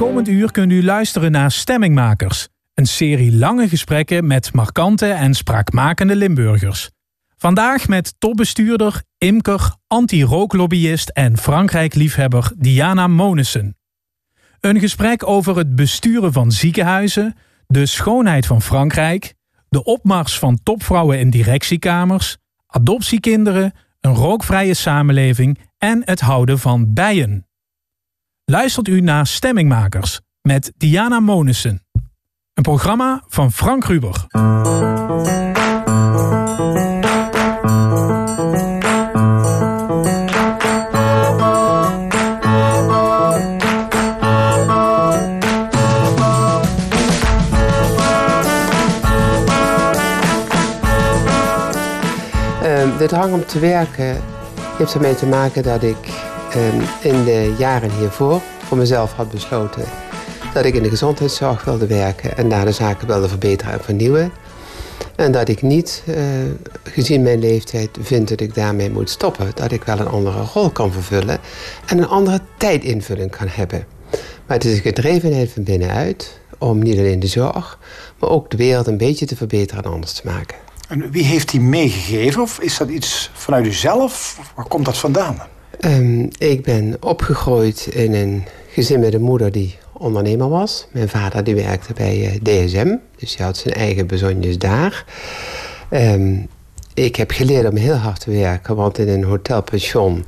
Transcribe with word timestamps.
komend 0.00 0.28
uur 0.28 0.50
kunt 0.50 0.72
u 0.72 0.84
luisteren 0.84 1.30
naar 1.30 1.50
Stemmingmakers. 1.50 2.48
Een 2.74 2.86
serie 2.86 3.36
lange 3.36 3.68
gesprekken 3.68 4.26
met 4.26 4.52
markante 4.52 5.06
en 5.06 5.34
spraakmakende 5.34 6.16
Limburgers. 6.16 6.90
Vandaag 7.36 7.88
met 7.88 8.14
topbestuurder, 8.18 9.02
imker, 9.18 9.74
anti-rooklobbyist 9.86 11.08
en 11.08 11.38
Frankrijk-liefhebber 11.38 12.52
Diana 12.56 13.06
Monissen. 13.06 13.76
Een 14.60 14.80
gesprek 14.80 15.26
over 15.28 15.56
het 15.56 15.74
besturen 15.74 16.32
van 16.32 16.52
ziekenhuizen, 16.52 17.36
de 17.66 17.86
schoonheid 17.86 18.46
van 18.46 18.62
Frankrijk, 18.62 19.34
de 19.68 19.84
opmars 19.84 20.38
van 20.38 20.58
topvrouwen 20.62 21.18
in 21.18 21.30
directiekamers, 21.30 22.36
adoptiekinderen, 22.66 23.72
een 24.00 24.14
rookvrije 24.14 24.74
samenleving 24.74 25.58
en 25.78 26.02
het 26.04 26.20
houden 26.20 26.58
van 26.58 26.92
bijen. 26.92 27.49
Luistert 28.50 28.88
u 28.88 29.00
naar 29.00 29.26
Stemmingmakers 29.26 30.20
met 30.42 30.72
Diana 30.76 31.20
Monissen. 31.20 31.82
Een 32.54 32.62
programma 32.62 33.24
van 33.26 33.52
Frank 33.52 33.84
Ruber. 33.84 34.26
De 52.98 53.06
drang 53.06 53.32
om 53.32 53.46
te 53.46 53.58
werken 53.58 54.20
heeft 54.78 54.94
ermee 54.94 55.14
te 55.14 55.26
maken 55.26 55.62
dat 55.62 55.82
ik 55.82 56.29
in 57.02 57.24
de 57.24 57.54
jaren 57.58 57.90
hiervoor 57.90 58.40
voor 58.66 58.78
mezelf 58.78 59.12
had 59.12 59.30
besloten 59.30 59.84
dat 60.54 60.64
ik 60.64 60.74
in 60.74 60.82
de 60.82 60.88
gezondheidszorg 60.88 61.64
wilde 61.64 61.86
werken 61.86 62.36
en 62.36 62.48
daar 62.48 62.64
de 62.64 62.72
zaken 62.72 63.06
wilde 63.06 63.28
verbeteren 63.28 63.72
en 63.72 63.84
vernieuwen. 63.84 64.32
En 65.16 65.32
dat 65.32 65.48
ik 65.48 65.62
niet, 65.62 66.02
uh, 66.08 66.16
gezien 66.82 67.22
mijn 67.22 67.38
leeftijd, 67.38 67.90
vind 68.00 68.28
dat 68.28 68.40
ik 68.40 68.54
daarmee 68.54 68.90
moet 68.90 69.10
stoppen. 69.10 69.50
Dat 69.54 69.72
ik 69.72 69.84
wel 69.84 69.98
een 69.98 70.08
andere 70.08 70.42
rol 70.54 70.70
kan 70.70 70.92
vervullen 70.92 71.38
en 71.86 71.98
een 71.98 72.08
andere 72.08 72.40
tijdinvulling 72.56 73.30
kan 73.30 73.46
hebben. 73.48 73.86
Maar 74.46 74.56
het 74.56 74.64
is 74.64 74.74
een 74.74 74.82
gedrevenheid 74.82 75.50
van 75.52 75.62
binnenuit 75.62 76.40
om 76.58 76.82
niet 76.82 76.98
alleen 76.98 77.20
de 77.20 77.26
zorg, 77.26 77.78
maar 78.18 78.30
ook 78.30 78.50
de 78.50 78.56
wereld 78.56 78.86
een 78.86 78.96
beetje 78.96 79.26
te 79.26 79.36
verbeteren 79.36 79.84
en 79.84 79.90
anders 79.90 80.12
te 80.12 80.22
maken. 80.24 80.56
En 80.88 81.10
wie 81.10 81.24
heeft 81.24 81.50
die 81.50 81.60
meegegeven? 81.60 82.42
Of 82.42 82.60
is 82.60 82.76
dat 82.76 82.88
iets 82.88 83.30
vanuit 83.32 83.66
uzelf? 83.66 84.38
Waar 84.54 84.66
komt 84.66 84.84
dat 84.84 84.98
vandaan? 84.98 85.42
Um, 85.84 86.28
ik 86.38 86.62
ben 86.62 86.96
opgegroeid 87.00 87.86
in 87.86 88.14
een 88.14 88.44
gezin 88.68 89.00
met 89.00 89.14
een 89.14 89.22
moeder 89.22 89.52
die 89.52 89.76
ondernemer 89.92 90.48
was. 90.48 90.86
Mijn 90.92 91.08
vader 91.08 91.44
die 91.44 91.54
werkte 91.54 91.92
bij 91.92 92.18
uh, 92.18 92.30
DSM, 92.42 92.96
dus 93.16 93.36
hij 93.36 93.46
had 93.46 93.56
zijn 93.56 93.74
eigen 93.74 94.06
bezonjes 94.06 94.58
daar. 94.58 95.04
Um, 95.90 96.48
ik 96.94 97.16
heb 97.16 97.30
geleerd 97.30 97.68
om 97.68 97.76
heel 97.76 97.94
hard 97.94 98.20
te 98.20 98.30
werken, 98.30 98.76
want 98.76 98.98
in 98.98 99.08
een 99.08 99.24
hotelpension... 99.24 100.24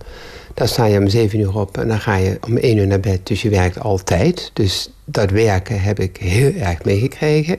daar 0.54 0.68
sta 0.68 0.84
je 0.84 0.98
om 0.98 1.08
zeven 1.08 1.38
uur 1.38 1.58
op 1.58 1.78
en 1.78 1.88
dan 1.88 2.00
ga 2.00 2.16
je 2.16 2.38
om 2.46 2.56
één 2.56 2.76
uur 2.76 2.86
naar 2.86 3.00
bed. 3.00 3.26
Dus 3.26 3.42
je 3.42 3.48
werkt 3.48 3.80
altijd. 3.80 4.50
Dus 4.52 4.92
dat 5.04 5.30
werken 5.30 5.80
heb 5.80 6.00
ik 6.00 6.16
heel 6.16 6.52
erg 6.54 6.84
meegekregen. 6.84 7.58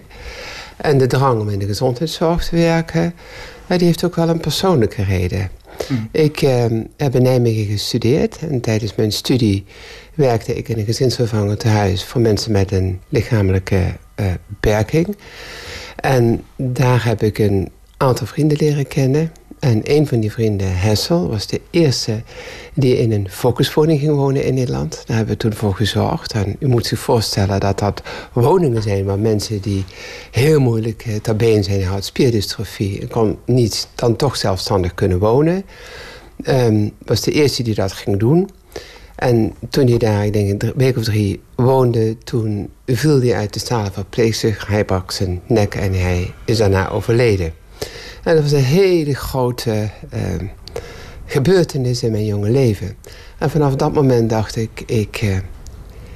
En 0.78 0.98
de 0.98 1.08
drang 1.08 1.42
om 1.42 1.50
in 1.50 1.60
de 1.60 1.66
gezondheidszorg 1.66 2.46
te 2.46 2.56
werken... 2.56 3.14
die 3.68 3.86
heeft 3.86 4.04
ook 4.04 4.16
wel 4.16 4.30
een 4.30 4.40
persoonlijke 4.40 5.04
reden... 5.04 5.50
Mm. 5.90 6.10
Ik 6.12 6.42
uh, 6.42 6.66
heb 6.98 7.16
in 7.16 7.22
Nijmegen 7.22 7.66
gestudeerd 7.66 8.38
en 8.50 8.62
tijdens 8.62 8.96
mijn 8.96 9.12
studie 9.12 9.66
werkte 10.14 10.56
ik 10.56 10.70
in 10.70 10.78
een 10.78 10.86
gezinsvervanger 10.86 11.58
tehuis 11.58 12.04
voor 12.04 12.22
mensen 12.22 12.52
met 12.52 12.72
een 12.72 13.00
lichamelijke 13.10 13.82
uh, 14.20 14.26
beperking. 14.48 15.18
En 15.96 16.44
daar 16.56 17.06
heb 17.06 17.24
ik 17.24 17.38
een 17.38 17.72
aantal 17.98 18.28
vrienden 18.28 18.58
leren 18.58 18.88
kennen. 18.88 19.32
En 19.64 19.82
een 19.84 20.08
van 20.08 20.20
die 20.20 20.32
vrienden, 20.32 20.78
Hessel, 20.78 21.30
was 21.30 21.48
de 21.48 21.62
eerste 21.70 22.22
die 22.74 22.98
in 22.98 23.12
een 23.12 23.30
focuswoning 23.30 24.00
ging 24.00 24.16
wonen 24.16 24.46
in 24.46 24.54
Nederland. 24.54 25.04
Daar 25.06 25.18
hebben 25.18 25.34
we 25.34 25.42
toen 25.42 25.54
voor 25.54 25.76
gezorgd. 25.76 26.34
En 26.34 26.56
u 26.60 26.68
moet 26.68 26.86
zich 26.86 27.00
voorstellen 27.00 27.60
dat 27.60 27.80
dat 27.80 28.02
woningen 28.34 28.82
zijn 28.82 29.06
waar 29.06 29.20
mensen 29.20 29.62
die 29.62 29.86
heel 30.32 30.60
moeilijk 30.60 31.06
uh, 31.06 31.16
ter 31.16 31.36
been 31.36 31.64
zijn, 31.64 31.84
had 31.84 32.06
spierdystrofie, 32.06 33.02
en 33.02 33.08
kon 33.08 33.38
niet 33.46 33.88
dan 33.96 34.16
toch 34.16 34.38
zelfstandig 34.38 34.94
kunnen 34.94 35.20
wonen. 35.20 35.64
Um, 36.48 36.92
was 37.06 37.22
de 37.22 37.32
eerste 37.32 37.64
die 37.64 37.76
dat 37.76 37.92
ging 37.92 38.20
doen. 38.20 38.50
En 39.16 39.54
toen 39.70 39.88
hij 39.88 39.98
daar, 39.98 40.26
ik 40.26 40.34
denk 40.34 40.64
een 40.64 40.74
week 40.76 40.98
of 40.98 41.04
drie 41.04 41.42
woonde, 41.56 42.18
toen 42.18 42.70
viel 42.86 43.22
hij 43.22 43.36
uit 43.36 43.54
de 43.54 43.60
stalen 43.60 43.94
verpleegster. 43.94 44.66
Hij 44.68 44.86
brak 44.86 45.12
zijn 45.12 45.42
nek 45.48 45.76
en 45.76 45.94
hij 45.94 46.34
is 46.46 46.58
daarna 46.58 46.90
overleden. 46.90 47.62
En 48.24 48.34
dat 48.34 48.44
was 48.44 48.52
een 48.52 48.64
hele 48.64 49.16
grote 49.16 49.90
uh, 50.14 50.20
gebeurtenis 51.26 52.04
in 52.04 52.12
mijn 52.12 52.26
jonge 52.26 52.50
leven. 52.50 52.96
En 53.38 53.50
vanaf 53.50 53.76
dat 53.76 53.94
moment 53.94 54.30
dacht 54.30 54.56
ik, 54.56 54.84
ik 54.86 55.22
uh, 55.22 55.38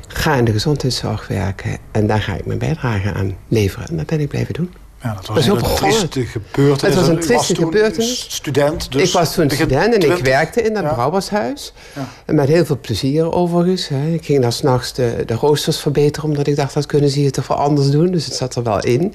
ga 0.08 0.36
in 0.36 0.46
de 0.46 0.52
gezondheidszorg 0.52 1.28
werken... 1.28 1.78
en 1.92 2.08
daar 2.08 2.22
ga 2.22 2.36
ik 2.36 2.46
mijn 2.46 2.60
bijdrage 2.60 3.14
aan 3.14 3.36
leveren. 3.48 3.88
En 3.88 3.98
dat 3.98 4.06
ben 4.06 4.20
ik 4.20 4.28
blijven 4.28 4.54
doen. 4.54 4.74
Ja, 5.08 5.14
dat 5.14 5.28
was, 5.28 5.46
een 5.48 5.76
trieste 5.76 6.26
gebeurtenis. 6.26 6.82
Het 6.82 6.96
was 6.96 7.08
een 7.08 7.20
trieste 7.20 7.56
gebeurtenis. 7.56 8.26
student. 8.30 8.92
Dus 8.92 9.02
ik 9.02 9.12
was 9.12 9.34
toen 9.34 9.50
student 9.50 9.94
en 9.94 10.12
ik 10.12 10.24
werkte 10.24 10.62
in 10.62 10.74
dat 10.74 10.84
ja. 10.84 10.94
brouwershuis. 10.94 11.74
Ja. 11.96 12.34
Met 12.34 12.48
heel 12.48 12.66
veel 12.66 12.80
plezier 12.80 13.32
overigens. 13.32 13.88
Hè. 13.88 14.08
Ik 14.08 14.26
ging 14.26 14.42
dan 14.42 14.52
s'nachts 14.52 14.94
de, 14.94 15.24
de 15.26 15.34
roosters 15.34 15.80
verbeteren... 15.80 16.30
omdat 16.30 16.48
ik 16.48 16.56
dacht, 16.56 16.74
dat 16.74 16.86
kunnen 16.86 17.10
ze 17.10 17.20
hier 17.20 17.32
toch 17.32 17.48
wel 17.48 17.58
anders 17.58 17.90
doen. 17.90 18.12
Dus 18.12 18.26
het 18.26 18.36
zat 18.36 18.56
er 18.56 18.64
wel 18.64 18.80
in. 18.80 19.14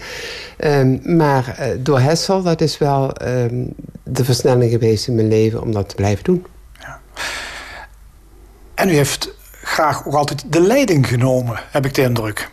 Um, 0.58 1.00
maar 1.16 1.56
uh, 1.60 1.66
door 1.78 2.00
Hessel, 2.00 2.42
dat 2.42 2.60
is 2.60 2.78
wel 2.78 3.10
um, 3.22 3.74
de 4.02 4.24
versnelling 4.24 4.70
geweest 4.70 5.08
in 5.08 5.14
mijn 5.14 5.28
leven... 5.28 5.62
om 5.62 5.72
dat 5.72 5.88
te 5.88 5.94
blijven 5.94 6.24
doen. 6.24 6.46
Ja. 6.80 7.00
En 8.74 8.88
u 8.88 8.94
heeft 8.94 9.34
graag 9.62 10.06
ook 10.06 10.14
altijd 10.14 10.44
de 10.46 10.60
leiding 10.60 11.06
genomen, 11.06 11.60
heb 11.70 11.86
ik 11.86 11.94
de 11.94 12.02
indruk. 12.02 12.50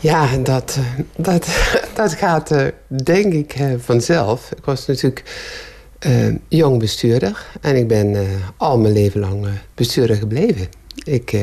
Ja, 0.00 0.36
dat, 0.36 0.78
dat, 1.16 1.48
dat 1.94 2.14
gaat 2.14 2.54
denk 2.86 3.32
ik 3.32 3.56
vanzelf. 3.78 4.50
Ik 4.56 4.64
was 4.64 4.86
natuurlijk 4.86 5.22
jong 6.48 6.78
bestuurder. 6.78 7.46
En 7.60 7.76
ik 7.76 7.88
ben 7.88 8.16
al 8.56 8.78
mijn 8.78 8.92
leven 8.92 9.20
lang 9.20 9.46
bestuurder 9.74 10.16
gebleven. 10.16 10.68
Ik 11.04 11.36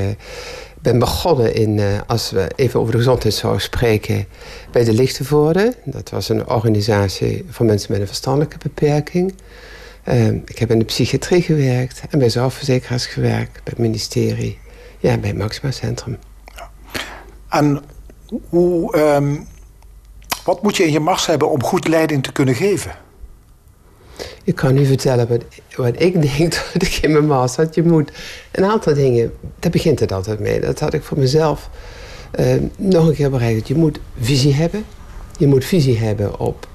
ben 0.81 0.99
begonnen 0.99 1.53
in, 1.53 1.81
als 2.07 2.31
we 2.31 2.47
even 2.55 2.79
over 2.79 2.91
de 2.91 2.97
gezondheidszorg 2.97 3.61
spreken... 3.61 4.25
bij 4.71 4.83
de 4.83 4.93
Lichtenvoorde. 4.93 5.73
Dat 5.83 6.09
was 6.09 6.29
een 6.29 6.49
organisatie 6.49 7.45
voor 7.49 7.65
mensen 7.65 7.91
met 7.91 8.01
een 8.01 8.07
verstandelijke 8.07 8.57
beperking. 8.57 9.33
ik 10.45 10.57
heb 10.57 10.71
in 10.71 10.79
de 10.79 10.85
psychiatrie 10.85 11.41
gewerkt 11.41 12.01
en 12.09 12.19
bij 12.19 12.29
zorgverzekeraars 12.29 13.05
gewerkt. 13.05 13.53
Bij 13.53 13.61
het 13.63 13.77
ministerie, 13.77 14.57
ja, 14.99 15.17
bij 15.17 15.29
het 15.29 15.37
Maxima 15.37 15.71
Centrum. 15.71 16.17
En 17.49 17.81
hoe, 18.49 18.97
um, 18.97 19.47
wat 20.43 20.61
moet 20.61 20.77
je 20.77 20.83
in 20.83 20.91
je 20.91 20.99
mars 20.99 21.25
hebben 21.25 21.49
om 21.49 21.63
goed 21.63 21.87
leiding 21.87 22.23
te 22.23 22.31
kunnen 22.31 22.55
geven? 22.55 22.91
Ik 24.43 24.55
kan 24.55 24.77
u 24.77 24.85
vertellen 24.85 25.27
wat, 25.75 26.01
ik 26.01 26.21
denk 26.37 26.53
dat 26.73 26.81
ik 26.81 26.99
in 27.01 27.11
mijn 27.11 27.25
mars 27.25 27.55
had. 27.55 27.75
Je 27.75 27.83
moet 27.83 28.11
een 28.51 28.65
aantal 28.65 28.93
dingen, 28.93 29.33
daar 29.59 29.71
begint 29.71 29.99
het 29.99 30.11
altijd 30.11 30.39
mee. 30.39 30.59
Dat 30.59 30.79
had 30.79 30.93
ik 30.93 31.03
voor 31.03 31.17
mezelf 31.17 31.69
uh, 32.39 32.55
nog 32.75 33.07
een 33.07 33.13
keer 33.13 33.29
bereikt. 33.29 33.67
Je 33.67 33.75
moet 33.75 33.99
visie 34.19 34.53
hebben. 34.53 34.85
Je 35.37 35.47
moet 35.47 35.65
visie 35.65 35.97
hebben 35.97 36.39
op 36.39 36.67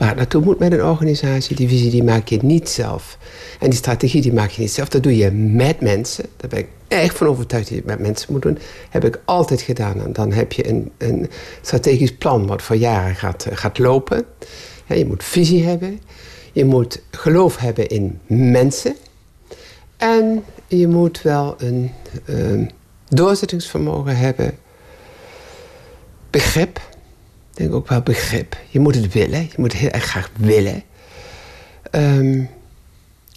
waar 0.00 0.16
naartoe 0.16 0.42
moet 0.42 0.58
met 0.58 0.72
een 0.72 0.84
organisatie. 0.84 1.56
Die 1.56 1.68
visie 1.68 1.90
die 1.90 2.02
maak 2.02 2.28
je 2.28 2.38
niet 2.42 2.68
zelf. 2.68 3.18
En 3.58 3.70
die 3.70 3.78
strategie 3.78 4.22
die 4.22 4.32
maak 4.32 4.50
je 4.50 4.60
niet 4.60 4.70
zelf. 4.70 4.88
Dat 4.88 5.02
doe 5.02 5.16
je 5.16 5.30
met 5.30 5.80
mensen. 5.80 6.24
Daar 6.36 6.50
ben 6.50 6.58
ik 6.58 6.68
echt 6.88 7.16
van 7.16 7.26
overtuigd 7.26 7.64
dat 7.64 7.74
je 7.74 7.80
het 7.80 7.90
met 7.90 8.06
mensen 8.06 8.32
moet 8.32 8.42
doen. 8.42 8.58
Heb 8.90 9.04
ik 9.04 9.20
altijd 9.24 9.60
gedaan. 9.60 10.04
En 10.04 10.12
dan 10.12 10.32
heb 10.32 10.52
je 10.52 10.68
een, 10.68 10.90
een 10.98 11.30
strategisch 11.60 12.14
plan 12.14 12.46
wat 12.46 12.62
voor 12.62 12.76
jaren 12.76 13.14
gaat, 13.14 13.46
gaat 13.52 13.78
lopen. 13.78 14.24
Je 14.86 15.06
moet 15.06 15.24
visie 15.24 15.64
hebben. 15.64 16.00
Je 16.52 16.64
moet 16.64 17.02
geloof 17.10 17.56
hebben 17.56 17.88
in 17.88 18.20
mensen. 18.26 18.96
En 19.96 20.44
je 20.66 20.88
moet 20.88 21.22
wel 21.22 21.54
een 21.58 21.90
uh, 22.24 22.68
doorzettingsvermogen 23.08 24.16
hebben. 24.16 24.58
Begrip. 26.30 26.80
Ik 27.60 27.66
denk 27.66 27.78
ook 27.78 27.88
wel 27.88 28.00
begrip. 28.00 28.56
Je 28.68 28.80
moet 28.80 28.94
het 28.94 29.12
willen. 29.12 29.40
Je 29.40 29.54
moet 29.56 29.72
het 29.72 29.80
heel 29.80 29.90
erg 29.90 30.04
graag 30.04 30.30
willen. 30.36 30.82
Um, 31.90 32.48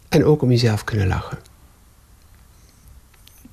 en 0.10 0.25
ook 0.25 0.42
om 0.42 0.50
jezelf 0.50 0.84
kunnen 0.84 1.08
lachen. 1.08 1.38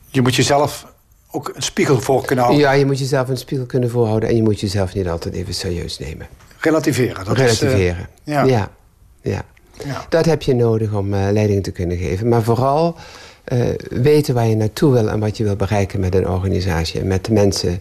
Je 0.06 0.22
moet 0.22 0.34
jezelf 0.34 0.86
ook 1.30 1.52
een 1.54 1.62
spiegel 1.62 2.00
voor 2.00 2.24
kunnen 2.24 2.44
houden. 2.44 2.64
Ja, 2.64 2.72
je 2.72 2.86
moet 2.86 2.98
jezelf 2.98 3.28
een 3.28 3.36
spiegel 3.36 3.66
kunnen 3.66 3.90
voorhouden... 3.90 4.28
en 4.28 4.36
je 4.36 4.42
moet 4.42 4.60
jezelf 4.60 4.94
niet 4.94 5.08
altijd 5.08 5.34
even 5.34 5.54
serieus 5.54 5.98
nemen. 5.98 6.28
Relativeren. 6.58 7.24
Dat 7.24 7.36
Relativeren, 7.36 8.08
is, 8.24 8.32
uh, 8.32 8.34
ja. 8.34 8.44
ja. 8.44 8.70
ja. 9.22 9.44
Ja. 9.84 10.06
Dat 10.08 10.24
heb 10.24 10.42
je 10.42 10.54
nodig 10.54 10.92
om 10.92 11.14
uh, 11.14 11.28
leiding 11.32 11.62
te 11.62 11.70
kunnen 11.70 11.96
geven. 11.96 12.28
Maar 12.28 12.42
vooral 12.42 12.96
weten 13.88 14.34
waar 14.34 14.46
je 14.46 14.56
naartoe 14.56 14.92
wil 14.92 15.08
en 15.08 15.20
wat 15.20 15.36
je 15.36 15.44
wil 15.44 15.56
bereiken 15.56 16.00
met 16.00 16.14
een 16.14 16.28
organisatie. 16.28 17.00
En 17.00 17.06
met 17.06 17.24
de 17.24 17.32
mensen 17.32 17.80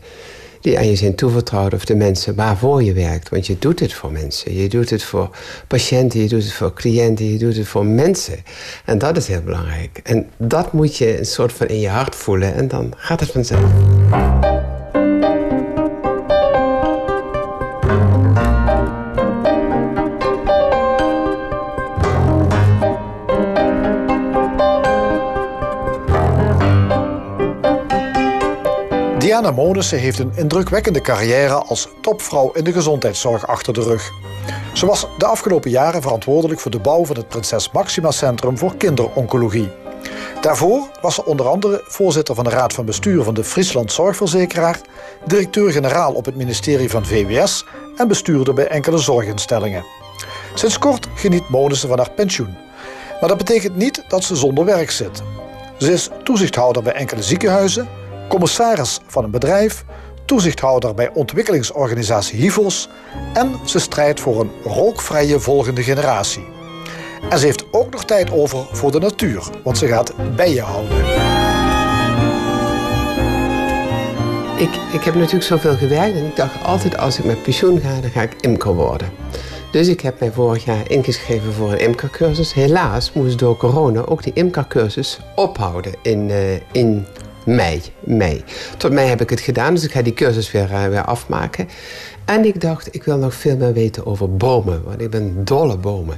die 0.62 0.78
aan 0.78 0.88
je 0.88 0.96
zijn 0.96 1.16
toevertrouwd 1.16 1.74
of 1.74 1.86
de 1.86 1.96
mensen 1.96 2.36
waarvoor 2.36 2.84
je 2.84 2.94
werkt. 2.94 3.30
Want 3.30 3.48
je 3.48 3.60
doet 3.60 3.80
het 3.80 3.94
voor 3.94 4.12
mensen. 4.12 4.56
Je 4.56 4.70
doet 4.70 4.90
het 4.90 5.04
voor 5.04 5.30
patiënten, 5.68 6.20
je 6.20 6.28
doet 6.28 6.44
het 6.44 6.54
voor 6.54 6.74
cliënten, 6.74 7.32
je 7.32 7.38
doet 7.38 7.58
het 7.58 7.68
voor 7.68 7.86
mensen. 7.86 8.38
En 8.86 8.98
dat 8.98 9.18
is 9.18 9.28
heel 9.28 9.42
belangrijk. 9.42 10.00
En 10.04 10.30
dat 10.38 10.74
moet 10.74 10.98
je 10.98 11.20
een 11.20 11.26
soort 11.26 11.54
van 11.54 11.68
in 11.68 11.80
je 11.80 11.90
hart 11.90 12.16
voelen 12.16 12.54
en 12.54 12.68
dan 12.68 12.94
gaat 12.96 13.20
het 13.20 13.32
vanzelf. 13.32 14.69
Diana 29.40 29.56
Monissen 29.56 30.00
heeft 30.00 30.20
een 30.20 30.32
indrukwekkende 30.36 31.02
carrière 31.02 31.54
als 31.54 31.88
topvrouw 32.02 32.52
in 32.52 32.64
de 32.64 32.72
gezondheidszorg 32.72 33.48
achter 33.48 33.74
de 33.74 33.82
rug. 33.82 34.12
Ze 34.74 34.86
was 34.86 35.08
de 35.18 35.26
afgelopen 35.26 35.72
jaren 35.72 36.02
verantwoordelijk 36.02 36.60
voor 36.60 36.72
de 36.72 36.80
bouw 36.80 37.06
van 37.06 37.16
het 37.16 37.28
Prinses 37.28 37.72
Maxima 37.72 38.12
Centrum 38.12 38.58
voor 38.58 38.76
Kinderoncologie. 38.76 39.70
Daarvoor 40.42 40.88
was 41.02 41.16
ze 41.16 41.26
onder 41.26 41.48
andere 41.48 41.82
voorzitter 41.84 42.36
van 42.36 42.44
de 42.44 42.50
Raad 42.50 42.74
van 42.74 42.86
Bestuur 42.86 43.24
van 43.24 43.34
de 43.34 43.44
Friesland 43.44 43.92
Zorgverzekeraar, 43.92 44.80
directeur-generaal 45.26 46.14
op 46.14 46.26
het 46.26 46.36
ministerie 46.36 46.90
van 46.90 47.06
VWS 47.06 47.66
en 47.98 48.08
bestuurder 48.08 48.54
bij 48.54 48.68
enkele 48.68 48.98
zorginstellingen. 48.98 49.86
Sinds 50.54 50.80
kort 50.80 51.08
geniet 51.16 51.50
Monissen 51.50 51.90
van 51.90 51.98
haar 51.98 52.12
pensioen. 52.12 52.58
Maar 53.20 53.30
dat 53.30 53.38
betekent 53.38 53.76
niet 53.76 54.04
dat 54.08 54.24
ze 54.24 54.36
zonder 54.36 54.66
werk 54.66 54.92
zit. 54.92 55.22
Ze 55.78 55.92
is 55.92 56.10
toezichthouder 56.24 56.84
bij 56.84 56.94
enkele 56.94 57.24
ziekenhuizen, 57.24 57.99
commissaris 58.30 59.00
van 59.08 59.24
een 59.24 59.32
bedrijf, 59.32 59.84
toezichthouder 60.26 60.94
bij 60.94 61.10
ontwikkelingsorganisatie 61.14 62.40
HIVOS 62.40 62.90
en 63.34 63.56
ze 63.66 63.80
strijdt 63.80 64.20
voor 64.20 64.40
een 64.40 64.52
rookvrije 64.64 65.40
volgende 65.40 65.84
generatie. 65.84 66.44
En 67.30 67.40
ze 67.40 67.46
heeft 67.46 67.66
ook 67.72 67.92
nog 67.92 68.06
tijd 68.06 68.32
over 68.32 68.66
voor 68.72 68.92
de 68.92 69.00
natuur, 69.00 69.44
want 69.64 69.78
ze 69.78 69.88
gaat 69.88 70.14
bijen 70.36 70.64
houden. 70.64 70.98
Ik, 74.58 74.70
ik 74.94 75.04
heb 75.04 75.16
natuurlijk 75.16 75.44
zoveel 75.44 75.76
gewerkt 75.76 76.16
en 76.16 76.26
ik 76.26 76.36
dacht 76.36 76.64
altijd 76.64 76.98
als 76.98 77.20
ik 77.20 77.26
met 77.26 77.44
pensioen 77.44 77.80
ga, 77.80 78.02
dan 78.02 78.10
ga 78.10 78.22
ik 78.22 78.36
imker 78.42 78.74
worden. 78.74 79.10
Dus 79.72 79.88
ik 79.88 80.02
heb 80.02 80.20
mij 80.20 80.32
vorig 80.32 80.66
jaar 80.66 80.92
ingeschreven 80.92 81.54
voor 81.54 81.72
een 81.72 81.80
imkercursus. 81.80 82.54
Helaas 82.54 83.14
moest 83.14 83.40
door 83.40 83.58
corona 83.58 84.06
ook 84.06 84.24
die 84.24 84.34
imkercursus 84.34 85.20
ophouden 85.36 85.94
in, 86.02 86.30
uh, 86.30 86.54
in 86.72 87.06
mei, 87.56 87.82
mei. 88.00 88.44
Tot 88.78 88.92
mei 88.92 89.08
heb 89.08 89.22
ik 89.22 89.30
het 89.30 89.40
gedaan, 89.40 89.74
dus 89.74 89.84
ik 89.84 89.92
ga 89.92 90.02
die 90.02 90.14
cursus 90.14 90.52
weer, 90.52 90.72
uh, 90.72 90.88
weer 90.88 91.06
afmaken. 91.06 91.68
En 92.26 92.46
ik 92.46 92.62
dacht, 92.62 92.96
ik 92.96 93.04
wil 93.04 93.18
nog 93.18 93.34
veel 93.34 93.58
meer 93.58 93.74
weten 93.74 94.06
over 94.06 94.36
bomen, 94.36 94.84
want 94.84 95.02
ik 95.02 95.10
ben 95.10 95.46
dolle 95.46 95.78
bomen. 95.78 96.18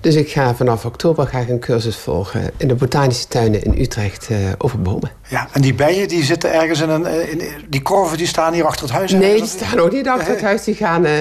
Dus 0.00 0.14
ik 0.14 0.30
ga 0.30 0.54
vanaf 0.54 0.84
oktober 0.84 1.26
ga 1.26 1.38
ik 1.38 1.48
een 1.48 1.58
cursus 1.58 1.96
volgen 1.96 2.50
in 2.56 2.68
de 2.68 2.74
botanische 2.74 3.28
tuinen 3.28 3.62
in 3.62 3.80
Utrecht 3.80 4.28
uh, 4.30 4.38
over 4.58 4.82
bomen. 4.82 5.10
Ja, 5.28 5.48
en 5.52 5.60
die 5.60 5.74
bijen 5.74 6.08
die 6.08 6.24
zitten 6.24 6.52
ergens 6.52 6.80
in 6.80 6.88
een. 6.88 7.30
In, 7.30 7.42
die 7.68 7.82
korven 7.82 8.18
die 8.18 8.26
staan 8.26 8.52
hier 8.52 8.64
achter 8.64 8.86
het 8.86 8.94
huis? 8.94 9.12
Nee, 9.12 9.36
die 9.36 9.46
staan 9.46 9.78
ook 9.78 9.92
niet 9.92 10.08
achter 10.08 10.32
het 10.32 10.42
huis. 10.42 10.64
Die 10.64 10.74
gaan 10.74 11.06
uh, 11.06 11.12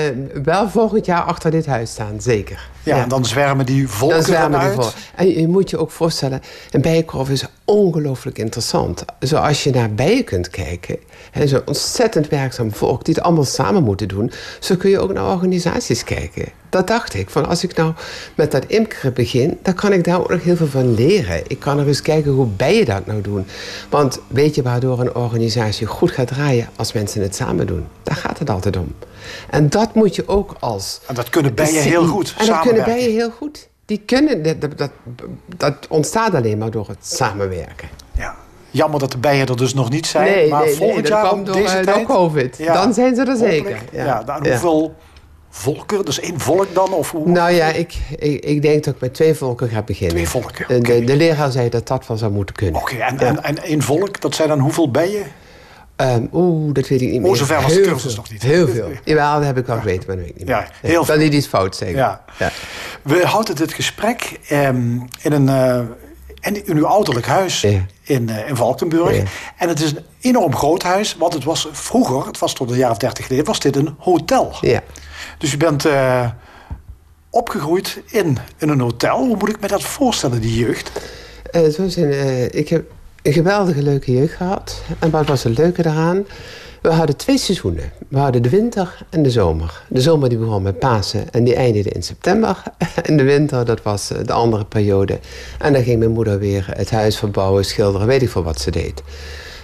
wel 0.43 0.69
volgend 0.69 1.05
jaar 1.05 1.21
achter 1.21 1.51
dit 1.51 1.65
huis 1.65 1.91
staan, 1.91 2.21
zeker. 2.21 2.69
Ja, 2.85 3.03
en 3.03 3.09
dan 3.09 3.25
zwermen 3.25 3.65
die 3.65 3.87
volken 3.89 4.17
dan 4.17 4.25
zwermen 4.25 4.59
uit. 4.59 4.75
Die 4.75 4.81
vol. 4.81 4.91
En 5.15 5.27
je 5.27 5.47
moet 5.47 5.69
je 5.69 5.77
ook 5.77 5.91
voorstellen, 5.91 6.41
een 6.71 6.81
bijenkorf 6.81 7.29
is 7.29 7.45
ongelooflijk 7.65 8.37
interessant. 8.37 9.05
Zoals 9.19 9.63
je 9.63 9.71
naar 9.71 9.93
bijen 9.93 10.23
kunt 10.23 10.49
kijken. 10.49 10.97
En 11.31 11.47
zo'n 11.47 11.61
ontzettend 11.65 12.27
werkzaam 12.27 12.73
volk 12.73 13.05
die 13.05 13.13
het 13.13 13.23
allemaal 13.23 13.43
samen 13.43 13.83
moeten 13.83 14.07
doen. 14.07 14.31
Zo 14.59 14.75
kun 14.75 14.89
je 14.89 14.99
ook 14.99 15.13
naar 15.13 15.31
organisaties 15.31 16.03
kijken. 16.03 16.45
Dat 16.75 16.87
dacht 16.87 17.13
ik. 17.13 17.29
Van 17.29 17.47
als 17.47 17.63
ik 17.63 17.75
nou 17.75 17.93
met 18.35 18.51
dat 18.51 18.65
imkeren 18.65 19.13
begin, 19.13 19.59
dan 19.61 19.73
kan 19.73 19.93
ik 19.93 20.03
daar 20.03 20.19
ook 20.19 20.29
nog 20.29 20.43
heel 20.43 20.55
veel 20.55 20.67
van 20.67 20.93
leren. 20.93 21.43
Ik 21.47 21.59
kan 21.59 21.79
er 21.79 21.87
eens 21.87 22.01
kijken 22.01 22.31
hoe 22.31 22.45
bijen 22.45 22.85
dat 22.85 23.05
nou 23.05 23.21
doen. 23.21 23.45
Want 23.89 24.19
weet 24.27 24.55
je 24.55 24.61
waardoor 24.61 24.99
een 24.99 25.15
organisatie 25.15 25.87
goed 25.87 26.11
gaat 26.11 26.27
draaien 26.27 26.69
als 26.75 26.93
mensen 26.93 27.21
het 27.21 27.35
samen 27.35 27.67
doen? 27.67 27.87
Daar 28.03 28.15
gaat 28.15 28.39
het 28.39 28.49
altijd 28.49 28.77
om. 28.77 28.95
En 29.49 29.69
dat 29.69 29.93
moet 29.93 30.15
je 30.15 30.27
ook 30.27 30.55
als. 30.59 30.99
En 31.07 31.15
dat 31.15 31.29
kunnen 31.29 31.53
bijen 31.53 31.81
heel 31.81 32.05
goed. 32.05 32.35
En 32.37 32.45
dat 32.45 32.59
kunnen 32.59 32.83
bijen 32.83 33.11
heel 33.11 33.31
goed. 33.31 33.67
Die 33.85 34.01
kunnen, 34.05 34.59
dat, 34.59 34.77
dat, 34.77 34.91
dat 35.57 35.87
ontstaat 35.89 36.33
alleen 36.33 36.57
maar 36.57 36.71
door 36.71 36.87
het 36.87 37.05
samenwerken. 37.07 37.89
Ja. 38.17 38.35
Jammer 38.71 38.99
dat 38.99 39.11
de 39.11 39.17
bijen 39.17 39.47
er 39.47 39.57
dus 39.57 39.73
nog 39.73 39.89
niet 39.89 40.07
zijn. 40.07 40.31
Nee, 40.31 40.49
maar 40.49 40.65
nee, 40.65 40.75
volgend 40.75 41.01
nee, 41.01 41.11
jaar 41.11 41.43
door, 41.43 41.55
deze 41.55 41.77
uh, 41.77 41.83
tijd... 41.83 42.05
COVID. 42.05 42.57
Ja, 42.57 42.73
dan 42.73 42.93
zijn 42.93 43.15
ze 43.15 43.23
er 43.23 43.37
zeker. 43.37 43.81
Ja, 43.91 44.23
ja 44.25 44.39
hoeveel 44.41 44.95
volken? 45.55 46.05
Dus 46.05 46.19
één 46.19 46.39
volk 46.39 46.73
dan? 46.73 46.93
Of 46.93 47.11
hoe? 47.11 47.27
Nou 47.29 47.51
ja, 47.51 47.67
ik, 47.67 47.93
ik, 48.17 48.45
ik, 48.45 48.61
denk 48.61 48.83
dat 48.83 48.93
ik 48.93 49.01
met 49.01 49.13
twee 49.13 49.33
volken 49.33 49.69
ga 49.69 49.81
beginnen. 49.81 50.15
Twee 50.15 50.29
volken, 50.29 50.65
okay. 50.65 50.79
de, 50.79 51.03
de, 51.03 51.15
leraar 51.15 51.51
zei 51.51 51.69
dat 51.69 51.87
dat 51.87 52.07
wel 52.07 52.17
zou 52.17 52.31
moeten 52.31 52.55
kunnen. 52.55 52.81
Oké, 52.81 52.93
okay, 52.93 53.07
en, 53.07 53.19
en, 53.19 53.43
en 53.43 53.63
één 53.63 53.81
volk, 53.81 54.21
dat 54.21 54.35
zijn 54.35 54.47
dan 54.49 54.59
hoeveel 54.59 54.91
bijen? 54.91 55.25
Um, 55.97 56.29
Oeh, 56.33 56.73
dat 56.73 56.87
weet 56.87 57.01
ik 57.01 57.11
niet 57.11 57.21
meer. 57.21 57.29
Oh, 57.29 57.35
zover 57.35 57.61
was 57.61 57.73
de 57.73 57.81
cursus 57.81 58.15
nog 58.15 58.31
niet. 58.31 58.41
Heel 58.41 58.67
veel. 58.67 58.89
Jawel, 59.03 59.35
dat 59.35 59.45
heb 59.45 59.57
ik 59.57 59.65
wel 59.65 59.79
geweten, 59.79 60.03
maar 60.07 60.15
dat 60.15 60.25
weet 60.25 60.33
ik 60.33 60.37
niet 60.37 60.47
meer. 60.47 60.55
Ja, 60.55 60.67
heel 60.81 60.99
ik 60.99 61.05
veel. 61.05 61.15
kan 61.15 61.23
niet 61.23 61.33
iets 61.33 61.47
fout 61.47 61.75
zeggen. 61.75 61.97
Ja. 61.97 62.23
ja. 62.39 62.51
We 63.01 63.25
houden 63.25 63.55
dit 63.55 63.73
gesprek 63.73 64.39
um, 64.51 65.05
in 65.21 65.31
een... 65.31 65.47
Uh, 65.47 65.79
in, 66.39 66.67
in 66.67 66.77
uw 66.77 66.85
ouderlijk 66.85 67.25
huis 67.25 67.61
ja. 67.61 67.85
in, 68.01 68.29
uh, 68.29 68.49
in 68.49 68.55
Valkenburg. 68.55 69.15
Ja. 69.15 69.23
En 69.57 69.69
het 69.69 69.81
is 69.81 69.91
een 69.91 70.05
enorm 70.21 70.55
groot 70.55 70.83
huis. 70.83 71.15
Want 71.15 71.33
het 71.33 71.43
was 71.43 71.67
vroeger, 71.71 72.25
het 72.25 72.39
was 72.39 72.53
tot 72.53 72.71
een 72.71 72.77
jaar 72.77 72.91
of 72.91 72.97
dertig 72.97 73.25
geleden... 73.25 73.45
was 73.45 73.59
dit 73.59 73.75
een 73.75 73.95
hotel. 73.99 74.55
Ja. 74.61 74.81
Dus 75.37 75.53
u 75.53 75.57
bent 75.57 75.85
uh, 75.85 76.29
opgegroeid 77.29 78.01
in, 78.05 78.37
in 78.57 78.69
een 78.69 78.79
hotel. 78.79 79.17
Hoe 79.17 79.37
moet 79.37 79.49
ik 79.49 79.59
me 79.59 79.67
dat 79.67 79.83
voorstellen, 79.83 80.41
die 80.41 80.59
jeugd? 80.59 80.91
Uh, 81.51 81.61
was 81.61 81.95
een, 81.95 82.57
ik 82.57 82.69
heb 82.69 82.91
een 83.21 83.33
geweldige 83.33 83.81
leuke 83.81 84.11
jeugd 84.11 84.33
gehad. 84.33 84.81
En 84.99 85.09
wat 85.09 85.27
was 85.27 85.43
het 85.43 85.57
leuke 85.57 85.81
daaraan? 85.81 86.25
We 86.85 86.91
hadden 86.91 87.17
twee 87.17 87.37
seizoenen. 87.37 87.91
We 88.07 88.17
hadden 88.17 88.41
de 88.41 88.49
winter 88.49 89.05
en 89.09 89.23
de 89.23 89.31
zomer. 89.31 89.83
De 89.89 90.01
zomer 90.01 90.29
die 90.29 90.37
begon 90.37 90.61
met 90.61 90.79
Pasen 90.79 91.31
en 91.31 91.43
die 91.43 91.55
eindigde 91.55 91.89
in 91.89 92.03
september. 92.03 92.63
En 93.03 93.17
de 93.17 93.23
winter, 93.23 93.65
dat 93.65 93.81
was 93.81 94.07
de 94.25 94.33
andere 94.33 94.65
periode. 94.65 95.19
En 95.59 95.73
dan 95.73 95.83
ging 95.83 95.99
mijn 95.99 96.11
moeder 96.11 96.39
weer 96.39 96.67
het 96.75 96.91
huis 96.91 97.17
verbouwen, 97.17 97.65
schilderen, 97.65 98.07
weet 98.07 98.21
ik 98.21 98.29
veel 98.29 98.43
wat 98.43 98.59
ze 98.59 98.71
deed. 98.71 99.03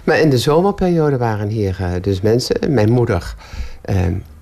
Maar 0.04 0.20
in 0.20 0.30
de 0.30 0.38
zomerperiode 0.38 1.18
waren 1.18 1.48
hier 1.48 1.78
dus 2.02 2.22
mensen. 2.22 2.74
Mijn 2.74 2.92
moeder, 2.92 3.36
eh, 3.82 3.96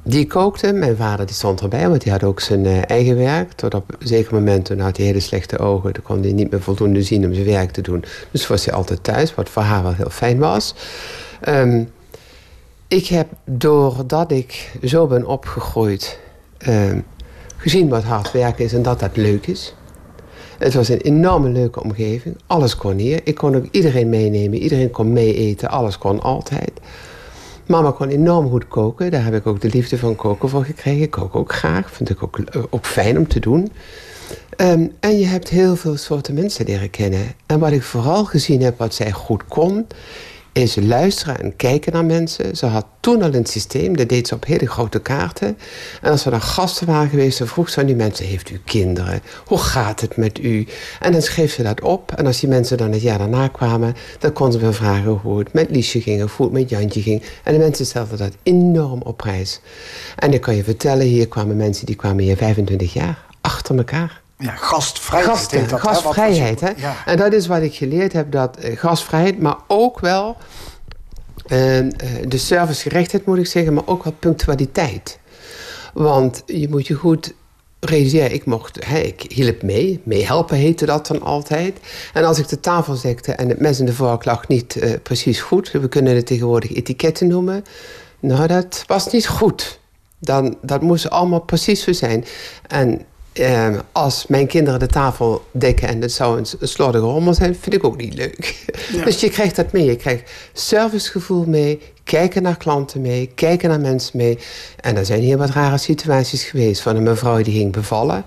die 0.09 0.27
kookte. 0.27 0.73
Mijn 0.73 0.95
vader 0.95 1.25
die 1.25 1.35
stond 1.35 1.61
erbij, 1.61 1.89
want 1.89 2.01
die 2.01 2.11
had 2.11 2.23
ook 2.23 2.39
zijn 2.39 2.65
uh, 2.65 2.89
eigen 2.89 3.17
werk. 3.17 3.51
Tot 3.51 3.73
op 3.73 3.83
een 3.87 4.07
zeker 4.07 4.33
moment, 4.33 4.65
toen 4.65 4.79
had 4.79 4.97
hij 4.97 5.05
hele 5.05 5.19
slechte 5.19 5.57
ogen. 5.57 5.93
Toen 5.93 6.03
kon 6.03 6.21
hij 6.21 6.31
niet 6.31 6.51
meer 6.51 6.61
voldoende 6.61 7.03
zien 7.03 7.25
om 7.25 7.33
zijn 7.33 7.45
werk 7.45 7.71
te 7.71 7.81
doen. 7.81 8.03
Dus 8.31 8.47
was 8.47 8.65
hij 8.65 8.73
altijd 8.73 9.03
thuis, 9.03 9.35
wat 9.35 9.49
voor 9.49 9.61
haar 9.61 9.83
wel 9.83 9.93
heel 9.93 10.09
fijn 10.09 10.39
was. 10.39 10.75
Um, 11.47 11.91
ik 12.87 13.07
heb, 13.07 13.27
doordat 13.45 14.31
ik 14.31 14.71
zo 14.83 15.07
ben 15.07 15.25
opgegroeid, 15.25 16.19
uh, 16.67 16.91
gezien 17.57 17.89
wat 17.89 18.03
hard 18.03 18.31
werken 18.31 18.65
is 18.65 18.73
en 18.73 18.81
dat 18.81 18.99
dat 18.99 19.17
leuk 19.17 19.47
is. 19.47 19.75
Het 20.57 20.73
was 20.73 20.89
een 20.89 21.01
enorme 21.01 21.49
leuke 21.49 21.83
omgeving. 21.83 22.37
Alles 22.47 22.75
kon 22.75 22.97
hier. 22.97 23.19
Ik 23.23 23.35
kon 23.35 23.55
ook 23.55 23.65
iedereen 23.71 24.09
meenemen. 24.09 24.59
Iedereen 24.59 24.91
kon 24.91 25.13
mee 25.13 25.35
eten. 25.35 25.69
Alles 25.69 25.97
kon 25.97 26.21
altijd. 26.21 26.71
Mama 27.69 27.91
kon 27.91 28.09
enorm 28.09 28.49
goed 28.49 28.67
koken. 28.67 29.11
Daar 29.11 29.23
heb 29.23 29.33
ik 29.33 29.47
ook 29.47 29.61
de 29.61 29.69
liefde 29.69 29.97
van 29.97 30.15
koken 30.15 30.49
voor 30.49 30.65
gekregen. 30.65 31.01
Ik 31.01 31.11
kook 31.11 31.35
ook 31.35 31.53
graag. 31.53 31.91
Vind 31.91 32.09
ik 32.09 32.23
ook, 32.23 32.39
ook 32.69 32.85
fijn 32.85 33.17
om 33.17 33.27
te 33.27 33.39
doen. 33.39 33.71
Um, 34.57 34.91
en 34.99 35.19
je 35.19 35.25
hebt 35.25 35.49
heel 35.49 35.75
veel 35.75 35.97
soorten 35.97 36.33
mensen 36.33 36.65
leren 36.65 36.89
kennen. 36.89 37.33
En 37.45 37.59
wat 37.59 37.71
ik 37.71 37.83
vooral 37.83 38.25
gezien 38.25 38.61
heb, 38.61 38.77
wat 38.77 38.93
zij 38.93 39.11
goed 39.11 39.47
kon, 39.47 39.87
is 40.51 40.75
luisteren 40.75 41.39
en 41.39 41.55
kijken 41.55 41.93
naar 41.93 42.05
mensen. 42.05 42.57
Ze 42.57 42.65
had 42.65 42.85
toen 42.99 43.21
al 43.21 43.33
een 43.33 43.45
systeem, 43.45 43.97
dat 43.97 44.09
deed 44.09 44.27
ze 44.27 44.35
op 44.35 44.45
hele 44.45 44.67
grote 44.67 44.99
kaarten. 44.99 45.57
En 46.01 46.11
als 46.11 46.25
er 46.25 46.31
dan 46.31 46.41
gasten 46.41 46.87
waren 46.87 47.09
geweest, 47.09 47.37
dan 47.37 47.47
vroeg 47.47 47.69
ze 47.69 47.79
aan 47.79 47.85
die 47.85 47.95
mensen... 47.95 48.25
heeft 48.25 48.49
u 48.49 48.61
kinderen? 48.65 49.21
Hoe 49.45 49.57
gaat 49.57 50.01
het 50.01 50.17
met 50.17 50.39
u? 50.39 50.67
En 50.99 51.11
dan 51.11 51.21
schreef 51.21 51.53
ze 51.53 51.63
dat 51.63 51.81
op. 51.81 52.11
En 52.11 52.25
als 52.25 52.39
die 52.39 52.49
mensen 52.49 52.77
dan 52.77 52.91
het 52.91 53.01
jaar 53.01 53.17
daarna 53.17 53.47
kwamen... 53.47 53.95
dan 54.19 54.33
kon 54.33 54.51
ze 54.51 54.59
weer 54.59 54.73
vragen 54.73 55.11
hoe 55.11 55.39
het 55.39 55.53
met 55.53 55.69
Liesje 55.69 56.01
ging... 56.01 56.23
of 56.23 56.37
hoe 56.37 56.45
het 56.45 56.55
met 56.55 56.69
Jantje 56.69 57.01
ging. 57.01 57.23
En 57.43 57.53
de 57.53 57.59
mensen 57.59 57.85
stelden 57.85 58.17
dat 58.17 58.33
enorm 58.43 59.01
op 59.01 59.17
prijs. 59.17 59.61
En 60.15 60.33
ik 60.33 60.41
kan 60.41 60.55
je 60.55 60.63
vertellen, 60.63 61.05
hier 61.05 61.27
kwamen 61.27 61.57
mensen... 61.57 61.85
die 61.85 61.95
kwamen 61.95 62.23
hier 62.23 62.37
25 62.37 62.93
jaar, 62.93 63.25
achter 63.41 63.77
elkaar. 63.77 64.18
Ja, 64.41 64.55
gastvrijheid. 64.55 65.31
Gasten, 65.37 65.67
dat, 65.67 65.79
gastvrijheid, 65.79 66.59
hè? 66.59 66.69
En 67.05 67.17
dat 67.17 67.33
is 67.33 67.47
wat 67.47 67.61
ik 67.61 67.75
geleerd 67.75 68.13
heb, 68.13 68.31
dat 68.31 68.57
uh, 68.63 68.77
gastvrijheid, 68.77 69.39
maar 69.39 69.57
ook 69.67 69.99
wel 69.99 70.37
uh, 71.47 71.77
uh, 71.77 71.89
de 72.27 72.37
servicegerechtheid 72.37 73.25
moet 73.25 73.37
ik 73.37 73.47
zeggen, 73.47 73.73
maar 73.73 73.87
ook 73.87 74.03
wel 74.03 74.13
punctualiteit. 74.13 75.19
Want 75.93 76.43
je 76.45 76.69
moet 76.69 76.87
je 76.87 76.93
goed 76.93 77.33
realiseerde, 77.79 78.33
ik 78.33 78.45
mocht, 78.45 78.85
hè, 78.85 78.99
ik 78.99 79.21
hielp 79.27 79.61
mee. 79.61 80.01
Meehelpen 80.03 80.57
heette 80.57 80.85
dat 80.85 81.07
dan 81.07 81.21
altijd. 81.21 81.79
En 82.13 82.23
als 82.23 82.39
ik 82.39 82.47
de 82.47 82.59
tafel 82.59 82.95
zekte 82.95 83.31
en 83.31 83.49
het 83.49 83.59
mes 83.59 83.79
in 83.79 83.85
de 83.85 83.93
vork 83.93 84.25
lag 84.25 84.47
niet 84.47 84.75
uh, 84.75 84.93
precies 85.03 85.39
goed... 85.39 85.71
we 85.71 85.87
kunnen 85.89 86.15
het 86.15 86.25
tegenwoordig 86.25 86.73
etiketten 86.73 87.27
noemen... 87.27 87.63
nou, 88.19 88.47
dat 88.47 88.83
was 88.87 89.11
niet 89.11 89.27
goed. 89.27 89.79
Dan, 90.19 90.57
dat 90.61 90.81
moest 90.81 91.09
allemaal 91.09 91.41
precies 91.41 91.83
zo 91.83 91.91
zijn. 91.91 92.25
En 92.67 93.01
eh, 93.33 93.75
als 93.91 94.27
mijn 94.27 94.47
kinderen 94.47 94.79
de 94.79 94.87
tafel 94.87 95.45
dekken 95.51 95.87
en 95.87 96.01
het 96.01 96.11
zou 96.11 96.37
een, 96.37 96.45
een 96.59 96.67
slordige 96.67 97.05
rommel 97.05 97.33
zijn, 97.33 97.55
vind 97.55 97.75
ik 97.75 97.83
ook 97.83 97.97
niet 97.97 98.13
leuk. 98.13 98.65
Dus 99.05 99.19
je 99.19 99.29
krijgt 99.29 99.55
dat 99.55 99.71
mee. 99.71 99.85
Je 99.85 99.95
krijgt 99.95 100.31
servicegevoel 100.53 101.45
mee, 101.45 101.81
kijken 102.03 102.41
naar 102.41 102.57
klanten 102.57 103.01
mee, 103.01 103.31
kijken 103.35 103.69
naar 103.69 103.79
mensen 103.79 104.17
mee. 104.17 104.39
En 104.79 104.97
er 104.97 105.05
zijn 105.05 105.21
hier 105.21 105.37
wat 105.37 105.49
rare 105.49 105.77
situaties 105.77 106.43
geweest. 106.43 106.81
Van 106.81 106.95
een 106.95 107.03
mevrouw 107.03 107.41
die 107.41 107.53
ging 107.53 107.71
bevallen. 107.71 108.23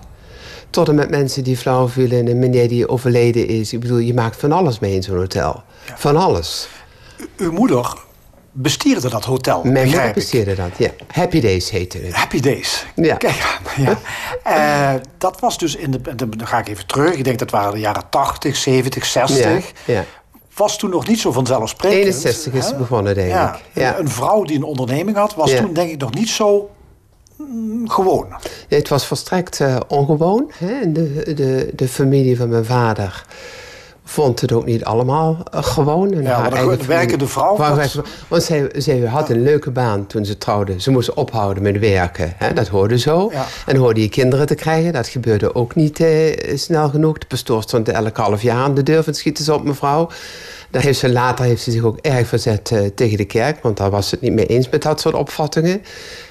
Tot 0.69 0.89
en 0.89 0.95
met 0.95 1.09
mensen 1.09 1.43
die 1.43 1.57
flauw 1.57 1.87
vielen 1.87 2.19
en 2.19 2.27
een 2.27 2.39
meneer 2.39 2.67
die 2.67 2.89
overleden 2.89 3.47
is. 3.47 3.73
Ik 3.73 3.79
bedoel, 3.79 3.97
je 3.97 4.13
maakt 4.13 4.39
van 4.39 4.51
alles 4.51 4.79
mee 4.79 4.95
in 4.95 5.03
zo'n 5.03 5.17
hotel. 5.17 5.63
Van 5.95 6.15
alles. 6.15 6.67
uw 7.37 7.51
moeder 7.51 7.95
bestierde 8.53 9.09
dat 9.09 9.25
hotel. 9.25 9.63
Mijn 9.63 9.87
moeder 9.87 10.13
bestierde 10.13 10.55
dat, 10.55 10.69
ja. 10.77 10.89
Happy 11.07 11.41
Days 11.41 11.69
heette 11.69 11.97
het. 11.97 12.13
Happy 12.13 12.39
Days. 12.39 12.85
Ja. 12.95 13.15
Kijk, 13.15 13.59
ja. 13.75 14.95
uh, 14.95 15.01
dat 15.17 15.39
was 15.39 15.57
dus 15.57 15.75
in 15.75 15.91
de, 15.91 16.01
Dan 16.15 16.47
ga 16.47 16.59
ik 16.59 16.67
even 16.67 16.87
terug. 16.87 17.13
Ik 17.13 17.23
denk 17.23 17.39
dat 17.39 17.51
waren 17.51 17.73
de 17.73 17.79
jaren 17.79 18.09
80, 18.09 18.55
70, 18.55 19.05
60. 19.05 19.71
Ja. 19.85 20.05
Was 20.55 20.77
toen 20.77 20.89
nog 20.89 21.07
niet 21.07 21.19
zo 21.19 21.31
vanzelfsprekend. 21.31 22.05
61 22.05 22.53
is 22.53 22.77
begonnen, 22.77 23.15
denk 23.15 23.27
ik. 23.27 23.61
Ja. 23.73 23.99
Een 23.99 24.09
vrouw 24.09 24.43
die 24.43 24.55
een 24.55 24.63
onderneming 24.63 25.17
had, 25.17 25.35
was 25.35 25.55
toen 25.55 25.73
denk 25.73 25.91
ik 25.91 25.99
nog 25.99 26.13
niet 26.13 26.29
zo 26.29 26.69
mm, 27.37 27.89
gewoon. 27.89 28.27
Het 28.67 28.87
was 28.87 29.05
volstrekt 29.05 29.59
uh, 29.59 29.79
ongewoon. 29.87 30.51
Hè? 30.57 30.91
De, 30.91 31.33
de, 31.33 31.71
de 31.75 31.87
familie 31.87 32.37
van 32.37 32.49
mijn 32.49 32.65
vader 32.65 33.25
vond 34.03 34.41
het 34.41 34.51
ook 34.51 34.65
niet 34.65 34.83
allemaal 34.83 35.37
uh, 35.53 35.63
gewoon. 35.63 36.13
En 36.13 36.23
ja, 36.23 36.49
maar 36.49 36.85
werkende 36.87 37.27
vrouw. 37.27 37.57
Want 38.27 38.43
zij, 38.43 38.69
zij 38.75 38.99
had 38.99 39.29
een 39.29 39.41
leuke 39.41 39.71
baan 39.71 40.07
toen 40.07 40.25
ze 40.25 40.37
trouwde. 40.37 40.81
Ze 40.81 40.91
moest 40.91 41.13
ophouden 41.13 41.63
met 41.63 41.79
werken. 41.79 42.33
Hè? 42.37 42.53
Dat 42.53 42.67
hoorde 42.67 42.97
zo. 42.97 43.29
Ja. 43.31 43.45
En 43.65 43.75
hoorde 43.75 44.01
je 44.01 44.09
kinderen 44.09 44.45
te 44.45 44.55
krijgen. 44.55 44.93
Dat 44.93 45.07
gebeurde 45.07 45.55
ook 45.55 45.75
niet 45.75 45.99
eh, 45.99 46.57
snel 46.57 46.89
genoeg. 46.89 47.17
De 47.17 47.25
pastoor 47.25 47.61
stond 47.61 47.89
elk 47.89 48.17
half 48.17 48.41
jaar 48.41 48.57
aan 48.57 48.73
de 48.73 48.83
deur 48.83 49.03
van 49.03 49.13
schieten 49.13 49.43
ze 49.43 49.53
op 49.53 49.63
mevrouw. 49.63 50.09
Daar 50.73 50.83
heeft 50.83 50.99
ze, 50.99 51.11
later 51.11 51.45
heeft 51.45 51.61
ze 51.61 51.71
zich 51.71 51.83
ook 51.83 51.97
erg 51.97 52.27
verzet 52.27 52.71
uh, 52.71 52.79
tegen 52.95 53.17
de 53.17 53.25
kerk. 53.25 53.61
Want 53.61 53.77
daar 53.77 53.89
was 53.89 54.09
ze 54.09 54.15
het 54.15 54.23
niet 54.23 54.33
mee 54.33 54.45
eens 54.45 54.69
met 54.69 54.81
dat 54.81 55.01
soort 55.01 55.15
opvattingen. 55.15 55.81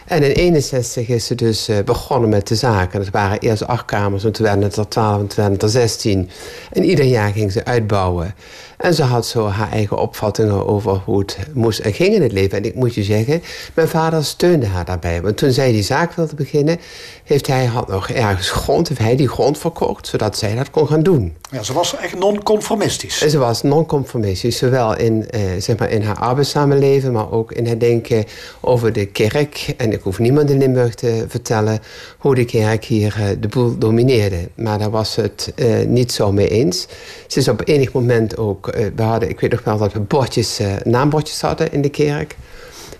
En 0.07 0.23
in 0.23 0.31
61 0.31 1.09
is 1.09 1.27
ze 1.27 1.35
dus 1.35 1.69
uh, 1.69 1.77
begonnen 1.85 2.29
met 2.29 2.49
de 2.49 2.55
zaken. 2.55 3.01
Het 3.01 3.11
waren 3.11 3.39
eerst 3.39 3.67
acht 3.67 3.85
kamers, 3.85 4.25
en 4.25 4.33
toen 4.33 4.47
werden 4.47 4.65
het 4.65 4.77
er 4.77 4.89
twaalf 4.89 5.21
en 5.21 5.27
toen 5.27 5.37
werden 5.37 5.53
het 5.53 5.63
er 5.63 5.69
zestien. 5.69 6.31
En 6.73 6.85
ieder 6.85 7.05
jaar 7.05 7.33
ging 7.33 7.53
ze 7.53 7.65
uitbouwen. 7.65 8.35
En 8.83 8.95
ze 8.95 9.03
had 9.03 9.27
zo 9.27 9.49
haar 9.49 9.71
eigen 9.71 9.99
opvattingen 9.99 10.67
over 10.67 11.01
hoe 11.05 11.19
het 11.19 11.39
moest 11.53 11.79
en 11.79 11.93
ging 11.93 12.15
in 12.15 12.23
het 12.23 12.33
leven. 12.33 12.59
En 12.59 12.65
ik 12.65 12.75
moet 12.75 12.95
je 12.95 13.03
zeggen, 13.03 13.43
mijn 13.75 13.89
vader 13.89 14.25
steunde 14.25 14.67
haar 14.67 14.85
daarbij. 14.85 15.23
Want 15.23 15.37
toen 15.37 15.53
zij 15.53 15.73
die 15.73 15.83
zaak 15.83 16.13
wilde 16.13 16.35
beginnen, 16.35 16.79
heeft 17.25 17.47
hij 17.47 17.65
had 17.65 17.89
nog 17.89 18.09
ergens 18.09 18.51
grond, 18.51 18.89
heeft 18.89 19.01
hij 19.01 19.17
die 19.17 19.29
grond 19.29 19.59
verkocht, 19.59 20.07
zodat 20.07 20.39
zij 20.39 20.55
dat 20.55 20.71
kon 20.71 20.87
gaan 20.87 21.03
doen. 21.03 21.37
Ja, 21.51 21.63
ze 21.63 21.73
was 21.73 21.97
echt 21.97 22.19
non-conformistisch. 22.19 23.19
Ze 23.19 23.39
was 23.39 23.63
non-conformistisch, 23.63 24.57
zowel 24.57 24.97
in, 24.97 25.31
eh, 25.31 25.41
zeg 25.59 25.77
maar 25.77 25.91
in 25.91 26.03
haar 26.03 26.19
arbeidssamenleven, 26.19 27.13
maar 27.13 27.31
ook 27.31 27.53
in 27.53 27.67
het 27.67 27.81
denken 27.81 28.25
over 28.61 28.93
de 28.93 29.07
kerk. 29.07 29.75
En 29.77 29.93
ik 29.93 30.01
hoef 30.03 30.19
niemand 30.19 30.51
in 30.51 30.59
Limburg 30.59 30.95
te 30.95 31.25
vertellen 31.29 31.81
hoe 32.19 32.35
de 32.35 32.45
kerk 32.45 32.85
hier 32.85 33.15
eh, 33.19 33.27
de 33.41 33.49
boel 33.49 33.79
domineerde. 33.79 34.49
Maar 34.55 34.79
daar 34.79 34.91
was 34.91 35.17
het 35.17 35.53
eh, 35.55 35.87
niet 35.87 36.13
zo 36.13 36.33
mee 36.33 36.49
eens. 36.49 36.87
Ze 37.27 37.39
is 37.39 37.49
op 37.49 37.63
enig 37.65 37.93
moment 37.93 38.37
ook 38.37 38.72
eh, 38.73 38.87
we 38.97 39.03
hadden, 39.03 39.29
ik 39.29 39.41
weet 39.41 39.51
nog 39.51 39.65
wel 39.65 39.79
dat 39.79 39.93
we 39.93 40.01
bordjes, 40.01 40.61
uh, 40.61 40.75
naambordjes 40.85 41.41
hadden 41.41 41.73
in 41.73 41.83
de 41.83 41.91
kerk. 41.91 42.37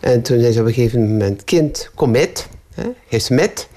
En 0.01 0.23
toen 0.23 0.41
zei 0.41 0.53
ze 0.53 0.61
op 0.61 0.67
een 0.67 0.73
gegeven 0.73 1.11
moment, 1.11 1.45
kind, 1.45 1.91
kom 1.95 2.11
met. 2.11 2.49
Heeft 3.09 3.25
ze 3.25 3.35
met. 3.35 3.69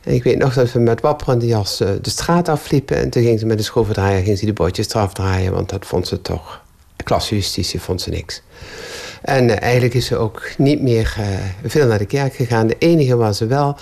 En 0.00 0.14
ik 0.14 0.22
weet 0.22 0.38
nog 0.38 0.54
dat 0.54 0.72
we 0.72 0.78
met 0.78 1.00
wapperende 1.00 1.46
jas 1.46 1.80
uh, 1.80 1.88
de 2.00 2.10
straat 2.10 2.48
afliepen. 2.48 2.96
En 2.96 3.10
toen 3.10 3.22
ging 3.22 3.38
ze 3.38 3.46
met 3.46 3.58
de 3.58 3.64
schroevendraaier 3.64 4.22
ging 4.22 4.38
ze 4.38 4.44
die 4.44 4.54
bordjes 4.54 4.88
eraf 4.88 5.12
draaien. 5.12 5.52
Want 5.52 5.68
dat 5.68 5.86
vond 5.86 6.08
ze 6.08 6.20
toch, 6.20 6.62
klassejustitie 7.04 7.80
vond 7.80 8.00
ze 8.00 8.10
niks. 8.10 8.42
En 9.22 9.60
eigenlijk 9.60 9.94
is 9.94 10.06
ze 10.06 10.16
ook 10.16 10.50
niet 10.58 10.82
meer 10.82 11.16
veel 11.64 11.86
naar 11.86 11.98
de 11.98 12.06
kerk 12.06 12.34
gegaan. 12.34 12.66
De 12.66 12.76
enige 12.78 13.16
waar 13.16 13.34
ze 13.34 13.46
wel 13.46 13.76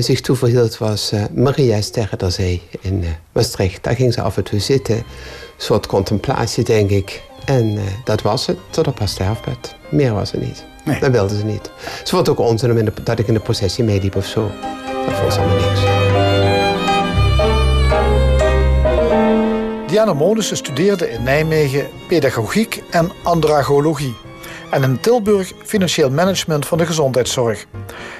zich 0.00 0.20
toe 0.20 0.36
verhield 0.36 0.78
was 0.78 1.12
Maria 1.34 1.80
Sterre 1.80 2.60
in 2.80 3.04
Maastricht. 3.32 3.82
Daar 3.84 3.94
ging 3.94 4.12
ze 4.12 4.20
af 4.20 4.36
en 4.36 4.44
toe 4.44 4.60
zitten 4.60 5.04
soort 5.56 5.86
contemplatie, 5.86 6.64
denk 6.64 6.90
ik. 6.90 7.22
En 7.44 7.72
uh, 7.72 7.82
dat 8.04 8.22
was 8.22 8.46
het, 8.46 8.58
tot 8.70 8.86
op 8.86 8.98
haar 8.98 9.08
sterfbed. 9.08 9.76
Meer 9.88 10.14
was 10.14 10.32
er 10.32 10.38
niet. 10.38 10.64
Nee. 10.84 11.00
Dat 11.00 11.10
wilde 11.10 11.36
ze 11.36 11.44
niet. 11.44 11.70
Ze 12.04 12.14
vond 12.14 12.28
ook 12.28 12.38
onzin 12.38 12.70
om 12.70 12.76
in 12.76 12.84
de, 12.84 12.92
dat 13.02 13.18
ik 13.18 13.26
in 13.26 13.34
de 13.34 13.40
processie 13.40 13.84
meeliep 13.84 14.16
of 14.16 14.26
zo. 14.26 14.50
Dat 15.06 15.14
vond 15.14 15.32
ze 15.32 15.40
allemaal 15.40 15.68
niks. 15.68 15.80
Diana 19.86 20.14
Monissen 20.14 20.56
studeerde 20.56 21.10
in 21.10 21.22
Nijmegen 21.22 21.88
pedagogiek 22.08 22.82
en 22.90 23.12
andragologie. 23.22 24.14
En 24.70 24.82
in 24.82 25.00
Tilburg 25.00 25.52
financieel 25.64 26.10
management 26.10 26.66
van 26.66 26.78
de 26.78 26.86
gezondheidszorg. 26.86 27.66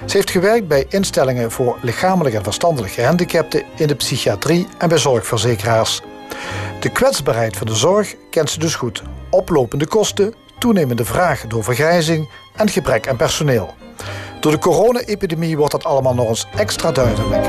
Ze 0.05 0.17
heeft 0.17 0.31
gewerkt 0.31 0.69
bij 0.69 0.87
instellingen 0.89 1.51
voor 1.51 1.79
lichamelijk 1.83 2.35
en 2.35 2.43
verstandelijk 2.43 2.93
gehandicapten 2.93 3.63
in 3.77 3.87
de 3.87 3.95
psychiatrie 3.95 4.67
en 4.79 4.89
bij 4.89 4.99
zorgverzekeraars. 4.99 6.03
De 6.81 6.89
kwetsbaarheid 6.89 7.57
van 7.57 7.67
de 7.67 7.75
zorg 7.75 8.15
kent 8.31 8.51
ze 8.51 8.59
dus 8.59 8.75
goed. 8.75 9.03
Oplopende 9.31 9.87
kosten, 9.87 10.35
toenemende 10.59 11.05
vraag 11.05 11.47
door 11.47 11.65
vergrijzing 11.65 12.29
en 12.57 12.69
gebrek 12.69 13.09
aan 13.09 13.17
personeel. 13.17 13.75
Door 14.41 14.53
de 14.53 14.59
corona-epidemie 14.59 15.57
wordt 15.57 15.73
dat 15.73 15.85
allemaal 15.85 16.15
nog 16.15 16.29
eens 16.29 16.47
extra 16.57 16.93
duidelijk. 16.93 17.47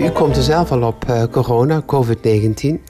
U 0.00 0.10
komt 0.10 0.36
er 0.36 0.42
zelf 0.42 0.72
al 0.72 0.82
op, 0.82 1.04
uh, 1.10 1.22
corona, 1.30 1.82
COVID-19. 1.82 2.82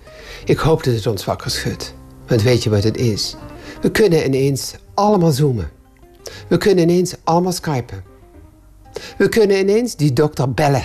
Ik 0.44 0.58
hoop 0.58 0.84
dat 0.84 0.94
het 0.94 1.06
ons 1.06 1.25
wakker 1.25 1.50
schudt. 1.50 1.94
Want 2.26 2.42
weet 2.42 2.62
je 2.62 2.70
wat 2.70 2.82
het 2.82 2.96
is? 2.96 3.37
We 3.80 3.90
kunnen 3.90 4.25
ineens 4.25 4.75
allemaal 4.94 5.30
zoomen. 5.30 5.70
We 6.49 6.56
kunnen 6.56 6.88
ineens 6.88 7.14
allemaal 7.25 7.52
skypen. 7.52 8.10
We 9.18 9.28
kunnen 9.28 9.59
ineens 9.59 9.97
die 9.97 10.12
dokter 10.12 10.52
bellen 10.52 10.85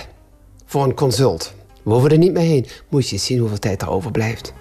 voor 0.64 0.84
een 0.84 0.94
consult. 0.94 1.52
We 1.82 1.90
hoeven 1.90 2.10
er 2.10 2.18
niet 2.18 2.32
meer 2.32 2.42
heen. 2.42 2.66
Moet 2.88 3.08
je 3.08 3.12
eens 3.12 3.24
zien 3.24 3.38
hoeveel 3.38 3.58
tijd 3.58 3.82
er 3.82 3.90
overblijft. 3.90 4.52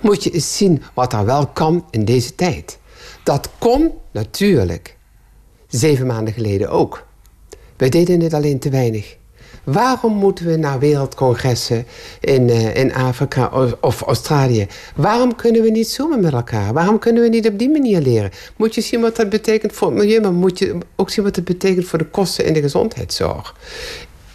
Moet 0.00 0.24
je 0.24 0.30
eens 0.30 0.56
zien 0.56 0.82
wat 0.94 1.12
er 1.12 1.24
wel 1.24 1.46
kan 1.46 1.86
in 1.90 2.04
deze 2.04 2.34
tijd. 2.34 2.78
Dat 3.24 3.50
kon 3.58 3.92
natuurlijk 4.10 4.96
zeven 5.68 6.06
maanden 6.06 6.34
geleden 6.34 6.70
ook. 6.70 7.06
Wij 7.76 7.88
deden 7.88 8.20
het 8.20 8.34
alleen 8.34 8.58
te 8.58 8.70
weinig. 8.70 9.17
Waarom 9.72 10.12
moeten 10.12 10.46
we 10.46 10.56
naar 10.56 10.78
wereldcongressen 10.78 11.86
in, 12.20 12.48
uh, 12.48 12.76
in 12.76 12.94
Afrika 12.94 13.50
of, 13.80 14.02
Australië? 14.02 14.66
Waarom 14.94 15.36
kunnen 15.36 15.62
we 15.62 15.70
niet 15.70 15.88
zoomen 15.88 16.20
met 16.20 16.32
elkaar? 16.32 16.72
Waarom 16.72 16.98
kunnen 16.98 17.22
we 17.22 17.28
niet 17.28 17.48
op 17.48 17.58
die 17.58 17.70
manier 17.70 18.00
leren? 18.00 18.30
Moet 18.56 18.74
je 18.74 18.80
zien 18.80 19.00
wat 19.00 19.16
dat 19.16 19.28
betekent 19.28 19.72
voor 19.72 19.88
het 19.88 19.96
milieu, 19.96 20.20
maar 20.20 20.32
moet 20.32 20.58
je 20.58 20.78
ook 20.96 21.10
zien 21.10 21.24
wat 21.24 21.36
het 21.36 21.44
betekent 21.44 21.86
voor 21.86 21.98
de 21.98 22.04
kosten 22.04 22.44
in 22.44 22.52
de 22.52 22.60
gezondheidszorg. 22.60 23.54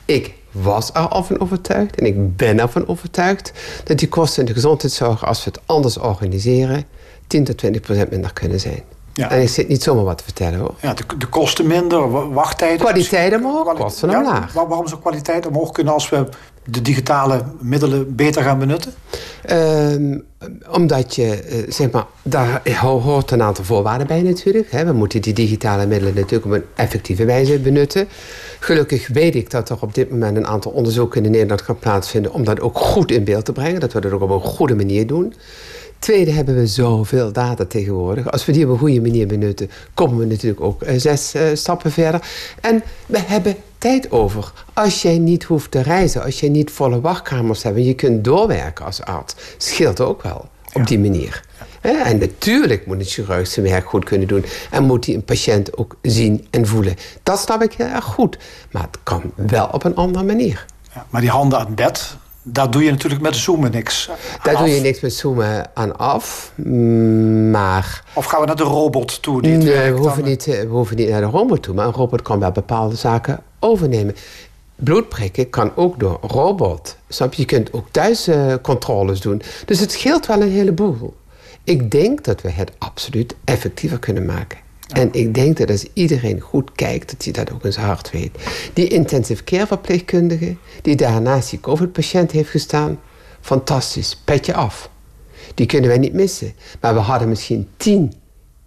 Ik 0.05 0.33
was 0.51 0.89
er 0.93 1.07
al 1.07 1.23
van 1.23 1.39
overtuigd 1.39 1.95
en 1.95 2.05
ik 2.05 2.35
ben 2.37 2.59
ervan 2.59 2.87
overtuigd 2.87 3.51
dat 3.83 3.99
die 3.99 4.07
kosten 4.07 4.39
in 4.39 4.47
de 4.47 4.53
gezondheidszorg, 4.53 5.25
als 5.25 5.43
we 5.43 5.51
het 5.53 5.61
anders 5.65 5.97
organiseren, 5.97 6.83
10 7.27 7.43
tot 7.43 7.57
20 7.57 7.81
procent 7.81 8.09
minder 8.09 8.33
kunnen 8.33 8.59
zijn. 8.59 8.83
Ja. 9.13 9.31
En 9.31 9.41
ik 9.41 9.49
zit 9.49 9.67
niet 9.67 9.83
zomaar 9.83 10.03
wat 10.03 10.17
te 10.17 10.23
vertellen 10.23 10.59
hoor. 10.59 10.73
Ja, 10.81 10.93
de, 10.93 11.03
de 11.17 11.27
kosten 11.27 11.67
minder, 11.67 12.31
wachttijden. 12.33 12.77
Kwaliteit 12.77 13.35
omhoog, 13.35 13.73
kosten 13.73 14.09
omlaag. 14.09 14.53
waarom 14.53 14.87
zou 14.87 15.01
kwaliteit 15.01 15.47
omhoog 15.47 15.71
kunnen 15.71 15.93
als 15.93 16.09
we 16.09 16.27
de 16.65 16.81
digitale 16.81 17.43
middelen 17.59 18.15
beter 18.15 18.43
gaan 18.43 18.59
benutten? 18.59 18.93
Ehm, 19.43 20.19
omdat 20.69 21.15
je, 21.15 21.41
eh, 21.41 21.57
zeg 21.71 21.91
maar, 21.91 22.05
daar 22.21 22.79
hoort 22.79 23.31
een 23.31 23.41
aantal 23.41 23.63
voorwaarden 23.63 24.07
bij 24.07 24.21
natuurlijk. 24.21 24.71
Hè. 24.71 24.85
We 24.85 24.93
moeten 24.93 25.21
die 25.21 25.33
digitale 25.33 25.85
middelen 25.85 26.15
natuurlijk 26.15 26.45
op 26.45 26.51
een 26.51 26.65
effectieve 26.75 27.25
wijze 27.25 27.59
benutten. 27.59 28.07
Gelukkig 28.59 29.07
weet 29.07 29.35
ik 29.35 29.49
dat 29.49 29.69
er 29.69 29.77
op 29.79 29.93
dit 29.93 30.09
moment 30.09 30.37
een 30.37 30.47
aantal 30.47 30.71
onderzoeken 30.71 31.25
in 31.25 31.31
Nederland 31.31 31.61
gaan 31.61 31.79
plaatsvinden... 31.79 32.33
om 32.33 32.43
dat 32.43 32.61
ook 32.61 32.77
goed 32.77 33.11
in 33.11 33.23
beeld 33.23 33.45
te 33.45 33.51
brengen. 33.51 33.79
Dat 33.79 33.93
we 33.93 34.01
dat 34.01 34.11
ook 34.11 34.21
op 34.21 34.29
een 34.29 34.41
goede 34.41 34.75
manier 34.75 35.07
doen. 35.07 35.33
Tweede 36.03 36.31
hebben 36.31 36.55
we 36.55 36.67
zoveel 36.67 37.31
data 37.31 37.65
tegenwoordig. 37.65 38.31
Als 38.31 38.45
we 38.45 38.51
die 38.51 38.65
op 38.65 38.71
een 38.71 38.77
goede 38.77 39.01
manier 39.01 39.27
benutten, 39.27 39.69
komen 39.93 40.17
we 40.17 40.25
natuurlijk 40.25 40.61
ook 40.61 40.81
eh, 40.81 40.99
zes 40.99 41.35
uh, 41.35 41.41
stappen 41.53 41.91
verder. 41.91 42.27
En 42.61 42.83
we 43.05 43.19
hebben 43.19 43.55
tijd 43.77 44.11
over. 44.11 44.51
Als 44.73 45.01
jij 45.01 45.17
niet 45.17 45.43
hoeft 45.43 45.71
te 45.71 45.81
reizen, 45.81 46.23
als 46.23 46.39
jij 46.39 46.49
niet 46.49 46.71
volle 46.71 47.01
wachtkamers 47.01 47.63
hebt... 47.63 47.75
en 47.75 47.83
je 47.83 47.93
kunt 47.93 48.23
doorwerken 48.23 48.85
als 48.85 49.01
arts, 49.01 49.35
scheelt 49.57 50.01
ook 50.01 50.23
wel 50.23 50.49
op 50.73 50.87
die 50.87 50.99
manier. 50.99 51.43
En 51.81 52.17
natuurlijk 52.17 52.85
moet 52.85 52.99
een 52.99 53.05
chirurg 53.05 53.47
zijn 53.47 53.65
werk 53.65 53.85
goed 53.85 54.03
kunnen 54.03 54.27
doen. 54.27 54.45
En 54.71 54.83
moet 54.83 55.05
hij 55.05 55.15
een 55.15 55.25
patiënt 55.25 55.77
ook 55.77 55.95
zien 56.01 56.47
en 56.49 56.67
voelen. 56.67 56.95
Dat 57.23 57.39
snap 57.39 57.61
ik 57.61 57.73
heel 57.73 57.87
erg 57.87 58.05
goed. 58.05 58.37
Maar 58.71 58.83
het 58.83 58.97
kan 59.03 59.21
wel 59.35 59.67
op 59.71 59.83
een 59.83 59.95
andere 59.95 60.25
manier. 60.25 60.65
Ja, 60.93 61.05
maar 61.09 61.21
die 61.21 61.29
handen 61.29 61.59
aan 61.59 61.65
het 61.65 61.75
bed, 61.75 62.17
daar 62.43 62.71
doe 62.71 62.83
je 62.83 62.91
natuurlijk 62.91 63.21
met 63.21 63.35
zoomen 63.35 63.71
niks 63.71 64.09
Daar 64.43 64.57
doe 64.57 64.69
je 64.69 64.81
niks 64.81 64.99
met 64.99 65.13
zoomen 65.13 65.69
aan 65.73 65.97
af. 65.97 66.51
Maar... 67.51 68.03
Of 68.13 68.25
gaan 68.25 68.39
we 68.39 68.45
naar 68.45 68.55
de 68.55 68.63
robot 68.63 69.21
toe? 69.21 69.41
Die 69.41 69.57
nee, 69.57 69.91
we 69.93 69.99
hoeven, 69.99 70.23
niet, 70.23 70.45
we 70.45 70.67
hoeven 70.69 70.95
niet 70.95 71.09
naar 71.09 71.21
de 71.21 71.27
robot 71.27 71.63
toe. 71.63 71.75
Maar 71.75 71.85
een 71.85 71.93
robot 71.93 72.21
kan 72.21 72.39
wel 72.39 72.51
bepaalde 72.51 72.95
zaken 72.95 73.43
overnemen. 73.59 74.15
Bloedprikken 74.75 75.49
kan 75.49 75.71
ook 75.75 75.99
door 75.99 76.17
robot. 76.21 76.97
Snap 77.07 77.33
je? 77.33 77.41
Je 77.41 77.47
kunt 77.47 77.73
ook 77.73 77.87
thuis 77.91 78.27
uh, 78.27 78.53
controles 78.61 79.21
doen. 79.21 79.41
Dus 79.65 79.79
het 79.79 79.91
scheelt 79.91 80.25
wel 80.25 80.41
een 80.41 80.51
heleboel. 80.51 81.13
Ik 81.63 81.91
denk 81.91 82.23
dat 82.23 82.41
we 82.41 82.49
het 82.49 82.71
absoluut 82.77 83.35
effectiever 83.43 83.99
kunnen 83.99 84.25
maken. 84.25 84.62
En 84.87 85.13
ik 85.13 85.33
denk 85.33 85.57
dat 85.57 85.69
als 85.69 85.85
iedereen 85.93 86.39
goed 86.39 86.71
kijkt, 86.71 87.11
dat 87.11 87.23
hij 87.23 87.33
dat 87.33 87.51
ook 87.51 87.65
in 87.65 87.73
zijn 87.73 87.85
hart 87.85 88.11
weet. 88.11 88.31
Die 88.73 88.87
intensive 88.87 89.43
care 89.43 89.67
verpleegkundige, 89.67 90.55
die 90.81 90.95
daarnaast 90.95 91.49
die 91.49 91.59
COVID-patiënt 91.59 92.31
heeft 92.31 92.49
gestaan, 92.49 92.99
fantastisch, 93.41 94.21
petje 94.25 94.53
af. 94.53 94.89
Die 95.55 95.65
kunnen 95.65 95.89
wij 95.89 95.97
niet 95.97 96.13
missen. 96.13 96.53
Maar 96.81 96.93
we 96.93 96.99
hadden 96.99 97.29
misschien 97.29 97.67
tien 97.77 98.13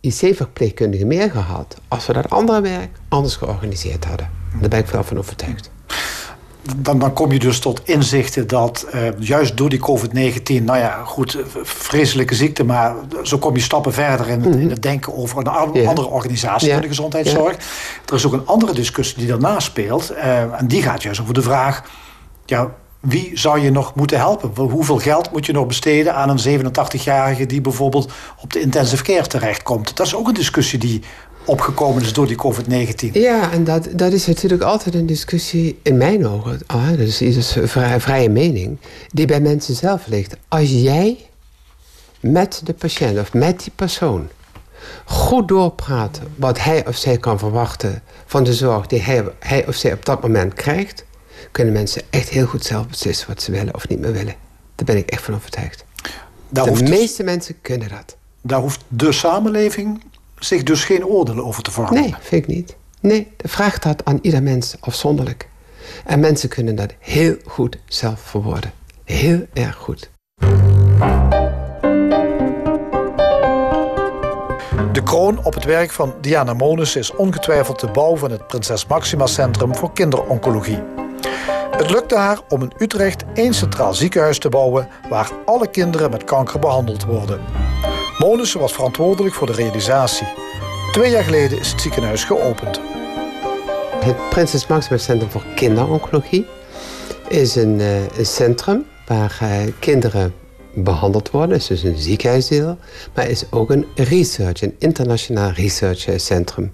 IC-verpleegkundigen 0.00 1.06
meer 1.06 1.30
gehad 1.30 1.76
als 1.88 2.06
we 2.06 2.12
dat 2.12 2.30
andere 2.30 2.60
werk 2.60 2.98
anders 3.08 3.36
georganiseerd 3.36 4.04
hadden. 4.04 4.30
Daar 4.60 4.68
ben 4.68 4.78
ik 4.78 4.86
wel 4.86 5.04
van 5.04 5.18
overtuigd 5.18 5.70
dan, 6.76 6.98
dan 6.98 7.12
kom 7.12 7.32
je 7.32 7.38
dus 7.38 7.58
tot 7.58 7.80
inzichten 7.84 8.46
dat 8.46 8.86
uh, 8.94 9.00
juist 9.18 9.56
door 9.56 9.68
die 9.68 9.80
COVID-19, 9.80 10.64
nou 10.64 10.78
ja, 10.78 11.02
goed, 11.04 11.34
eh, 11.34 11.42
vreselijke 11.62 12.34
ziekte, 12.34 12.64
maar 12.64 12.94
zo 13.22 13.38
kom 13.38 13.54
je 13.54 13.62
stappen 13.62 13.92
verder 13.92 14.28
in 14.28 14.40
het, 14.40 14.54
in 14.54 14.60
het 14.60 14.70
mhm. 14.70 14.80
denken 14.80 15.14
over 15.14 15.38
een 15.38 15.46
andere 15.46 16.06
organisatie 16.06 16.72
van 16.72 16.80
de 16.80 16.88
gezondheidszorg. 16.88 17.56
Er 18.06 18.14
is 18.14 18.26
ook 18.26 18.32
een 18.32 18.46
andere 18.46 18.72
discussie 18.72 19.18
die 19.18 19.26
daarna 19.26 19.60
speelt, 19.60 20.12
uh, 20.12 20.40
en 20.40 20.68
die 20.68 20.82
gaat 20.82 21.02
juist 21.02 21.20
over 21.20 21.34
de 21.34 21.42
vraag, 21.42 21.82
ja, 22.44 22.70
wie 23.00 23.30
zou 23.34 23.60
je 23.60 23.70
nog 23.70 23.94
moeten 23.94 24.18
helpen? 24.18 24.68
Hoeveel 24.70 24.98
geld 24.98 25.32
moet 25.32 25.46
je 25.46 25.52
nog 25.52 25.66
besteden 25.66 26.14
aan 26.14 26.28
een 26.28 26.60
87-jarige 26.60 27.46
die 27.46 27.60
bijvoorbeeld 27.60 28.12
op 28.40 28.52
de 28.52 28.60
intensive 28.60 29.02
care 29.02 29.26
terechtkomt? 29.26 29.96
Dat 29.96 30.06
is 30.06 30.14
ook 30.14 30.28
een 30.28 30.34
discussie 30.34 30.78
die 30.78 31.02
opgekomen 31.46 32.02
is 32.02 32.12
door 32.12 32.26
die 32.26 32.36
COVID-19. 32.36 33.12
Ja, 33.12 33.52
en 33.52 33.64
dat, 33.64 33.88
dat 33.92 34.12
is 34.12 34.26
natuurlijk 34.26 34.62
altijd 34.62 34.94
een 34.94 35.06
discussie, 35.06 35.78
in 35.82 35.96
mijn 35.96 36.26
ogen, 36.26 36.60
oh, 36.74 36.88
dat 36.88 36.98
is 36.98 37.22
iets 37.22 37.56
vrij, 37.62 38.00
vrije 38.00 38.28
mening, 38.28 38.78
die 39.08 39.26
bij 39.26 39.40
mensen 39.40 39.74
zelf 39.74 40.06
ligt. 40.06 40.36
Als 40.48 40.70
jij 40.70 41.28
met 42.20 42.60
de 42.64 42.74
patiënt 42.74 43.18
of 43.18 43.32
met 43.32 43.60
die 43.60 43.72
persoon 43.74 44.28
goed 45.04 45.48
doorpraat 45.48 46.20
wat 46.36 46.62
hij 46.62 46.86
of 46.86 46.96
zij 46.96 47.18
kan 47.18 47.38
verwachten 47.38 48.02
van 48.26 48.44
de 48.44 48.54
zorg 48.54 48.86
die 48.86 49.02
hij, 49.02 49.24
hij 49.38 49.66
of 49.66 49.74
zij 49.74 49.92
op 49.92 50.04
dat 50.04 50.22
moment 50.22 50.54
krijgt, 50.54 51.04
kunnen 51.50 51.72
mensen 51.72 52.02
echt 52.10 52.28
heel 52.28 52.46
goed 52.46 52.64
zelf 52.64 52.88
beslissen 52.88 53.28
wat 53.28 53.42
ze 53.42 53.50
willen 53.50 53.74
of 53.74 53.88
niet 53.88 54.00
meer 54.00 54.12
willen. 54.12 54.34
Daar 54.74 54.86
ben 54.86 54.96
ik 54.96 55.10
echt 55.10 55.22
van 55.22 55.34
overtuigd. 55.34 55.84
de 56.48 56.62
dus- 56.62 56.82
meeste 56.82 57.22
mensen 57.22 57.60
kunnen 57.60 57.88
dat. 57.88 58.16
Daar 58.42 58.60
hoeft 58.60 58.80
de 58.88 59.12
samenleving 59.12 60.02
zich 60.46 60.62
dus 60.62 60.84
geen 60.84 61.06
oordelen 61.06 61.44
over 61.44 61.62
te 61.62 61.70
vormen? 61.70 61.94
Nee, 61.94 62.14
vind 62.20 62.42
ik 62.42 62.54
niet. 62.54 62.76
Nee, 63.00 63.32
de 63.36 63.48
vraagt 63.48 63.82
dat 63.82 64.04
aan 64.04 64.18
ieder 64.22 64.42
mens 64.42 64.76
afzonderlijk. 64.80 65.48
En 66.04 66.20
mensen 66.20 66.48
kunnen 66.48 66.74
dat 66.74 66.94
heel 66.98 67.36
goed 67.44 67.78
zelf 67.86 68.20
verwoorden. 68.20 68.72
Heel 69.04 69.46
erg 69.52 69.76
goed. 69.76 70.10
De 74.92 75.02
kroon 75.04 75.44
op 75.44 75.54
het 75.54 75.64
werk 75.64 75.90
van 75.90 76.14
Diana 76.20 76.54
Monis 76.54 76.96
is 76.96 77.14
ongetwijfeld 77.14 77.80
de 77.80 77.90
bouw 77.90 78.16
van 78.16 78.30
het 78.30 78.46
Prinses 78.46 78.86
Maxima 78.86 79.26
Centrum 79.26 79.74
voor 79.76 79.92
Kinderoncologie. 79.92 80.82
Het 81.70 81.90
lukte 81.90 82.16
haar 82.16 82.38
om 82.48 82.62
in 82.62 82.72
Utrecht 82.78 83.24
één 83.34 83.54
centraal 83.54 83.94
ziekenhuis 83.94 84.38
te 84.38 84.48
bouwen 84.48 84.88
waar 85.08 85.30
alle 85.44 85.70
kinderen 85.70 86.10
met 86.10 86.24
kanker 86.24 86.58
behandeld 86.58 87.04
worden. 87.04 87.40
Monissen 88.26 88.60
was 88.60 88.72
verantwoordelijk 88.72 89.34
voor 89.34 89.46
de 89.46 89.52
realisatie. 89.52 90.26
Twee 90.92 91.10
jaar 91.10 91.22
geleden 91.22 91.58
is 91.58 91.70
het 91.70 91.80
ziekenhuis 91.80 92.24
geopend. 92.24 92.80
Het 94.04 94.28
Prinses 94.30 94.66
Maxima 94.66 94.98
Centrum 94.98 95.30
voor 95.30 95.44
Kinderoncologie 95.54 96.46
is 97.28 97.54
een, 97.54 97.78
uh, 97.78 98.02
een 98.18 98.26
centrum 98.26 98.86
waar 99.06 99.38
uh, 99.42 99.72
kinderen 99.78 100.34
behandeld 100.74 101.30
worden. 101.30 101.56
Is 101.56 101.66
dus 101.66 101.82
een 101.82 101.96
ziekenhuisdeel, 101.96 102.78
maar 103.14 103.28
is 103.28 103.44
ook 103.50 103.70
een 103.70 103.86
research, 103.94 104.62
een 104.62 104.76
internationaal 104.78 105.50
researchcentrum. 105.50 106.72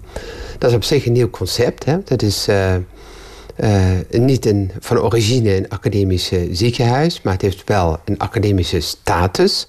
Dat 0.57 0.69
is 0.69 0.75
op 0.75 0.83
zich 0.83 1.05
een 1.05 1.11
nieuw 1.11 1.29
concept. 1.29 1.85
Hè? 1.85 2.03
Dat 2.03 2.21
is 2.21 2.47
uh, 3.59 3.91
niet 4.09 4.53
van 4.79 4.99
origine 4.99 5.57
een 5.57 5.69
academisch 5.69 6.31
ziekenhuis, 6.51 7.21
maar 7.21 7.33
het 7.33 7.41
heeft 7.41 7.63
wel 7.65 7.99
een 8.05 8.17
academische 8.17 8.79
status, 8.79 9.67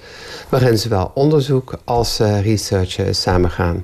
waarin 0.49 0.79
zowel 0.79 1.11
onderzoek 1.15 1.79
als 1.85 2.21
uh, 2.21 2.43
research 2.43 2.99
samengaan. 3.11 3.83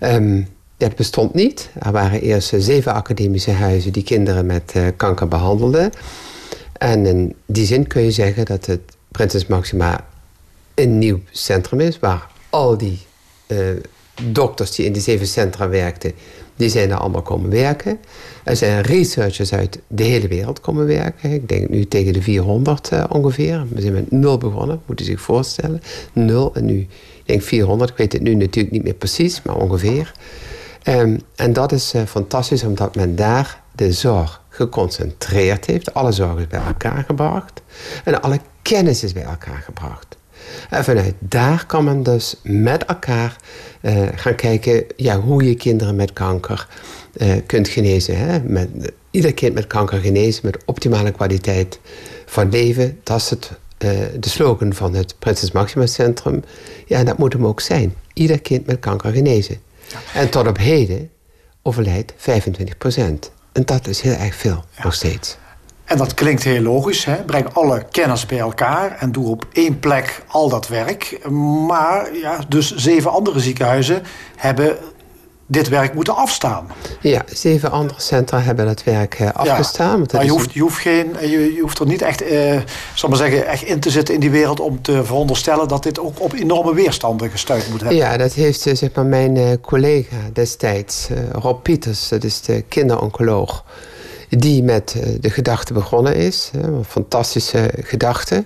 Um, 0.00 0.48
dat 0.76 0.96
bestond 0.96 1.34
niet. 1.34 1.70
Er 1.78 1.92
waren 1.92 2.20
eerst 2.20 2.52
zeven 2.58 2.94
academische 2.94 3.50
huizen 3.50 3.92
die 3.92 4.02
kinderen 4.02 4.46
met 4.46 4.72
kanker 4.96 5.28
behandelden. 5.28 5.90
En 6.72 7.06
in 7.06 7.34
die 7.46 7.66
zin 7.66 7.86
kun 7.86 8.02
je 8.02 8.10
zeggen 8.10 8.44
dat 8.44 8.66
het 8.66 8.80
Prinses 9.08 9.46
Maxima 9.46 10.06
een 10.74 10.98
nieuw 10.98 11.20
centrum 11.30 11.80
is, 11.80 11.98
waar 11.98 12.26
al 12.50 12.76
die 12.76 12.98
dokters 14.22 14.74
die 14.74 14.86
in 14.86 14.92
die 14.92 15.02
zeven 15.02 15.26
centra 15.26 15.68
werkten, 15.68 16.12
die 16.58 16.68
zijn 16.68 16.90
er 16.90 16.96
allemaal 16.96 17.22
komen 17.22 17.50
werken. 17.50 17.98
Er 18.44 18.56
zijn 18.56 18.80
researchers 18.80 19.52
uit 19.52 19.80
de 19.86 20.02
hele 20.02 20.28
wereld 20.28 20.60
komen 20.60 20.86
werken. 20.86 21.32
Ik 21.32 21.48
denk 21.48 21.68
nu 21.68 21.84
tegen 21.84 22.12
de 22.12 22.22
400 22.22 22.92
uh, 22.92 22.98
eh, 22.98 23.04
ongeveer. 23.08 23.66
We 23.70 23.80
zijn 23.80 23.92
met 23.92 24.10
nul 24.10 24.38
begonnen, 24.38 24.80
moet 24.86 24.98
je 24.98 25.04
zich 25.04 25.20
voorstellen. 25.20 25.82
Nul 26.12 26.54
en 26.54 26.64
nu, 26.64 26.78
ik 26.78 27.22
denk 27.24 27.42
400. 27.42 27.90
Ik 27.90 27.96
weet 27.96 28.12
het 28.12 28.22
nu 28.22 28.34
natuurlijk 28.34 28.74
niet 28.74 28.84
meer 28.84 28.94
precies, 28.94 29.42
maar 29.42 29.56
ongeveer. 29.56 30.12
Um, 30.84 31.20
en 31.34 31.52
dat 31.52 31.72
is 31.72 31.94
uh, 31.94 32.02
fantastisch, 32.02 32.64
omdat 32.64 32.94
men 32.94 33.16
daar 33.16 33.62
de 33.74 33.92
zorg 33.92 34.42
geconcentreerd 34.48 35.66
heeft. 35.66 35.94
Alle 35.94 36.12
zorg 36.12 36.38
is 36.38 36.46
bij 36.46 36.60
elkaar 36.60 37.04
gebracht. 37.04 37.62
En 38.04 38.22
alle 38.22 38.40
kennis 38.62 39.02
is 39.02 39.12
bij 39.12 39.22
elkaar 39.22 39.62
gebracht. 39.64 40.17
En 40.70 40.84
vanuit 40.84 41.14
daar 41.18 41.66
kan 41.66 41.84
men 41.84 42.02
dus 42.02 42.34
met 42.42 42.84
elkaar 42.84 43.36
uh, 43.82 44.08
gaan 44.14 44.34
kijken 44.34 44.84
ja, 44.96 45.20
hoe 45.20 45.44
je 45.44 45.54
kinderen 45.54 45.96
met 45.96 46.12
kanker 46.12 46.68
uh, 47.16 47.32
kunt 47.46 47.68
genezen. 47.68 48.18
Hè? 48.18 48.40
Met, 48.42 48.68
ieder 49.10 49.34
kind 49.34 49.54
met 49.54 49.66
kanker 49.66 49.98
genezen 49.98 50.40
met 50.44 50.64
optimale 50.64 51.10
kwaliteit 51.10 51.80
van 52.26 52.50
leven. 52.50 53.00
Dat 53.02 53.20
is 53.20 53.30
het, 53.30 53.50
uh, 53.84 53.90
de 54.20 54.28
slogan 54.28 54.74
van 54.74 54.94
het 54.94 55.14
Prinses 55.18 55.52
Maxima 55.52 55.86
Centrum. 55.86 56.42
Ja, 56.86 57.04
dat 57.04 57.18
moet 57.18 57.32
hem 57.32 57.46
ook 57.46 57.60
zijn. 57.60 57.94
Ieder 58.12 58.40
kind 58.40 58.66
met 58.66 58.78
kanker 58.78 59.12
genezen. 59.12 59.60
En 60.14 60.30
tot 60.30 60.46
op 60.46 60.58
heden 60.58 61.10
overlijdt 61.62 62.12
25 62.16 62.78
procent. 62.78 63.30
En 63.52 63.64
dat 63.64 63.86
is 63.86 64.00
heel 64.00 64.12
erg 64.12 64.34
veel, 64.34 64.64
nog 64.82 64.94
steeds. 64.94 65.36
En 65.88 65.96
dat 65.96 66.14
klinkt 66.14 66.42
heel 66.42 66.62
logisch. 66.62 67.04
Hè? 67.04 67.14
Breng 67.14 67.46
alle 67.52 67.84
kennis 67.90 68.26
bij 68.26 68.38
elkaar 68.38 68.96
en 69.00 69.12
doe 69.12 69.28
op 69.28 69.46
één 69.52 69.78
plek 69.78 70.22
al 70.26 70.48
dat 70.48 70.68
werk. 70.68 71.28
Maar 71.66 72.16
ja, 72.16 72.38
dus 72.48 72.74
zeven 72.74 73.10
andere 73.10 73.40
ziekenhuizen 73.40 74.02
hebben 74.36 74.76
dit 75.46 75.68
werk 75.68 75.94
moeten 75.94 76.16
afstaan. 76.16 76.68
Ja, 77.00 77.22
zeven 77.26 77.70
andere 77.70 78.00
centra 78.00 78.40
hebben 78.40 78.66
dat 78.66 78.84
werk 78.84 79.20
uh, 79.20 79.28
afgestaan. 79.32 80.00
Ja, 80.00 80.06
maar 80.12 80.24
je 80.24 80.30
hoeft, 80.30 80.52
je, 80.52 80.60
hoeft 80.60 80.78
geen, 80.78 81.16
je, 81.20 81.54
je 81.54 81.60
hoeft 81.60 81.78
er 81.78 81.86
niet 81.86 82.02
echt, 82.02 82.22
uh, 82.22 82.60
zal 82.94 83.08
maar 83.08 83.18
zeggen, 83.18 83.46
echt 83.46 83.62
in 83.62 83.80
te 83.80 83.90
zitten 83.90 84.14
in 84.14 84.20
die 84.20 84.30
wereld... 84.30 84.60
om 84.60 84.82
te 84.82 85.04
veronderstellen 85.04 85.68
dat 85.68 85.82
dit 85.82 86.00
ook 86.00 86.20
op 86.20 86.32
enorme 86.32 86.74
weerstanden 86.74 87.30
gestuurd 87.30 87.70
moet 87.70 87.80
hebben. 87.80 87.98
Ja, 87.98 88.16
dat 88.16 88.32
heeft 88.32 88.66
uh, 88.66 88.74
zeg 88.74 88.90
maar, 88.94 89.06
mijn 89.06 89.60
collega 89.60 90.16
destijds, 90.32 91.08
Rob 91.32 91.62
Pieters... 91.62 92.08
dat 92.08 92.24
is 92.24 92.40
de 92.40 92.64
kinderoncoloog 92.68 93.64
die 94.28 94.62
met 94.62 94.94
eh, 94.96 95.08
de 95.20 95.30
gedachte 95.30 95.72
begonnen 95.72 96.14
is. 96.14 96.50
Een 96.54 96.84
fantastische 96.84 97.70
gedachte. 97.82 98.44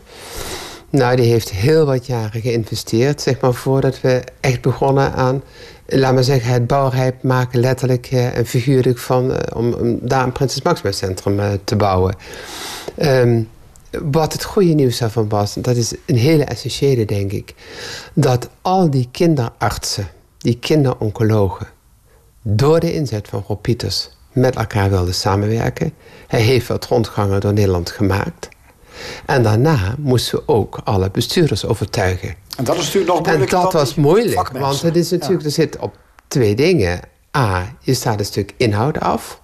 Nou, 0.91 1.17
die 1.17 1.27
heeft 1.27 1.51
heel 1.51 1.87
wat 1.87 2.07
jaren 2.07 2.41
geïnvesteerd, 2.41 3.21
zeg 3.21 3.41
maar, 3.41 3.55
voordat 3.55 4.01
we 4.01 4.23
echt 4.41 4.61
begonnen 4.61 5.13
aan, 5.13 5.43
laat 5.87 6.15
maar 6.15 6.25
zeggen, 6.25 6.53
het 6.53 6.67
bouwrijp 6.67 7.23
maken, 7.23 7.61
letterlijk 7.61 8.07
eh, 8.07 8.37
en 8.37 8.47
figuurlijk, 8.47 8.99
van, 8.99 9.33
eh, 9.33 9.57
om, 9.57 9.73
om 9.73 9.99
daar 10.03 10.25
een 10.25 10.33
Prinses 10.33 10.63
Maxima 10.63 10.93
Centrum 10.93 11.41
te 11.65 11.77
bouwen. 11.77 12.15
Um, 13.03 13.49
wat 14.03 14.33
het 14.33 14.45
goede 14.45 14.73
nieuws 14.73 14.99
daarvan 14.99 15.29
was, 15.29 15.55
dat 15.55 15.77
is 15.77 15.95
een 16.07 16.17
hele 16.17 16.45
essentiële, 16.45 17.05
denk 17.05 17.33
ik, 17.33 17.55
dat 18.15 18.49
al 18.63 18.91
die 18.91 19.09
kinderartsen, 19.11 20.09
die 20.39 20.59
kinderoncologen, 20.59 21.67
door 22.43 22.81
de 22.81 22.95
inzet 22.95 23.29
van 23.29 23.45
Rob 23.47 23.61
Pieters 23.61 24.11
met 24.33 24.57
elkaar 24.57 24.91
wilden 24.91 25.15
samenwerken. 25.15 25.93
Hij 26.27 26.41
heeft 26.41 26.67
wat 26.67 26.85
rondgangen 26.85 27.41
door 27.41 27.53
Nederland 27.53 27.91
gemaakt. 27.91 28.49
En 29.27 29.43
daarna 29.43 29.95
moesten 29.99 30.39
we 30.39 30.43
ook 30.47 30.81
alle 30.85 31.11
bestuurders 31.11 31.67
overtuigen. 31.67 32.35
En 32.57 32.65
dat 32.65 32.77
is 32.77 32.85
natuurlijk 32.85 33.13
nog 33.13 33.27
moeilijk. 33.27 33.53
En 33.53 33.61
dat 33.61 33.73
was 33.73 33.95
moeilijk, 33.95 34.49
want 34.49 34.83
het 34.83 34.97
is 34.97 35.11
natuurlijk, 35.11 35.45
er 35.45 35.51
zit 35.51 35.79
op 35.79 35.97
twee 36.29 36.55
dingen. 36.55 37.01
A, 37.37 37.77
je 37.81 37.95
staat 37.95 38.19
een 38.19 38.25
stuk 38.25 38.55
inhoud 38.57 39.01
af. 39.01 39.41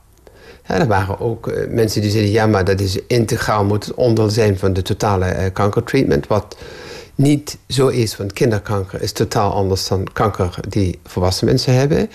Ja, 0.67 0.75
er 0.75 0.87
waren 0.87 1.21
ook 1.21 1.47
uh, 1.47 1.69
mensen 1.69 2.01
die 2.01 2.11
zeiden: 2.11 2.33
ja, 2.33 2.47
maar 2.47 2.65
dat 2.65 2.81
is 2.81 2.99
integraal, 3.07 3.65
moet 3.65 3.85
het 3.85 3.95
onderdeel 3.95 4.31
zijn 4.31 4.59
van 4.59 4.73
de 4.73 4.83
totale 4.83 5.35
uh, 5.35 5.45
kankertreatment. 5.53 6.27
Wat 6.27 6.57
niet 7.15 7.59
zo 7.69 7.89
is, 7.89 8.17
want 8.17 8.33
kinderkanker 8.33 9.03
is 9.03 9.13
totaal 9.13 9.53
anders 9.53 9.89
dan 9.89 10.07
kanker 10.13 10.55
die 10.69 10.99
volwassen 11.05 11.47
mensen 11.47 11.75
hebben. 11.75 12.11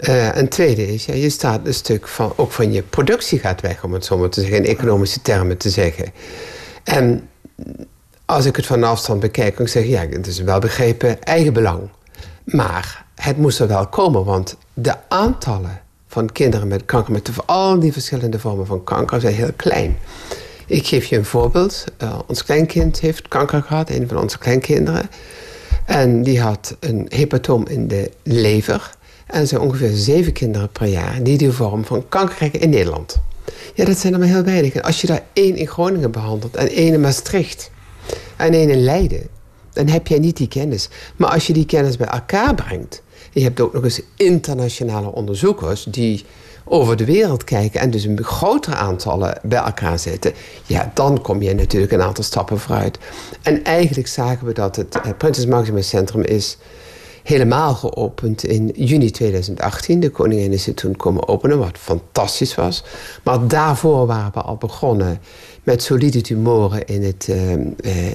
Uh, 0.00 0.36
en 0.36 0.48
tweede 0.48 0.92
is, 0.92 1.04
ja, 1.04 1.14
je 1.14 1.30
staat 1.30 1.66
een 1.66 1.74
stuk 1.74 2.08
van, 2.08 2.32
ook 2.36 2.52
van 2.52 2.72
je 2.72 2.82
productie 2.82 3.38
gaat 3.38 3.60
weg, 3.60 3.84
om 3.84 3.92
het 3.92 4.04
zo 4.04 4.18
maar 4.18 4.28
te 4.28 4.40
zeggen, 4.40 4.58
in 4.58 4.70
economische 4.70 5.22
termen 5.22 5.56
te 5.56 5.70
zeggen. 5.70 6.12
En 6.84 7.28
als 8.24 8.44
ik 8.44 8.56
het 8.56 8.66
van 8.66 8.84
afstand 8.84 9.20
bekijk, 9.20 9.54
kan 9.54 9.64
ik 9.64 9.70
zeggen, 9.70 9.90
ja, 9.90 10.06
het 10.08 10.26
is 10.26 10.40
wel 10.40 10.58
begrepen 10.58 11.22
eigenbelang. 11.22 11.80
Maar 12.44 13.04
het 13.14 13.36
moest 13.36 13.60
er 13.60 13.68
wel 13.68 13.86
komen, 13.86 14.24
want 14.24 14.56
de 14.74 14.94
aantallen 15.08 15.80
van 16.06 16.32
kinderen 16.32 16.68
met 16.68 16.84
kanker, 16.84 17.12
met 17.12 17.30
al 17.46 17.78
die 17.78 17.92
verschillende 17.92 18.38
vormen 18.38 18.66
van 18.66 18.84
kanker, 18.84 19.20
zijn 19.20 19.34
heel 19.34 19.52
klein. 19.56 19.98
Ik 20.66 20.86
geef 20.86 21.04
je 21.04 21.16
een 21.16 21.24
voorbeeld. 21.24 21.84
Uh, 22.02 22.18
ons 22.26 22.44
kleinkind 22.44 23.00
heeft 23.00 23.28
kanker 23.28 23.62
gehad, 23.62 23.90
een 23.90 24.08
van 24.08 24.18
onze 24.18 24.38
kleinkinderen. 24.38 25.10
En 25.84 26.22
die 26.22 26.40
had 26.40 26.76
een 26.80 27.06
hepatoom 27.08 27.66
in 27.66 27.88
de 27.88 28.10
lever. 28.22 28.90
En 29.30 29.48
zijn 29.48 29.60
ongeveer 29.60 29.90
zeven 29.94 30.32
kinderen 30.32 30.68
per 30.68 30.86
jaar 30.86 31.22
die 31.22 31.38
die 31.38 31.50
vorm 31.50 31.84
van 31.84 32.08
kanker 32.08 32.34
krijgen 32.34 32.60
in 32.60 32.70
Nederland. 32.70 33.20
Ja, 33.74 33.84
dat 33.84 33.98
zijn 33.98 34.12
er 34.12 34.18
maar 34.18 34.28
heel 34.28 34.42
weinig. 34.42 34.74
En 34.74 34.82
als 34.82 35.00
je 35.00 35.06
daar 35.06 35.22
één 35.32 35.56
in 35.56 35.66
Groningen 35.66 36.10
behandelt 36.10 36.56
en 36.56 36.68
één 36.68 36.92
in 36.92 37.00
Maastricht 37.00 37.70
en 38.36 38.52
één 38.52 38.70
in 38.70 38.84
Leiden, 38.84 39.28
dan 39.72 39.88
heb 39.88 40.06
jij 40.06 40.18
niet 40.18 40.36
die 40.36 40.48
kennis. 40.48 40.88
Maar 41.16 41.30
als 41.30 41.46
je 41.46 41.52
die 41.52 41.66
kennis 41.66 41.96
bij 41.96 42.06
elkaar 42.06 42.54
brengt, 42.54 43.02
je 43.32 43.42
hebt 43.42 43.60
ook 43.60 43.72
nog 43.72 43.84
eens 43.84 44.02
internationale 44.16 45.12
onderzoekers 45.12 45.84
die 45.84 46.24
over 46.64 46.96
de 46.96 47.04
wereld 47.04 47.44
kijken 47.44 47.80
en 47.80 47.90
dus 47.90 48.04
een 48.04 48.24
grotere 48.24 48.76
aantallen 48.76 49.38
bij 49.42 49.58
elkaar 49.58 49.98
zetten, 49.98 50.32
ja, 50.66 50.90
dan 50.94 51.20
kom 51.20 51.42
je 51.42 51.54
natuurlijk 51.54 51.92
een 51.92 52.02
aantal 52.02 52.24
stappen 52.24 52.58
vooruit. 52.58 52.98
En 53.42 53.64
eigenlijk 53.64 54.08
zagen 54.08 54.46
we 54.46 54.52
dat 54.52 54.76
het 54.76 55.18
Prinses 55.18 55.46
Maximus 55.46 55.88
Centrum 55.88 56.22
is 56.22 56.58
helemaal 57.30 57.74
geopend 57.74 58.44
in 58.44 58.72
juni 58.74 59.10
2018. 59.10 60.00
De 60.00 60.10
koningin 60.10 60.52
is 60.52 60.66
het 60.66 60.76
toen 60.76 60.96
komen 60.96 61.28
openen, 61.28 61.58
wat 61.58 61.78
fantastisch 61.78 62.54
was. 62.54 62.84
Maar 63.24 63.48
daarvoor 63.48 64.06
waren 64.06 64.32
we 64.32 64.40
al 64.40 64.56
begonnen 64.56 65.20
met 65.62 65.82
solide 65.82 66.20
tumoren 66.20 66.86
in 66.86 67.02
het, 67.02 67.28
uh, 67.30 67.52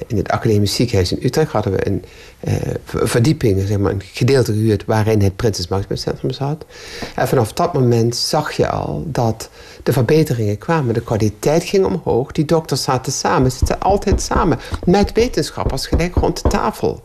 in 0.06 0.16
het 0.16 0.28
academisch 0.28 0.74
ziekenhuis 0.74 1.12
in 1.12 1.18
Utrecht. 1.22 1.52
Hadden 1.52 1.72
we 1.72 1.86
een 1.86 2.04
uh, 2.48 2.54
verdieping, 2.84 3.62
zeg 3.66 3.78
maar, 3.78 3.92
een 3.92 4.02
gedeelte 4.04 4.52
gehuurd 4.52 4.84
waarin 4.84 5.22
het 5.22 5.36
Prinses 5.36 5.68
Centrum 5.92 6.30
zat. 6.30 6.64
En 7.14 7.28
vanaf 7.28 7.52
dat 7.52 7.72
moment 7.72 8.16
zag 8.16 8.52
je 8.52 8.68
al 8.68 9.04
dat 9.06 9.50
de 9.82 9.92
verbeteringen 9.92 10.58
kwamen. 10.58 10.94
De 10.94 11.02
kwaliteit 11.02 11.64
ging 11.64 11.84
omhoog. 11.84 12.32
Die 12.32 12.44
dokters 12.44 12.82
zaten 12.82 13.12
samen, 13.12 13.52
zitten 13.52 13.80
altijd 13.80 14.22
samen 14.22 14.58
met 14.84 15.12
wetenschappers 15.12 15.86
gelijk 15.86 16.14
rond 16.14 16.42
de 16.42 16.48
tafel. 16.48 17.02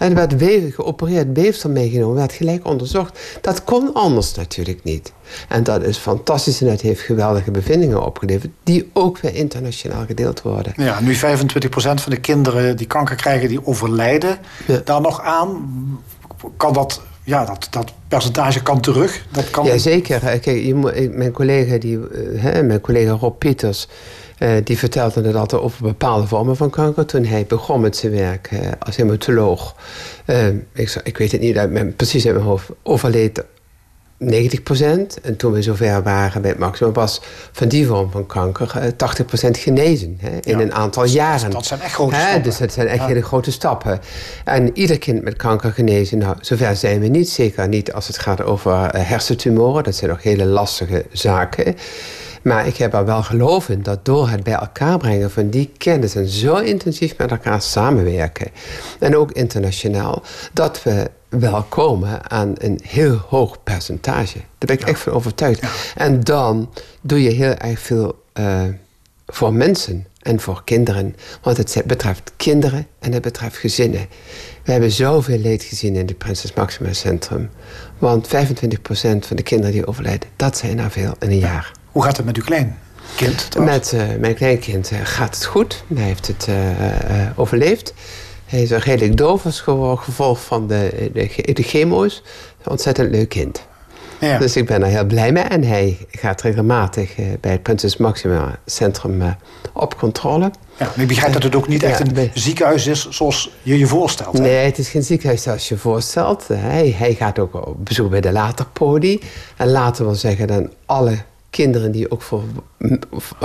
En 0.00 0.16
er 0.16 0.38
werd 0.38 0.74
geopereerd, 0.74 1.26
weefsel 1.32 1.70
meegenomen, 1.70 2.16
werd 2.16 2.32
gelijk 2.32 2.66
onderzocht. 2.66 3.18
Dat 3.40 3.64
kon 3.64 3.94
anders 3.94 4.34
natuurlijk 4.34 4.84
niet. 4.84 5.12
En 5.48 5.62
dat 5.62 5.82
is 5.82 5.96
fantastisch 5.96 6.60
en 6.60 6.70
het 6.70 6.80
heeft 6.80 7.00
geweldige 7.00 7.50
bevindingen 7.50 8.04
opgeleverd, 8.04 8.52
die 8.62 8.90
ook 8.92 9.18
weer 9.18 9.34
internationaal 9.34 10.04
gedeeld 10.06 10.42
worden. 10.42 10.72
Ja, 10.76 11.00
nu 11.00 11.14
25% 11.14 11.18
van 11.70 12.10
de 12.10 12.20
kinderen 12.20 12.76
die 12.76 12.86
kanker 12.86 13.16
krijgen, 13.16 13.48
die 13.48 13.66
overlijden 13.66 14.38
daar 14.84 15.00
nog 15.00 15.22
aan. 15.22 15.68
Kan 16.56 16.72
dat 16.72 17.00
ja, 17.24 17.44
dat, 17.44 17.66
dat 17.70 17.92
percentage 18.08 18.62
kan 18.62 18.80
terug. 18.80 19.26
Dat 19.30 19.50
kan... 19.50 19.64
Jazeker. 19.66 20.20
Kijk, 20.20 20.44
je, 20.44 21.10
mijn, 21.12 21.32
collega 21.32 21.78
die, 21.78 21.98
eh, 22.08 22.42
hè, 22.42 22.62
mijn 22.62 22.80
collega 22.80 23.12
Rob 23.12 23.38
Pieters... 23.38 23.88
Uh, 24.40 24.50
die 24.64 24.78
vertelde 24.78 25.22
het 25.22 25.36
altijd 25.36 25.62
over 25.62 25.82
bepaalde 25.82 26.26
vormen 26.26 26.56
van 26.56 26.70
kanker. 26.70 27.06
Toen 27.06 27.24
hij 27.24 27.44
begon 27.48 27.80
met 27.80 27.96
zijn 27.96 28.12
werk 28.12 28.50
uh, 28.52 28.60
als 28.78 28.96
hematoloog. 28.96 29.76
Uh, 30.26 30.46
ik, 30.72 31.00
ik, 31.02 31.18
weet 31.18 31.32
het 31.32 31.40
niet 31.40 31.56
uit 31.56 31.70
mijn, 31.70 31.96
precies 31.96 32.26
uit 32.26 32.34
mijn 32.34 32.46
hoofd. 32.46 32.68
Overleed 32.82 33.44
90% 34.24 34.26
En 35.22 35.36
toen 35.36 35.52
we 35.52 35.62
zover 35.62 36.02
waren 36.02 36.42
bij 36.42 36.50
het 36.50 36.58
maximum 36.58 36.92
was 36.92 37.20
van 37.52 37.68
die 37.68 37.86
vorm 37.86 38.10
van 38.10 38.26
kanker 38.26 38.72
80% 38.92 38.94
genezen. 39.50 40.18
Hè, 40.20 40.38
in 40.40 40.58
een 40.58 40.74
aantal 40.74 41.04
jaren. 41.04 41.50
Dat 41.50 41.66
zijn 41.66 41.80
echt 41.80 41.94
grote 41.94 42.14
hè, 42.14 42.20
stappen. 42.20 42.42
Dus 42.42 42.58
dat 42.58 42.72
zijn 42.72 42.86
echt 42.86 43.04
hele 43.04 43.22
grote 43.22 43.52
stappen. 43.52 44.00
En 44.44 44.78
ieder 44.78 44.98
kind 44.98 45.22
met 45.22 45.36
kanker 45.36 45.72
genezen, 45.72 46.18
nou, 46.18 46.36
zover 46.40 46.76
zijn 46.76 47.00
we 47.00 47.06
niet. 47.06 47.30
Zeker 47.30 47.68
niet 47.68 47.92
als 47.92 48.06
het 48.06 48.18
gaat 48.18 48.42
over 48.42 48.72
hersentumoren. 48.96 49.84
Dat 49.84 49.94
zijn 49.94 50.10
nog 50.10 50.22
hele 50.22 50.44
lastige 50.44 51.04
zaken. 51.12 51.76
Maar 52.42 52.66
ik 52.66 52.76
heb 52.76 52.94
er 52.94 53.04
wel 53.04 53.22
geloof 53.22 53.68
in 53.68 53.82
dat 53.82 54.04
door 54.04 54.28
het 54.28 54.42
bij 54.42 54.54
elkaar 54.54 54.98
brengen 54.98 55.30
van 55.30 55.50
die 55.50 55.70
kennis 55.76 56.14
en 56.14 56.28
zo 56.28 56.56
intensief 56.56 57.16
met 57.16 57.30
elkaar 57.30 57.62
samenwerken, 57.62 58.50
en 58.98 59.16
ook 59.16 59.32
internationaal, 59.32 60.22
dat 60.52 60.82
we 60.82 61.10
wel 61.28 61.62
komen 61.62 62.30
aan 62.30 62.54
een 62.58 62.80
heel 62.82 63.16
hoog 63.28 63.62
percentage. 63.62 64.38
Daar 64.38 64.76
ben 64.76 64.78
ik 64.78 64.84
echt 64.84 65.00
van 65.00 65.12
overtuigd. 65.12 65.66
En 65.94 66.20
dan 66.20 66.70
doe 67.00 67.22
je 67.22 67.30
heel 67.30 67.54
erg 67.54 67.80
veel 67.80 68.24
uh, 68.34 68.62
voor 69.26 69.52
mensen 69.52 70.06
en 70.22 70.40
voor 70.40 70.62
kinderen. 70.64 71.16
Want 71.42 71.56
het 71.56 71.82
betreft 71.86 72.32
kinderen 72.36 72.86
en 72.98 73.12
het 73.12 73.22
betreft 73.22 73.56
gezinnen. 73.56 74.06
We 74.64 74.72
hebben 74.72 74.90
zoveel 74.90 75.38
leed 75.38 75.62
gezien 75.62 75.94
in 75.94 76.06
het 76.06 76.18
Prinses 76.18 76.52
Maxima 76.52 76.92
Centrum. 76.92 77.50
Want 77.98 78.26
25% 78.26 78.30
van 79.00 79.36
de 79.36 79.42
kinderen 79.42 79.72
die 79.72 79.86
overlijden, 79.86 80.28
dat 80.36 80.56
zijn 80.56 80.78
er 80.78 80.90
veel 80.90 81.14
in 81.18 81.30
een 81.30 81.38
jaar. 81.38 81.72
Hoe 81.92 82.02
gaat 82.02 82.16
het 82.16 82.26
met 82.26 82.36
uw 82.36 82.42
kleinkind? 82.42 83.58
Met 83.58 83.92
uh, 83.94 84.02
mijn 84.18 84.34
kleinkind 84.34 84.90
uh, 84.92 84.98
gaat 85.02 85.34
het 85.34 85.44
goed. 85.44 85.84
Hij 85.94 86.04
heeft 86.04 86.26
het 86.26 86.46
uh, 86.48 86.56
overleefd. 87.36 87.94
Hij 88.46 88.62
is 88.62 88.70
redelijk 88.70 89.16
doof 89.16 89.44
als 89.44 89.60
gevolg 89.60 90.44
van 90.44 90.66
de, 90.66 91.10
de, 91.12 91.52
de 91.52 91.62
chemo's. 91.62 92.22
Een 92.62 92.70
ontzettend 92.70 93.10
leuk 93.10 93.28
kind. 93.28 93.68
Ja. 94.20 94.38
Dus 94.38 94.56
ik 94.56 94.66
ben 94.66 94.82
er 94.82 94.88
heel 94.88 95.04
blij 95.04 95.32
mee. 95.32 95.42
En 95.42 95.64
hij 95.64 96.06
gaat 96.10 96.40
regelmatig 96.40 97.14
bij 97.40 97.52
het 97.52 97.62
Prinses 97.62 97.96
Maxima 97.96 98.58
Centrum 98.66 99.36
op 99.72 99.98
controle. 99.98 100.50
Ja, 100.76 100.92
ik 100.96 101.08
begrijp 101.08 101.32
dat 101.32 101.42
het 101.42 101.54
ook 101.54 101.68
niet 101.68 101.82
echt 101.82 102.00
een 102.00 102.30
ziekenhuis 102.34 102.86
is 102.86 103.08
zoals 103.08 103.50
je 103.62 103.78
je 103.78 103.86
voorstelt. 103.86 104.36
Hè? 104.36 104.42
Nee, 104.42 104.64
het 104.64 104.78
is 104.78 104.88
geen 104.88 105.02
ziekenhuis 105.02 105.42
zoals 105.42 105.68
je 105.68 105.76
voorstelt. 105.76 106.44
Hij, 106.48 106.94
hij 106.98 107.14
gaat 107.14 107.38
ook 107.38 107.54
op 107.54 107.84
bezoek 107.84 108.10
bij 108.10 108.20
de 108.20 108.32
laterpodie. 108.32 109.20
En 109.56 109.70
later 109.70 110.04
wil 110.04 110.14
zeggen 110.14 110.46
dan 110.46 110.70
alle 110.86 111.18
kinderen 111.50 111.92
die 111.92 112.10
ook 112.10 112.22
voor 112.22 112.42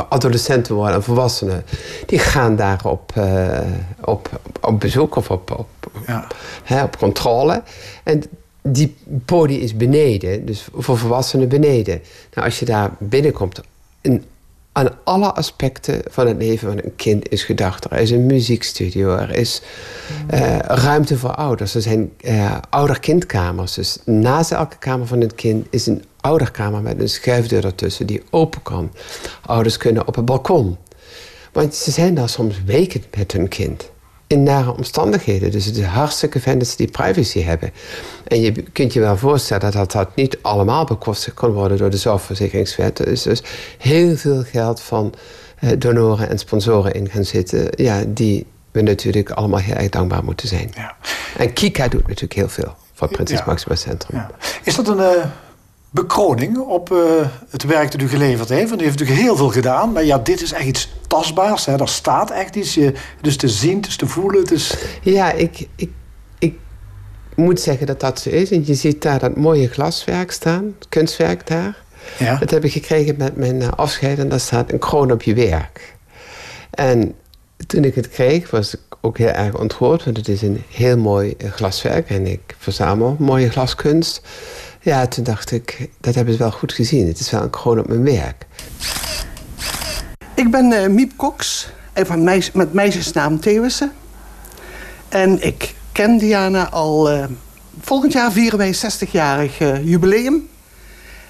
adolescenten 0.10 0.76
worden 0.76 0.96
en 0.96 1.04
volwassenen, 1.04 1.64
die 2.06 2.20
gaan 2.20 2.56
daar 2.56 2.86
op, 2.86 3.12
uh, 3.18 3.60
op, 4.02 4.40
op 4.62 4.80
bezoek 4.80 5.16
of 5.16 5.30
op, 5.30 5.52
op, 5.52 5.92
ja. 6.08 6.28
hè, 6.64 6.84
op 6.84 6.98
controle. 6.98 7.64
En 8.04 8.24
die 8.62 8.96
podi 9.26 9.60
is 9.60 9.78
beneden, 9.78 10.46
dus 10.46 10.68
voor 10.74 10.98
volwassenen 10.98 11.48
beneden. 11.48 12.02
Nou, 12.34 12.48
als 12.48 12.60
je 12.60 12.66
daar 12.66 12.92
binnenkomt, 13.00 13.62
in, 14.02 14.24
aan 14.72 14.90
alle 15.04 15.34
aspecten 15.34 16.02
van 16.10 16.28
het 16.28 16.38
leven 16.38 16.68
van 16.68 16.78
een 16.78 16.96
kind 16.96 17.30
is 17.30 17.44
gedacht. 17.44 17.92
Er 17.92 17.98
is 18.00 18.12
een 18.12 18.26
muziekstudio, 18.26 19.16
er 19.16 19.36
is 19.36 19.62
uh, 20.34 20.60
ruimte 20.60 21.18
voor 21.18 21.36
ouders, 21.36 21.76
er 21.76 21.82
zijn 21.82 22.12
uh, 22.22 22.58
ouder-kindkamers. 22.70 23.74
Dus 23.74 23.98
naast 24.06 24.52
elke 24.52 24.78
kamer 24.78 25.08
van 25.08 25.22
het 25.22 25.36
kind 25.36 25.68
is 25.70 25.86
een 25.86 26.04
ouderkamer 26.26 26.82
met 26.82 27.00
een 27.00 27.10
schuifdeur 27.10 27.66
ertussen 27.66 28.06
die 28.06 28.24
open 28.30 28.62
kan. 28.62 28.92
Ouders 29.46 29.78
kunnen 29.78 30.08
op 30.08 30.16
het 30.16 30.26
balkon. 30.26 30.78
Want 31.52 31.76
ze 31.76 31.92
zijn 31.92 32.14
daar 32.14 32.30
soms 32.30 32.64
weken 32.66 33.04
met 33.18 33.32
hun 33.32 33.48
kind. 33.48 33.90
In 34.28 34.44
nare 34.44 34.76
omstandigheden. 34.76 35.52
Dus 35.52 35.66
het 35.66 35.78
is 35.78 35.84
hartstikke 35.84 36.40
fijn 36.40 36.60
dat 36.60 36.68
ze 36.68 36.78
die 36.78 36.88
privacy 36.88 37.42
hebben. 37.42 37.72
En 38.28 38.42
je 38.42 38.52
kunt 38.52 38.94
je 38.94 39.00
wel 39.00 39.18
voorstellen 39.18 39.72
dat 39.72 39.92
dat 39.92 40.16
niet 40.16 40.38
allemaal 40.42 40.86
bekostigd 40.86 41.36
kan 41.36 41.52
worden 41.52 41.78
door 41.78 41.90
de 41.90 41.98
zorgverzekeringswet. 41.98 43.00
Er 43.00 43.08
is 43.08 43.22
dus 43.22 43.44
heel 43.78 44.16
veel 44.16 44.44
geld 44.44 44.82
van 44.82 45.14
eh, 45.60 45.70
donoren 45.78 46.30
en 46.30 46.40
sponsoren 46.40 46.94
in 46.94 47.10
gaan 47.10 47.26
zitten. 47.26 47.68
Ja, 47.76 48.04
die 48.08 48.46
we 48.72 48.82
natuurlijk 48.82 49.30
allemaal 49.30 49.60
heel 49.60 49.76
erg 49.76 49.90
dankbaar 49.90 50.24
moeten 50.24 50.48
zijn. 50.48 50.72
Ja. 50.76 50.96
En 51.38 51.54
Kika 51.54 51.88
doet 51.88 52.08
natuurlijk 52.08 52.34
heel 52.34 52.50
veel 52.50 52.76
voor 52.94 53.08
het 53.08 53.16
Prinses 53.16 53.46
Maxima 53.46 53.76
Centrum. 53.76 54.20
Ja. 54.20 54.32
Is 54.64 54.76
dat 54.76 54.88
een, 54.88 54.98
uh, 54.98 55.26
bekroning 55.96 56.58
op 56.58 56.92
uh, 56.92 57.00
het 57.50 57.64
werk 57.64 57.92
dat 57.92 58.02
u 58.02 58.08
geleverd 58.08 58.50
heeft. 58.50 58.70
Want 58.70 58.82
u 58.82 58.84
heeft 58.84 59.00
natuurlijk 59.00 59.28
heel 59.28 59.36
veel 59.36 59.50
gedaan. 59.50 59.92
Maar 59.92 60.06
ja, 60.06 60.18
dit 60.18 60.42
is 60.42 60.52
echt 60.52 60.66
iets 60.66 60.94
tastbaars. 61.08 61.66
Hè? 61.66 61.78
Daar 61.78 61.90
staat 61.90 62.32
echt 62.32 62.56
iets. 62.56 62.74
Je, 62.74 62.94
dus 63.22 63.38
te 63.38 63.50
zien, 63.50 63.82
dus 63.82 63.96
te 63.96 64.08
voelen. 64.08 64.46
Dus... 64.46 64.76
Ja, 65.02 65.32
ik, 65.32 65.68
ik, 65.76 65.90
ik 66.40 66.56
moet 67.36 67.60
zeggen 67.60 67.88
dat 67.88 68.00
dat 68.00 68.20
zo 68.20 68.30
is. 68.30 68.52
En 68.52 68.66
je 68.66 68.74
ziet 68.74 69.02
daar 69.02 69.20
dat 69.20 69.36
mooie 69.36 69.68
glaswerk 69.68 70.32
staan. 70.32 70.76
Kunstwerk 70.90 71.48
daar. 71.48 71.84
Ja. 72.18 72.38
Dat 72.38 72.50
heb 72.50 72.64
ik 72.64 72.72
gekregen 72.72 73.16
met 73.18 73.36
mijn 73.36 73.62
eh, 73.62 73.70
afscheid. 73.70 74.20
En 74.20 74.30
daar 74.30 74.40
staat 74.40 74.72
een 74.72 74.80
kroon 74.80 75.12
op 75.12 75.22
je 75.22 75.34
werk. 75.34 75.96
En 76.72 77.16
Toen 77.68 77.84
ik 77.84 77.96
het 77.96 78.10
kreeg 78.10 78.50
was 78.52 78.74
ik 78.74 78.82
ook 79.02 79.18
heel 79.18 79.28
erg 79.28 79.58
ontroerd, 79.60 80.04
want 80.04 80.18
het 80.18 80.28
is 80.28 80.42
een 80.42 80.64
heel 80.70 80.98
mooi 80.98 81.34
eh, 81.38 81.52
glaswerk 81.52 82.10
en 82.10 82.28
ik 82.28 82.56
verzamel 82.58 83.16
mooie 83.20 83.50
glaskunst. 83.50 84.22
Ja, 84.86 85.08
toen 85.08 85.24
dacht 85.24 85.52
ik, 85.52 85.90
dat 86.00 86.16
hebben 86.16 86.34
ze 86.34 86.40
wel 86.40 86.52
goed 86.52 86.74
gezien. 86.74 87.08
Het 87.08 87.20
is 87.20 87.32
wel 87.32 87.48
gewoon 87.52 87.80
op 87.80 87.88
mijn 87.88 88.04
werk. 88.04 88.46
Ik 90.36 90.52
ben 90.52 90.72
uh, 90.72 90.88
Miep 90.88 91.12
Cox, 91.16 91.70
van 91.94 92.24
meis, 92.24 92.52
met 92.52 92.74
meisjesnaam 92.74 93.40
Thewissen. 93.40 93.92
En 95.10 95.46
ik 95.46 95.76
ken 95.92 96.18
Diana 96.18 96.70
al... 96.70 97.12
Uh, 97.12 97.26
volgend 97.82 98.14
jaar 98.14 98.32
vieren 98.32 98.58
wij 98.58 98.76
60-jarig 98.76 99.60
uh, 99.60 99.86
jubileum. 99.86 100.50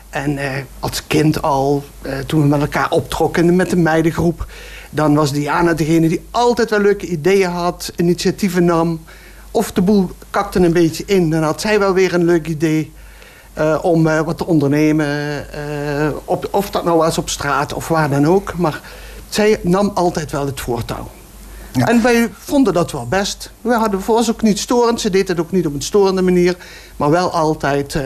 En 0.10 0.39
als 0.80 1.08
kind 1.08 1.41
al, 1.41 1.84
toen 2.26 2.41
we 2.41 2.48
met 2.48 2.62
elkaar 2.62 2.91
optrokken 2.91 3.56
met 3.56 3.70
de 3.70 3.78
meidengroep... 3.78 4.48
dan 4.89 5.15
was 5.15 5.32
Diana 5.32 5.74
degene 5.74 6.08
die 6.08 6.22
altijd 6.32 6.70
wel 6.70 6.80
leuke 6.80 7.06
ideeën 7.06 7.50
had, 7.50 7.91
initiatieven 7.96 8.65
nam... 8.65 9.04
of 9.52 9.72
de 9.72 9.82
boel 9.82 10.10
kakte 10.30 10.60
een 10.60 10.74
beetje 10.74 11.04
in. 11.06 11.30
Dan 11.30 11.44
had 11.44 11.62
zij 11.62 11.80
wel 11.80 11.94
weer 11.94 12.13
een 12.13 12.26
leuk 12.26 12.48
idee... 12.48 12.94
Uh, 13.58 13.78
om 13.82 14.08
uh, 14.08 14.22
wat 14.22 14.38
te 14.38 14.46
ondernemen. 14.46 15.46
Uh, 15.98 16.08
op, 16.26 16.48
of 16.52 16.70
dat 16.70 16.84
nou 16.84 16.98
was 16.98 17.18
op 17.18 17.30
straat 17.30 17.74
of 17.74 17.88
waar 17.88 18.10
dan 18.10 18.26
ook. 18.28 18.58
Maar 18.58 18.82
zij 19.30 19.60
nam 19.63 19.91
altijd 19.94 20.32
wel 20.32 20.46
het 20.46 20.62
voortouw. 20.62 21.08
Ja. 21.72 21.88
En 21.88 22.04
wij 22.04 22.30
vonden 22.39 22.74
dat 22.74 22.91
wel 22.91 23.08
best. 23.08 23.52
We 23.62 23.74
hadden 23.74 24.02
voor 24.02 24.15
ons 24.15 24.30
ook 24.30 24.41
niet 24.41 24.60
storend. 24.60 25.02
Ze 25.02 25.10
deed 25.10 25.28
het 25.28 25.39
ook 25.39 25.52
niet 25.52 25.65
op 25.65 25.74
een 25.74 25.82
storende 25.82 26.22
manier. 26.22 26.56
Maar 26.96 27.10
wel 27.10 27.32
altijd 27.32 27.98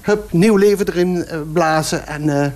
hup, 0.00 0.32
nieuw 0.32 0.56
leven 0.56 0.88
erin 0.88 1.26
blazen. 1.52 2.06
En 2.06 2.54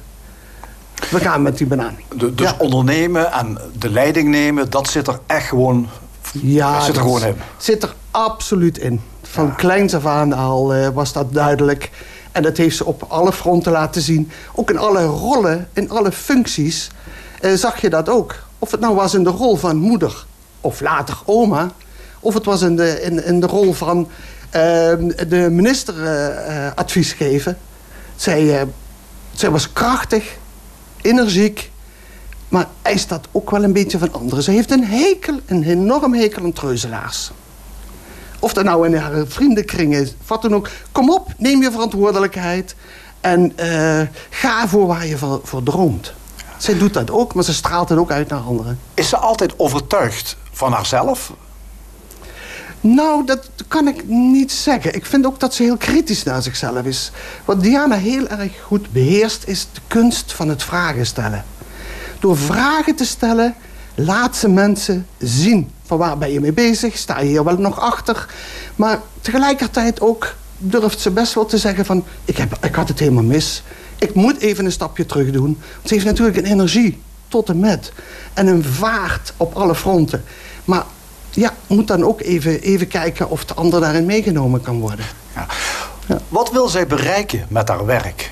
we 1.11 1.21
gaan 1.21 1.43
met 1.43 1.59
die 1.59 1.67
banaan. 1.67 1.97
dus 2.17 2.33
ja. 2.37 2.55
ondernemen 2.59 3.33
en 3.33 3.59
de 3.79 3.91
leiding 3.91 4.29
nemen, 4.29 4.71
dat 4.71 4.89
zit 4.89 5.07
er 5.07 5.19
echt 5.27 5.49
gewoon, 5.49 5.89
ja, 6.33 6.81
zit 6.81 6.97
er 6.97 7.03
gewoon 7.03 7.25
in. 7.25 7.37
Zit 7.57 7.83
er 7.83 7.95
absoluut 8.11 8.79
in. 8.79 9.01
Van 9.23 9.47
ja. 9.47 9.53
kleins 9.53 9.95
af 9.95 10.07
aan 10.07 10.33
al 10.33 10.93
was 10.93 11.13
dat 11.13 11.33
duidelijk. 11.33 11.91
En 12.33 12.42
dat 12.42 12.57
heeft 12.57 12.77
ze 12.77 12.85
op 12.85 13.05
alle 13.09 13.33
fronten 13.33 13.73
laten 13.73 14.03
zien. 14.03 14.31
Ook 14.55 14.71
in 14.71 14.79
alle 14.79 15.05
rollen, 15.05 15.68
in 15.73 15.90
alle 15.90 16.12
functies 16.12 16.90
eh, 17.40 17.53
zag 17.53 17.81
je 17.81 17.90
dat 17.90 18.09
ook. 18.09 18.35
Of 18.59 18.71
het 18.71 18.81
nou 18.81 18.95
was 18.95 19.14
in 19.14 19.25
de 19.25 19.31
rol 19.31 19.57
van 19.57 19.77
moeder 19.77 20.25
of 20.61 20.81
later 20.81 21.18
oma... 21.25 21.71
of 22.21 22.35
het 22.35 22.45
was 22.45 22.62
in 22.62 22.77
de, 22.77 23.01
in, 23.03 23.25
in 23.25 23.40
de 23.40 23.47
rol 23.47 23.73
van 23.73 23.99
uh, 23.99 24.53
de 25.29 25.49
minister 25.51 25.95
uh, 25.97 26.66
advies 26.75 27.12
geven. 27.12 27.59
Zij, 28.16 28.66
zij 29.33 29.51
was 29.51 29.73
krachtig, 29.73 30.37
energiek... 31.01 31.71
maar 32.49 32.68
is 32.85 33.07
dat 33.07 33.29
ook 33.33 33.51
wel 33.51 33.64
een 33.64 33.73
beetje 33.73 33.99
van 33.99 34.12
anderen. 34.12 34.45
Ze 34.45 34.51
heeft 34.51 34.71
een 34.71 34.85
hekel, 34.85 35.40
een 35.47 35.62
enorm 35.62 36.14
hekel 36.14 36.45
aan 36.45 36.53
treuzelaars. 36.53 37.31
Of 38.43 38.53
dat 38.53 38.65
nou 38.65 38.87
in 38.87 38.97
haar 38.97 39.27
vriendenkring 39.27 39.95
is, 39.95 40.15
wat 40.27 40.43
dan 40.43 40.55
ook. 40.55 40.69
Kom 40.93 41.11
op, 41.11 41.33
neem 41.37 41.63
je 41.63 41.71
verantwoordelijkheid. 41.71 42.75
En 43.21 43.53
uh, 43.61 44.01
ga 44.31 44.69
voor 44.69 44.87
waar 44.87 45.07
je 45.07 45.19
voor, 45.19 45.41
voor 45.43 45.63
droomt. 45.63 46.13
Zij 46.57 46.79
doet 46.79 46.95
dat 46.95 47.11
ook, 47.11 47.35
maar 47.35 47.45
ze 47.45 47.55
straalt 47.55 47.89
het 47.89 47.99
ook 47.99 48.11
uit 48.11 48.29
naar 48.29 48.41
anderen. 48.41 48.79
Is 48.95 49.09
ze 49.09 49.17
altijd 49.17 49.59
overtuigd 49.59 50.37
van 50.53 50.73
haarzelf? 50.73 51.33
Nou, 52.81 53.27
dat 53.27 53.51
kan 53.69 53.89
ik 53.89 54.09
niet 54.09 54.53
zeggen. 54.53 54.95
Ik 54.95 55.07
vind 55.07 55.27
ook 55.27 55.41
dat 55.41 55.55
ze 55.55 55.63
heel 55.63 55.77
kritisch 55.77 56.23
naar 56.23 56.43
zichzelf 56.43 56.85
is. 56.85 57.11
Wat 57.45 57.63
Diana 57.63 57.97
heel 57.97 58.27
erg 58.27 58.53
goed 58.63 58.93
beheerst, 58.93 59.45
is 59.47 59.67
de 59.73 59.81
kunst 59.87 60.33
van 60.33 60.49
het 60.49 60.63
vragen 60.63 61.07
stellen. 61.07 61.45
Door 62.19 62.37
vragen 62.37 62.95
te 62.95 63.05
stellen, 63.05 63.55
laat 63.95 64.37
ze 64.37 64.49
mensen 64.49 65.07
zien 65.19 65.71
van 65.87 65.99
waar 65.99 66.19
ben 66.19 66.33
je 66.33 66.41
mee 66.41 66.53
bezig? 66.53 66.97
Sta 66.97 67.21
je 67.21 67.29
hier 67.29 67.45
wel 67.45 67.57
nog 67.57 67.81
achter? 67.81 68.27
Maar 68.77 69.01
tegelijkertijd 69.21 70.01
ook 70.01 70.35
durft 70.59 71.01
ze 71.01 71.11
best 71.11 71.35
wel 71.35 71.47
te 71.47 71.59
zeggen 71.59 71.85
van... 71.85 72.05
ik, 72.25 72.37
heb, 72.37 72.57
ik 72.65 72.75
had 72.75 72.89
het 72.89 72.99
helemaal 72.99 73.23
mis. 73.23 73.63
Ik 73.99 74.15
moet 74.15 74.39
even 74.39 74.65
een 74.65 74.73
stapje 74.73 75.07
terug 75.07 75.31
doen. 75.31 75.59
Ze 75.85 75.95
heeft 75.95 76.07
natuurlijk 76.07 76.37
een 76.37 76.45
energie 76.45 77.03
tot 77.29 77.49
en 77.49 77.59
met. 77.59 77.93
En 78.35 78.47
een 78.47 78.65
vaart 78.65 79.33
op 79.37 79.55
alle 79.55 79.75
fronten. 79.75 80.25
Maar 80.65 80.85
ja, 81.31 81.55
moet 81.67 81.89
dan 81.89 82.05
ook 82.05 82.21
even, 82.21 82.61
even 82.61 82.89
kijken 82.89 83.31
of 83.31 83.45
de 83.45 83.55
ander 83.55 83.81
daarin 83.81 84.07
meegenomen 84.07 84.63
kan 84.63 84.81
worden. 84.81 85.05
Ja. 85.35 85.47
Wat 86.29 86.51
wil 86.51 86.69
zij 86.69 86.87
bereiken 86.87 87.47
met 87.49 87.69
haar 87.69 87.87
werk? 87.87 88.31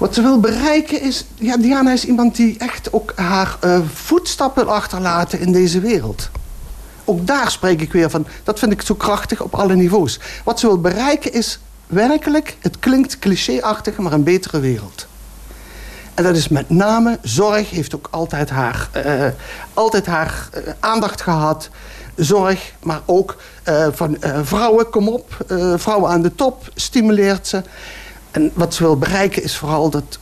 Wat 0.00 0.14
ze 0.14 0.22
wil 0.22 0.40
bereiken 0.40 1.02
is... 1.02 1.24
Ja, 1.34 1.56
Diana 1.56 1.92
is 1.92 2.04
iemand 2.04 2.36
die 2.36 2.58
echt 2.58 2.92
ook 2.92 3.12
haar 3.14 3.56
uh, 3.64 3.78
voetstappen 3.92 4.68
achterlaten 4.68 5.40
in 5.40 5.52
deze 5.52 5.80
wereld. 5.80 6.30
Ook 7.04 7.26
daar 7.26 7.50
spreek 7.50 7.80
ik 7.80 7.92
weer 7.92 8.10
van... 8.10 8.26
Dat 8.44 8.58
vind 8.58 8.72
ik 8.72 8.82
zo 8.82 8.94
krachtig 8.94 9.40
op 9.40 9.54
alle 9.54 9.74
niveaus. 9.74 10.20
Wat 10.44 10.60
ze 10.60 10.66
wil 10.66 10.80
bereiken 10.80 11.32
is 11.32 11.58
werkelijk... 11.86 12.56
Het 12.58 12.78
klinkt 12.78 13.18
clichéachtig, 13.18 13.96
maar 13.96 14.12
een 14.12 14.22
betere 14.22 14.60
wereld. 14.60 15.06
En 16.14 16.24
dat 16.24 16.36
is 16.36 16.48
met 16.48 16.70
name 16.70 17.18
zorg 17.22 17.70
heeft 17.70 17.94
ook 17.94 18.08
altijd 18.10 18.50
haar, 18.50 18.88
uh, 18.96 19.24
altijd 19.74 20.06
haar 20.06 20.48
uh, 20.54 20.72
aandacht 20.80 21.20
gehad. 21.20 21.68
Zorg, 22.16 22.72
maar 22.82 23.00
ook 23.04 23.36
van 23.92 24.16
vrouwen, 24.42 24.90
kom 24.90 25.08
op. 25.08 25.44
vrouwen 25.76 26.10
aan 26.10 26.22
de 26.22 26.34
top 26.34 26.68
stimuleert 26.74 27.46
ze. 27.46 27.62
En 28.30 28.50
wat 28.54 28.74
ze 28.74 28.82
wil 28.82 28.96
bereiken 28.96 29.42
is 29.42 29.56
vooral 29.56 29.90
dat, 29.90 30.18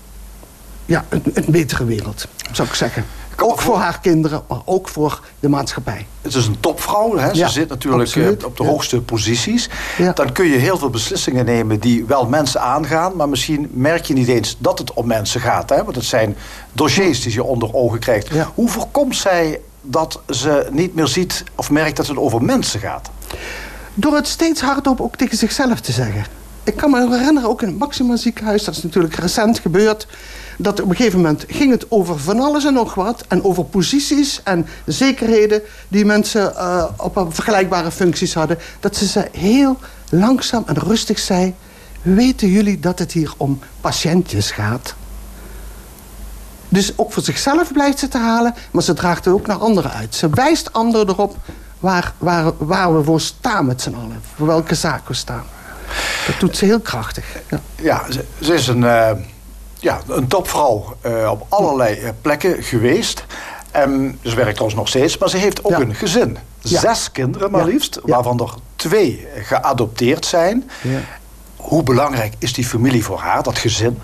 ja, 0.87 1.05
een, 1.09 1.23
een 1.35 1.45
betere 1.49 1.85
wereld, 1.85 2.27
zou 2.53 2.69
ik 2.69 2.75
zeggen. 2.75 3.05
Ook 3.41 3.61
voor 3.61 3.77
haar 3.77 4.01
kinderen, 4.01 4.43
maar 4.49 4.61
ook 4.65 4.89
voor 4.89 5.21
de 5.41 5.49
maatschappij. 5.49 6.07
Het 6.23 6.35
is 6.35 6.47
een 6.47 6.61
topvrouw. 6.61 7.17
Hè? 7.17 7.35
Ze 7.35 7.49
zit 7.49 7.69
natuurlijk 7.69 8.03
absoluut. 8.03 8.45
op 8.45 8.57
de 8.57 8.63
ja. 8.63 8.69
hoogste 8.69 9.01
posities. 9.01 9.69
Ja. 9.99 10.13
Dan 10.13 10.33
kun 10.33 10.47
je 10.47 10.57
heel 10.57 10.79
veel 10.79 10.91
beslissingen 10.91 11.45
nemen 11.45 11.81
die 11.81 12.05
wel 12.05 12.27
mensen 12.27 12.61
aangaan. 12.61 13.17
Maar 13.17 13.29
misschien 13.29 13.71
merk 13.73 14.05
je 14.05 14.15
niet 14.15 14.29
eens 14.29 14.57
dat 14.59 14.79
het 14.79 14.93
om 14.93 15.07
mensen 15.07 15.41
gaat. 15.41 15.71
Hè? 15.71 15.85
Want 15.85 15.97
het 15.97 16.05
zijn 16.05 16.37
dossiers 16.73 17.23
die 17.23 17.33
je 17.33 17.43
onder 17.43 17.75
ogen 17.75 17.99
krijgt. 17.99 18.29
Hoe 18.55 18.69
voorkomt 18.69 19.17
zij 19.17 19.61
dat 19.83 20.21
ze 20.29 20.69
niet 20.71 20.95
meer 20.95 21.07
ziet 21.07 21.45
of 21.55 21.71
merkt 21.71 21.97
dat 21.97 22.07
het 22.07 22.17
over 22.17 22.43
mensen 22.43 22.81
gaat? 22.81 23.11
Door 23.95 24.15
het 24.15 24.29
steeds 24.29 24.61
hardop 24.61 25.01
ook 25.01 25.17
tegen 25.17 25.37
zichzelf 25.37 25.81
te 25.81 25.93
zeggen. 25.93 26.25
Ik 26.65 26.77
kan 26.77 26.91
me 26.91 27.09
herinneren, 27.09 27.49
ook 27.49 27.63
in 27.63 27.69
het 27.69 27.79
Maxima 27.79 28.17
ziekenhuis... 28.17 28.65
dat 28.65 28.77
is 28.77 28.83
natuurlijk 28.83 29.15
recent 29.15 29.59
gebeurd... 29.59 30.07
dat 30.59 30.81
op 30.81 30.91
een 30.91 30.97
gegeven 30.97 31.19
moment 31.19 31.45
ging 31.49 31.71
het 31.71 31.91
over 31.91 32.19
van 32.19 32.41
alles 32.41 32.65
en 32.65 32.73
nog 32.73 32.95
wat... 32.95 33.25
en 33.29 33.45
over 33.45 33.65
posities 33.65 34.41
en 34.45 34.67
zekerheden... 34.87 35.63
die 35.89 36.05
mensen 36.05 36.53
uh, 36.57 36.85
op 36.97 37.27
vergelijkbare 37.29 37.91
functies 37.91 38.35
hadden... 38.35 38.59
dat 38.81 38.97
ze 38.97 39.07
ze 39.07 39.29
heel 39.33 39.79
langzaam 40.11 40.63
en 40.67 40.79
rustig 40.79 41.19
zei... 41.19 41.55
weten 42.03 42.49
jullie 42.49 42.81
dat 42.81 42.99
het 42.99 43.13
hier 43.13 43.33
om 43.37 43.59
patiëntjes 43.81 44.51
gaat? 44.51 44.95
Dus 46.69 46.93
ook 46.97 47.13
voor 47.13 47.23
zichzelf 47.23 47.73
blijft 47.73 47.99
ze 47.99 48.09
te 48.09 48.19
halen... 48.19 48.55
maar 48.71 48.83
ze 48.83 48.95
draagt 48.95 49.25
het 49.25 49.35
ook 49.35 49.47
naar 49.47 49.59
anderen 49.59 49.93
uit. 49.93 50.15
Ze 50.15 50.29
wijst 50.31 50.73
anderen 50.73 51.09
erop 51.09 51.37
waar, 51.81 52.13
waar, 52.19 52.53
waar 52.59 52.97
we 52.97 53.05
voor 53.05 53.21
staan 53.21 53.67
met 53.67 53.83
z'n 53.83 53.95
allen. 53.95 54.21
Voor 54.35 54.47
welke 54.47 54.75
zaak 54.75 55.09
we 55.09 55.15
staan. 55.15 55.45
Dat 56.27 56.41
doet 56.41 56.57
ze 56.57 56.65
heel 56.65 56.81
krachtig. 56.81 57.25
Ja, 57.51 57.61
ja 57.83 58.05
ze, 58.11 58.25
ze, 58.41 58.55
is 58.55 58.67
een, 58.67 58.83
uh, 58.83 59.11
ja, 59.79 60.01
een 60.09 60.27
topvrouw 60.27 60.97
uh, 61.07 61.31
op 61.31 61.47
allerlei 61.49 62.01
uh, 62.01 62.09
plekken 62.21 62.63
geweest. 62.63 63.25
En 63.71 64.19
ze 64.23 64.35
werkt 64.35 64.53
trouwens 64.53 64.79
nog 64.79 64.89
steeds, 64.89 65.19
maar 65.19 65.29
ze 65.29 65.37
heeft 65.37 65.65
ook 65.65 65.71
ja. 65.71 65.81
een 65.81 65.95
gezin. 65.95 66.39
Ja. 66.61 66.81
Zes 66.81 67.13
kinderen 67.13 67.51
maar 67.51 67.65
liefst, 67.65 68.01
waarvan 68.03 68.41
er 68.41 68.55
twee 68.77 69.27
geadopteerd 69.43 70.27
zijn. 70.27 70.71
Hoe 71.57 71.83
belangrijk 71.83 72.35
is 72.39 72.53
die 72.53 72.65
familie 72.65 73.05
voor 73.05 73.19
haar, 73.19 73.43
dat 73.43 73.59
gezin? 73.59 73.99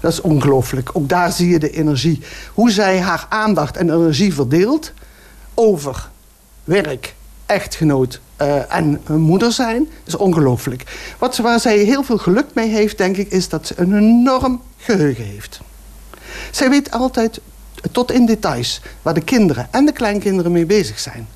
Dat 0.00 0.12
is 0.12 0.20
ongelooflijk. 0.20 0.90
Ook 0.92 1.08
daar 1.08 1.32
zie 1.32 1.48
je 1.48 1.58
de 1.58 1.70
energie. 1.70 2.22
Hoe 2.54 2.70
zij 2.70 3.00
haar 3.00 3.26
aandacht 3.28 3.76
en 3.76 3.90
energie 3.90 4.34
verdeelt 4.34 4.92
over 5.54 6.08
werk, 6.64 7.14
echtgenoot 7.50 8.20
uh, 8.42 8.74
en 8.74 9.00
moeder 9.08 9.52
zijn, 9.52 9.88
is 10.04 10.16
ongelooflijk. 10.16 11.14
Wat 11.18 11.36
waar 11.36 11.60
zij 11.60 11.78
heel 11.78 12.02
veel 12.02 12.18
geluk 12.18 12.46
mee 12.54 12.68
heeft, 12.68 12.98
denk 12.98 13.16
ik, 13.16 13.30
is 13.30 13.48
dat 13.48 13.66
ze 13.66 13.74
een 13.76 13.96
enorm 13.96 14.62
geheugen 14.76 15.24
heeft. 15.24 15.60
Zij 16.50 16.70
weet 16.70 16.90
altijd 16.90 17.40
tot 17.92 18.12
in 18.12 18.26
details 18.26 18.80
waar 19.02 19.14
de 19.14 19.20
kinderen 19.20 19.68
en 19.70 19.86
de 19.86 19.92
kleinkinderen 19.92 20.52
mee 20.52 20.66
bezig 20.66 20.98
zijn. 20.98 21.28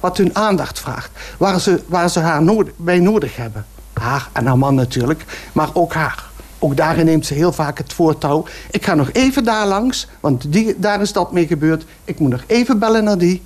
Wat 0.00 0.16
hun 0.16 0.36
aandacht 0.36 0.80
vraagt. 0.80 1.10
Waar 1.38 1.60
ze, 1.60 1.82
waar 1.86 2.10
ze 2.10 2.20
haar 2.20 2.44
bij 2.76 2.98
nodig 2.98 3.36
hebben. 3.36 3.66
Haar 3.92 4.28
en 4.32 4.46
haar 4.46 4.58
man 4.58 4.74
natuurlijk, 4.74 5.24
maar 5.52 5.70
ook 5.72 5.92
haar. 5.92 6.30
Ook 6.58 6.76
daarin 6.76 7.04
neemt 7.04 7.26
ze 7.26 7.34
heel 7.34 7.52
vaak 7.52 7.78
het 7.78 7.92
voortouw. 7.92 8.44
Ik 8.70 8.84
ga 8.84 8.94
nog 8.94 9.10
even 9.12 9.44
daar 9.44 9.66
langs, 9.66 10.08
want 10.20 10.52
die, 10.52 10.78
daar 10.78 11.00
is 11.00 11.12
dat 11.12 11.32
mee 11.32 11.46
gebeurd. 11.46 11.84
Ik 12.04 12.18
moet 12.18 12.30
nog 12.30 12.44
even 12.46 12.78
bellen 12.78 13.04
naar 13.04 13.18
die. 13.18 13.42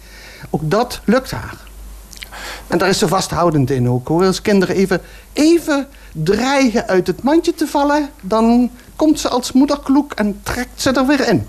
Ook 0.51 0.71
dat 0.71 1.01
lukt 1.05 1.31
haar. 1.31 1.66
En 2.67 2.79
daar 2.79 2.89
is 2.89 2.99
ze 2.99 3.09
vasthoudend 3.09 3.71
in 3.71 3.91
ook 3.91 4.09
hoor. 4.09 4.25
Als 4.25 4.43
kinderen 4.43 4.77
even, 4.77 5.01
even 5.33 5.87
dreigen 6.13 6.87
uit 6.87 7.07
het 7.07 7.23
mandje 7.23 7.55
te 7.55 7.67
vallen... 7.67 8.11
dan 8.21 8.71
komt 8.97 9.21
ze 9.21 9.29
als 9.29 9.53
moederkloek 9.53 10.13
en 10.13 10.41
trekt 10.43 10.83
ze 10.83 10.91
er 10.91 11.07
weer 11.07 11.29
in. 11.29 11.47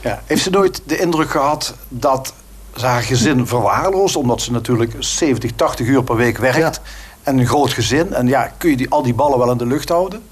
Ja, 0.00 0.22
heeft 0.26 0.42
ze 0.42 0.50
nooit 0.50 0.82
de 0.86 0.98
indruk 0.98 1.30
gehad 1.30 1.74
dat 1.88 2.32
ze 2.76 2.86
haar 2.86 3.02
gezin 3.02 3.46
verwaarloost, 3.46 4.16
omdat 4.16 4.40
ze 4.40 4.52
natuurlijk 4.52 4.94
70, 4.98 5.52
80 5.52 5.86
uur 5.86 6.04
per 6.04 6.16
week 6.16 6.38
werkt. 6.38 6.80
En 7.22 7.38
een 7.38 7.46
groot 7.46 7.72
gezin. 7.72 8.12
En 8.12 8.26
ja, 8.26 8.52
kun 8.58 8.70
je 8.70 8.76
die, 8.76 8.90
al 8.90 9.02
die 9.02 9.14
ballen 9.14 9.38
wel 9.38 9.50
in 9.50 9.58
de 9.58 9.66
lucht 9.66 9.88
houden? 9.88 10.22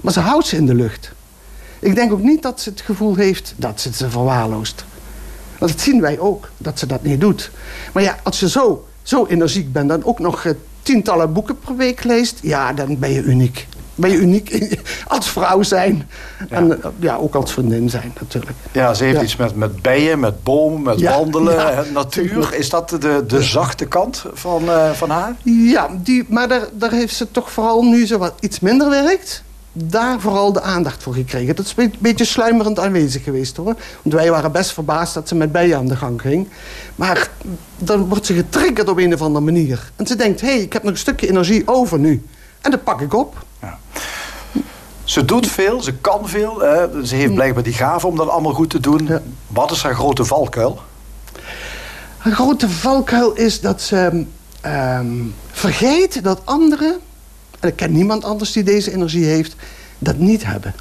Maar 0.00 0.12
ze 0.12 0.20
houdt 0.20 0.46
ze 0.46 0.56
in 0.56 0.66
de 0.66 0.74
lucht. 0.74 1.12
Ik 1.78 1.94
denk 1.94 2.12
ook 2.12 2.22
niet 2.22 2.42
dat 2.42 2.60
ze 2.60 2.70
het 2.70 2.80
gevoel 2.80 3.14
heeft 3.14 3.54
dat 3.56 3.80
ze 3.80 3.92
ze 3.92 4.10
verwaarloost. 4.10 4.84
Want 5.58 5.72
dat 5.72 5.80
zien 5.80 6.00
wij 6.00 6.18
ook, 6.18 6.50
dat 6.56 6.78
ze 6.78 6.86
dat 6.86 7.02
niet 7.02 7.20
doet. 7.20 7.50
Maar 7.92 8.02
ja, 8.02 8.18
als 8.22 8.40
je 8.40 8.48
zo, 8.48 8.87
zo 9.08 9.26
energiek 9.26 9.72
bent... 9.72 9.88
dan 9.88 10.04
ook 10.04 10.18
nog 10.18 10.44
eh, 10.44 10.52
tientallen 10.82 11.32
boeken 11.32 11.58
per 11.58 11.76
week 11.76 12.04
leest... 12.04 12.38
ja, 12.42 12.72
dan 12.72 12.98
ben 12.98 13.10
je 13.10 13.22
uniek. 13.22 13.66
Ben 13.94 14.10
je 14.10 14.16
uniek 14.16 14.78
als 15.06 15.30
vrouw 15.30 15.62
zijn. 15.62 16.08
En 16.48 16.82
eh, 16.82 16.90
ja, 16.98 17.16
ook 17.16 17.34
als 17.34 17.52
vriendin 17.52 17.90
zijn 17.90 18.12
natuurlijk. 18.20 18.56
Ja, 18.72 18.94
ze 18.94 19.04
heeft 19.04 19.22
iets 19.22 19.36
met, 19.36 19.56
met 19.56 19.82
bijen, 19.82 20.20
met 20.20 20.42
bomen, 20.42 20.82
met 20.82 21.02
wandelen, 21.02 21.92
natuur. 21.92 22.54
Is 22.54 22.70
dat 22.70 22.88
de, 22.88 23.24
de 23.26 23.42
zachte 23.42 23.86
kant 23.86 24.24
van, 24.32 24.64
uh, 24.64 24.90
van 24.90 25.10
haar? 25.10 25.36
Ja, 25.44 25.88
die, 26.02 26.24
maar 26.28 26.48
daar, 26.48 26.68
daar 26.72 26.92
heeft 26.92 27.14
ze 27.14 27.30
toch 27.30 27.50
vooral 27.50 27.82
nu 27.82 28.06
ze 28.06 28.18
wat 28.18 28.34
iets 28.40 28.60
minder 28.60 28.90
werkt 28.90 29.42
daar 29.84 30.20
vooral 30.20 30.52
de 30.52 30.62
aandacht 30.62 31.02
voor 31.02 31.14
gekregen. 31.14 31.56
Dat 31.56 31.64
is 31.64 31.72
een 31.76 31.94
beetje 31.98 32.24
sluimerend 32.24 32.78
aanwezig 32.78 33.24
geweest 33.24 33.56
hoor. 33.56 33.74
Want 34.02 34.14
wij 34.14 34.30
waren 34.30 34.52
best 34.52 34.72
verbaasd 34.72 35.14
dat 35.14 35.28
ze 35.28 35.34
met 35.34 35.52
bijen 35.52 35.76
aan 35.76 35.88
de 35.88 35.96
gang 35.96 36.20
ging. 36.20 36.48
Maar 36.94 37.30
dan 37.78 38.08
wordt 38.08 38.26
ze 38.26 38.34
getriggerd 38.34 38.88
op 38.88 38.98
een 38.98 39.14
of 39.14 39.22
andere 39.22 39.44
manier. 39.44 39.90
En 39.96 40.06
ze 40.06 40.16
denkt, 40.16 40.40
hé, 40.40 40.48
hey, 40.48 40.60
ik 40.60 40.72
heb 40.72 40.82
nog 40.82 40.92
een 40.92 40.98
stukje 40.98 41.28
energie 41.28 41.62
over 41.64 41.98
nu. 41.98 42.26
En 42.60 42.70
dat 42.70 42.84
pak 42.84 43.00
ik 43.00 43.14
op. 43.14 43.44
Ja. 43.60 43.78
Ze 45.04 45.24
doet 45.24 45.46
veel, 45.46 45.82
ze 45.82 45.92
kan 45.92 46.28
veel. 46.28 46.60
Hè. 46.60 47.06
Ze 47.06 47.14
heeft 47.14 47.34
blijkbaar 47.34 47.62
die 47.62 47.72
gave 47.72 48.06
om 48.06 48.16
dat 48.16 48.28
allemaal 48.28 48.52
goed 48.52 48.70
te 48.70 48.80
doen. 48.80 49.10
Wat 49.46 49.70
is 49.70 49.82
haar 49.82 49.94
grote 49.94 50.24
valkuil? 50.24 50.80
Haar 52.18 52.32
grote 52.32 52.68
valkuil 52.68 53.32
is 53.32 53.60
dat 53.60 53.82
ze 53.82 54.24
ehm, 54.60 55.16
vergeet 55.50 56.24
dat 56.24 56.40
anderen 56.44 57.00
en 57.60 57.68
ik 57.68 57.76
ken 57.76 57.92
niemand 57.92 58.24
anders 58.24 58.52
die 58.52 58.62
deze 58.62 58.92
energie 58.92 59.24
heeft, 59.24 59.54
dat 59.98 60.16
niet 60.16 60.44
hebben. 60.44 60.74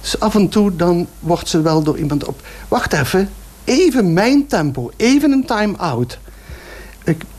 Dus 0.00 0.20
af 0.20 0.34
en 0.34 0.48
toe 0.48 0.76
dan 0.76 1.06
wordt 1.18 1.48
ze 1.48 1.60
wel 1.60 1.82
door 1.82 1.98
iemand 1.98 2.24
op... 2.24 2.40
Wacht 2.68 2.92
even, 2.92 3.30
even 3.64 4.12
mijn 4.12 4.46
tempo, 4.46 4.90
even 4.96 5.32
een 5.32 5.44
time-out. 5.44 6.18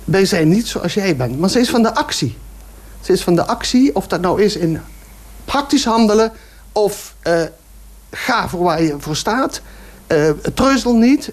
Wij 0.04 0.26
zijn 0.26 0.50
niet 0.50 0.68
zoals 0.68 0.94
jij 0.94 1.16
bent, 1.16 1.40
maar 1.40 1.50
ze 1.50 1.60
is 1.60 1.70
van 1.70 1.82
de 1.82 1.96
actie. 1.96 2.38
Ze 3.02 3.12
is 3.12 3.24
van 3.24 3.36
de 3.36 3.46
actie, 3.46 3.96
of 3.96 4.08
dat 4.08 4.22
nou 4.22 4.42
is 4.42 4.56
in 4.56 4.80
praktisch 5.46 5.86
handelen... 5.86 6.32
of 6.72 7.16
uh, 7.28 7.42
ga 8.12 8.50
voor 8.50 8.64
waar 8.64 8.84
je 8.84 8.96
voor 8.98 9.16
staat. 9.16 9.62
Uh, 10.08 10.30
treuzel 10.54 10.96
niet, 10.96 11.32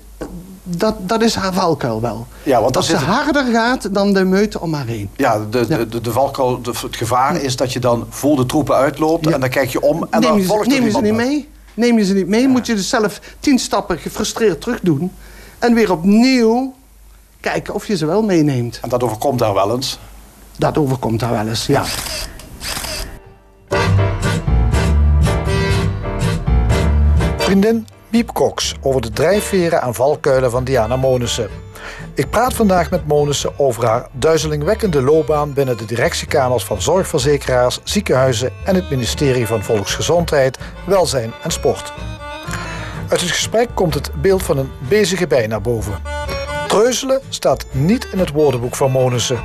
dat, 0.63 0.95
dat 1.01 1.23
is 1.23 1.35
haar 1.35 1.53
valkuil 1.53 2.01
wel. 2.01 2.27
Ja, 2.43 2.61
want 2.61 2.75
dat 2.75 2.85
ze 2.85 2.97
harder 2.97 3.45
gaat 3.45 3.95
dan 3.95 4.13
de 4.13 4.25
meute 4.25 4.61
om 4.61 4.75
haar 4.75 4.87
heen. 4.87 5.11
Ja, 5.17 5.39
de, 5.51 5.67
de, 5.67 5.89
de, 5.89 6.01
de 6.01 6.13
valkuil, 6.13 6.63
de, 6.63 6.73
het 6.83 6.97
gevaar 6.97 7.43
is 7.43 7.57
dat 7.57 7.73
je 7.73 7.79
dan 7.79 8.07
vol 8.09 8.37
de 8.37 8.47
troepen 8.47 8.75
uitloopt... 8.75 9.27
en 9.27 9.41
dan 9.41 9.49
kijk 9.49 9.71
je 9.71 9.81
om 9.81 10.07
en 10.11 10.21
neem 10.21 10.31
dan 10.31 10.43
volgt 10.43 10.67
Neem 10.67 10.85
je 10.85 10.91
ze 10.91 11.01
niet 11.01 11.15
mee. 11.15 11.49
Neem 11.75 11.99
je 11.99 12.05
ze 12.05 12.15
niet 12.15 12.29
mee, 12.29 12.49
moet 12.49 12.67
je 12.67 12.75
dus 12.75 12.89
zelf 12.89 13.21
tien 13.41 13.59
stappen 13.59 13.99
gefrustreerd 13.99 14.61
terug 14.61 14.81
doen... 14.83 15.13
en 15.59 15.75
weer 15.75 15.93
opnieuw 15.93 16.75
kijken 17.41 17.75
of 17.75 17.87
je 17.87 17.97
ze 17.97 18.07
wel 18.07 18.23
meeneemt. 18.23 18.79
En 18.83 18.89
dat 18.89 19.03
overkomt 19.03 19.39
daar 19.39 19.55
wel 19.55 19.75
eens? 19.75 19.99
Dat 20.57 20.79
overkomt 20.79 21.21
daar 21.21 21.31
wel 21.31 21.47
eens, 21.47 21.67
ja. 21.67 21.85
Vriendin, 27.37 27.87
Miep 28.11 28.33
Cox 28.33 28.75
over 28.83 29.01
de 29.01 29.11
drijfveren 29.11 29.83
en 29.83 29.95
valkuilen 29.95 30.51
van 30.51 30.65
Diana 30.65 30.97
Monissen. 30.97 31.49
Ik 32.15 32.31
praat 32.31 32.55
vandaag 32.55 32.91
met 32.91 33.07
Monissen 33.07 33.59
over 33.59 33.87
haar 33.87 34.09
duizelingwekkende 34.13 35.03
loopbaan 35.03 35.53
binnen 35.53 35.77
de 35.77 35.85
directiekamers 35.85 36.65
van 36.65 36.83
zorgverzekeraars, 36.83 37.81
ziekenhuizen 37.85 38.53
en 38.65 38.75
het 38.75 38.91
ministerie 38.91 39.47
van 39.47 39.63
Volksgezondheid, 39.63 40.59
Welzijn 40.87 41.33
en 41.43 41.51
Sport. 41.51 41.93
Uit 43.09 43.21
het 43.21 43.31
gesprek 43.31 43.69
komt 43.75 43.95
het 43.95 44.11
beeld 44.15 44.43
van 44.43 44.59
een 44.59 44.71
bezige 44.89 45.27
bij 45.27 45.47
naar 45.47 45.61
boven. 45.61 45.99
Treuzelen 46.69 47.21
staat 47.29 47.67
niet 47.71 48.09
in 48.13 48.19
het 48.19 48.31
woordenboek 48.31 48.77
van 48.77 48.91
Monissen. 48.91 49.41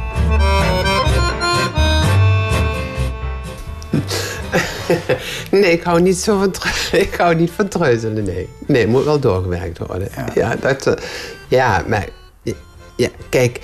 nee, 5.51 5.71
ik 5.71 5.83
hou 5.83 6.01
niet 6.01 6.17
zo 6.17 6.37
van, 6.39 6.53
ik 6.99 7.15
hou 7.15 7.35
niet 7.35 7.51
van 7.51 7.67
treuzelen, 7.67 8.23
nee. 8.23 8.49
Nee, 8.67 8.81
het 8.81 8.89
moet 8.89 9.03
wel 9.03 9.19
doorgewerkt 9.19 9.77
worden. 9.77 10.07
Ja, 10.33 10.55
dat, 10.55 10.87
eh, 10.87 10.93
ja 11.47 11.83
maar 11.87 12.07
ja, 12.95 13.09
kijk, 13.29 13.59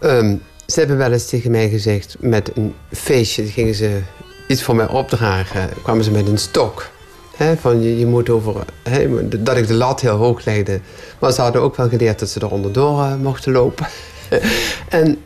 ehm, 0.00 0.36
ze 0.66 0.78
hebben 0.78 0.96
wel 0.96 1.12
eens 1.12 1.28
tegen 1.28 1.50
mij 1.50 1.68
gezegd... 1.68 2.16
met 2.18 2.50
een 2.56 2.74
feestje 2.92 3.44
gingen 3.44 3.74
ze 3.74 4.00
iets 4.48 4.62
voor 4.62 4.76
mij 4.76 4.88
opdragen. 4.88 5.68
kwamen 5.82 6.04
ze 6.04 6.10
met 6.10 6.28
een 6.28 6.38
stok. 6.38 6.88
Hè, 7.36 7.56
van 7.56 7.82
je, 7.82 7.98
je 7.98 8.06
moet 8.06 8.28
over, 8.28 8.54
hè, 8.82 9.28
dat 9.42 9.56
ik 9.56 9.66
de 9.66 9.74
lat 9.74 10.00
heel 10.00 10.16
hoog 10.16 10.44
legde. 10.44 10.80
Maar 11.18 11.32
ze 11.32 11.40
hadden 11.40 11.62
ook 11.62 11.76
wel 11.76 11.88
geleerd 11.88 12.18
dat 12.18 12.28
ze 12.28 12.40
er 12.40 12.50
onderdoor 12.50 12.98
uh, 12.98 13.14
mochten 13.14 13.52
lopen. 13.52 13.86
en 14.88 15.18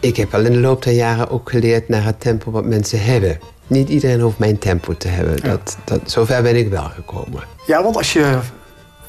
ik 0.00 0.16
heb 0.16 0.30
wel 0.30 0.44
in 0.44 0.52
de 0.52 0.58
loop 0.58 0.82
der 0.82 0.92
jaren 0.92 1.30
ook 1.30 1.50
geleerd 1.50 1.88
naar 1.88 2.04
het 2.04 2.20
tempo 2.20 2.50
wat 2.50 2.64
mensen 2.64 3.04
hebben. 3.04 3.38
Niet 3.66 3.88
iedereen 3.88 4.20
hoeft 4.20 4.38
mijn 4.38 4.58
tempo 4.58 4.96
te 4.96 5.08
hebben. 5.08 5.42
Dat, 5.42 5.76
dat, 5.84 6.00
zover 6.04 6.42
ben 6.42 6.56
ik 6.56 6.68
wel 6.68 6.88
gekomen. 6.88 7.42
Ja, 7.66 7.82
want 7.82 7.96
als 7.96 8.12
je 8.12 8.38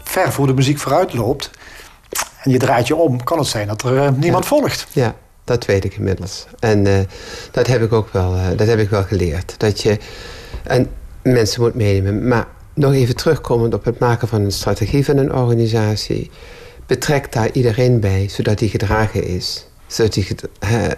ver 0.03 0.31
voor 0.31 0.47
de 0.47 0.53
muziek 0.53 0.77
vooruit 0.77 1.13
loopt 1.13 1.49
en 2.43 2.51
je 2.51 2.57
draait 2.57 2.87
je 2.87 2.95
om, 2.95 3.23
kan 3.23 3.37
het 3.37 3.47
zijn 3.47 3.67
dat 3.67 3.81
er 3.81 3.97
eh, 3.97 4.11
niemand 4.11 4.45
volgt. 4.45 4.87
Ja, 4.91 5.15
dat 5.43 5.65
weet 5.65 5.83
ik 5.83 5.95
inmiddels. 5.95 6.45
En 6.59 6.85
uh, 6.85 6.99
dat, 7.51 7.67
heb 7.67 7.81
ik 7.81 7.93
ook 7.93 8.13
wel, 8.13 8.35
uh, 8.35 8.47
dat 8.55 8.67
heb 8.67 8.79
ik 8.79 8.89
wel 8.89 9.03
geleerd. 9.03 9.55
Dat 9.57 9.81
je 9.81 9.97
en 10.63 10.89
mensen 11.21 11.61
moet 11.61 11.75
meenemen. 11.75 12.27
Maar 12.27 12.47
nog 12.73 12.93
even 12.93 13.15
terugkomend 13.15 13.73
op 13.73 13.85
het 13.85 13.99
maken 13.99 14.27
van 14.27 14.41
een 14.41 14.51
strategie 14.51 15.05
van 15.05 15.17
een 15.17 15.33
organisatie. 15.33 16.31
Betrek 16.85 17.31
daar 17.31 17.51
iedereen 17.51 17.99
bij, 17.99 18.27
zodat 18.29 18.57
die 18.57 18.69
gedragen 18.69 19.23
is. 19.23 19.67
Zodat 19.87 20.13
die, 20.13 20.27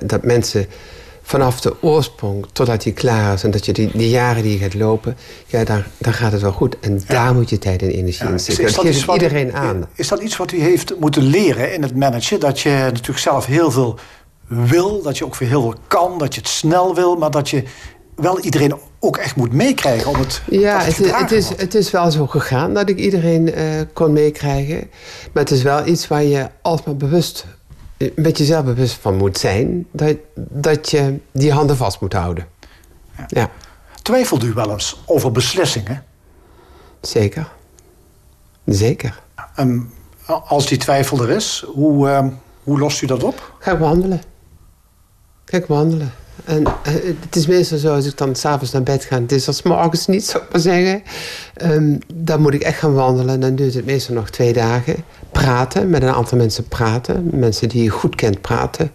dat 0.06 0.24
mensen 0.24 0.65
vanaf 1.28 1.62
de 1.62 1.76
oorsprong 1.82 2.46
totdat 2.52 2.84
hij 2.84 2.94
klaar 2.94 3.34
is... 3.34 3.44
en 3.44 3.52
dat 3.52 3.66
je 3.66 3.74
die, 3.74 3.90
die 3.94 4.10
jaren 4.10 4.44
die 4.44 4.52
je 4.52 4.58
gaat 4.58 4.74
lopen, 4.74 5.18
ja, 5.46 5.63
dan, 5.63 5.84
dan 5.98 6.13
gaat 6.13 6.32
het 6.32 6.42
wel 6.42 6.52
goed. 6.52 6.80
En 6.80 7.02
daar 7.08 7.34
moet 7.34 7.50
je 7.50 7.58
tijd 7.58 7.82
en 7.82 7.90
energie 7.90 8.30
in 8.30 8.40
zitten. 8.40 8.66
dat 8.66 8.76
geeft 8.76 9.12
iedereen 9.12 9.54
aan. 9.54 9.88
Is 9.94 10.08
dat 10.08 10.22
iets 10.22 10.38
wat 10.38 10.52
u 10.52 10.60
heeft 10.60 11.00
moeten 11.00 11.24
leren 11.24 11.74
in 11.74 11.82
het 11.82 11.96
managen? 11.96 12.40
Dat 12.40 12.60
je 12.60 12.70
natuurlijk 12.70 13.20
zelf 13.20 13.46
heel 13.46 13.72
veel 13.72 14.00
wil, 14.48 15.02
dat 15.02 15.18
je 15.18 15.26
ook 15.26 15.36
veel 15.36 15.48
heel 15.48 15.62
veel 15.62 15.76
kan... 15.88 16.18
dat 16.18 16.34
je 16.34 16.40
het 16.40 16.50
snel 16.50 16.96
wil, 16.96 17.16
maar 17.16 17.32
dat 17.32 17.50
je 17.50 17.63
wel 18.16 18.40
iedereen 18.40 18.74
ook 19.00 19.18
echt 19.18 19.36
moet 19.36 19.54
meekrijgen 19.54 20.10
om 20.10 20.20
het 20.20 20.42
Ja, 20.50 20.82
het, 20.82 20.98
het, 20.98 21.32
is, 21.32 21.50
het 21.50 21.76
is 21.76 21.92
wel 21.92 22.12
zo 22.12 22.28
gegaan 22.28 22.74
dat 22.74 22.90
ik 22.90 22.98
iedereen 22.98 23.48
uh, 23.48 23.63
kon 23.94 24.13
meekrijgen. 24.13 24.90
Maar 25.34 25.44
het 25.44 25.52
is 25.52 25.62
wel 25.62 25.88
iets 25.88 26.08
waar 26.08 26.24
je 26.24 26.48
alsmaar 26.62 26.96
bewust 26.96 27.46
een 27.97 28.13
beetje 28.15 28.45
zelfbewust 28.45 28.97
van 29.01 29.15
moet 29.15 29.38
zijn... 29.38 29.88
dat, 29.91 30.17
dat 30.36 30.89
je 30.89 31.19
die 31.31 31.51
handen 31.51 31.77
vast 31.77 32.01
moet 32.01 32.13
houden. 32.13 32.47
Ja. 33.17 33.25
ja. 33.27 33.49
Twijfelt 34.01 34.43
u 34.43 34.53
wel 34.53 34.71
eens 34.71 35.01
over 35.05 35.31
beslissingen? 35.31 36.03
Zeker. 37.01 37.51
Zeker. 38.65 39.21
En 39.55 39.91
als 40.25 40.67
die 40.67 40.77
twijfel 40.77 41.21
er 41.21 41.29
is, 41.29 41.65
hoe, 41.67 42.07
uh, 42.07 42.25
hoe 42.63 42.79
lost 42.79 43.01
u 43.01 43.07
dat 43.07 43.23
op? 43.23 43.53
Ga 43.60 43.71
ik 43.71 43.79
wandelen. 43.79 44.21
Ga 45.45 45.57
ik 45.57 45.65
wandelen. 45.65 46.13
En 46.45 46.62
uh, 46.62 46.67
het 47.19 47.36
is 47.36 47.47
meestal 47.47 47.77
zo 47.77 47.95
als 47.95 48.05
ik 48.05 48.17
dan 48.17 48.36
s'avonds 48.36 48.71
naar 48.71 48.83
bed 48.83 49.05
ga. 49.05 49.21
Het 49.21 49.31
is 49.31 49.47
als 49.47 49.62
morgens 49.62 50.07
niet, 50.07 50.25
zou 50.25 50.43
ik 50.43 50.51
maar 50.51 50.62
zeggen. 50.62 51.03
Um, 51.62 51.99
dan 52.13 52.41
moet 52.41 52.53
ik 52.53 52.62
echt 52.62 52.79
gaan 52.79 52.93
wandelen. 52.93 53.39
Dan 53.39 53.55
duurt 53.55 53.73
het 53.73 53.86
meestal 53.86 54.15
nog 54.15 54.29
twee 54.29 54.53
dagen 54.53 54.95
praten, 55.41 55.89
met 55.89 56.02
een 56.02 56.13
aantal 56.13 56.38
mensen 56.38 56.67
praten. 56.67 57.30
Mensen 57.32 57.69
die 57.69 57.84
je 57.84 57.89
goed 57.89 58.15
kent 58.15 58.41
praten. 58.41 58.91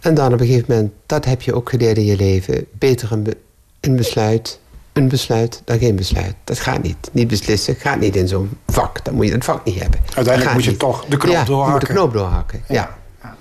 En 0.00 0.14
dan 0.14 0.32
op 0.32 0.40
een 0.40 0.46
gegeven 0.46 0.74
moment, 0.74 0.92
dat 1.06 1.24
heb 1.24 1.42
je 1.42 1.54
ook 1.54 1.68
geleerd 1.68 1.96
in 1.96 2.04
je 2.04 2.16
leven. 2.16 2.66
Beter 2.72 3.12
een, 3.12 3.34
een 3.80 3.96
besluit, 3.96 4.60
een 4.92 5.08
besluit 5.08 5.62
dan 5.64 5.78
geen 5.78 5.96
besluit. 5.96 6.34
Dat 6.44 6.58
gaat 6.58 6.82
niet. 6.82 7.10
Niet 7.12 7.28
beslissen 7.28 7.74
gaat 7.74 8.00
niet 8.00 8.16
in 8.16 8.28
zo'n 8.28 8.50
vak. 8.66 9.04
Dan 9.04 9.14
moet 9.14 9.26
je 9.26 9.32
het 9.32 9.44
vak 9.44 9.64
niet 9.64 9.80
hebben. 9.80 10.00
Uiteindelijk 10.14 10.54
moet 10.54 10.64
je 10.64 10.76
toch 10.76 11.04
de 11.04 11.16
knoop 11.16 11.34
ja, 11.34 11.44
doorhakken. 11.44 11.88
de 11.88 11.94
knoop 11.94 12.12
doorhakken, 12.12 12.62
ja. 12.68 12.96
ja. 13.22 13.36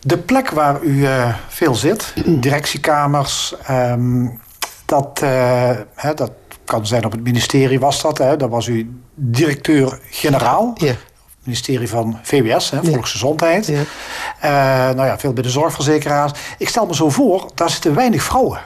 De 0.00 0.18
plek 0.18 0.50
waar 0.50 0.82
u 0.82 0.92
uh, 0.92 1.34
veel 1.48 1.74
zit, 1.74 2.12
directiekamers, 2.40 3.54
um, 3.70 4.40
dat, 4.84 5.20
uh, 5.24 5.70
hè, 5.94 6.14
dat 6.14 6.30
kan 6.68 6.86
zijn 6.86 7.04
op 7.04 7.12
het 7.12 7.22
ministerie 7.22 7.80
was 7.80 8.02
dat. 8.02 8.18
Hè? 8.18 8.36
Daar 8.36 8.48
was 8.48 8.66
u 8.66 8.90
directeur-generaal. 9.14 10.72
Ja. 10.74 10.94
Ministerie 11.42 11.88
van 11.88 12.18
VWS, 12.22 12.70
hè, 12.70 12.84
Volksgezondheid. 12.84 13.66
Ja. 13.66 13.80
Uh, 13.80 14.94
nou 14.96 15.06
ja, 15.06 15.18
veel 15.18 15.32
bij 15.32 15.42
de 15.42 15.50
zorgverzekeraars. 15.50 16.32
Ik 16.58 16.68
stel 16.68 16.86
me 16.86 16.94
zo 16.94 17.10
voor, 17.10 17.50
daar 17.54 17.70
zitten 17.70 17.94
weinig 17.94 18.22
vrouwen. 18.22 18.60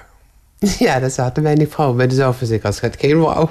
Ja, 0.78 1.00
daar 1.00 1.10
zaten 1.10 1.42
weinig 1.42 1.68
vrouwen 1.70 1.96
bij 1.96 2.06
de 2.06 2.14
zelfverzekeraars. 2.14 2.80
Het 2.80 2.96
geen 2.98 3.20
vrouw. 3.22 3.50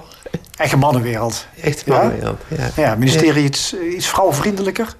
Eigen 0.55 0.79
mannenwereld. 0.79 1.47
Echt 1.61 1.85
mannenwereld, 1.85 2.41
ja. 2.47 2.69
Ja, 2.75 2.95
ministerie 2.95 3.43
iets, 3.43 3.75
iets 3.95 4.07
vrouwvriendelijker? 4.07 4.95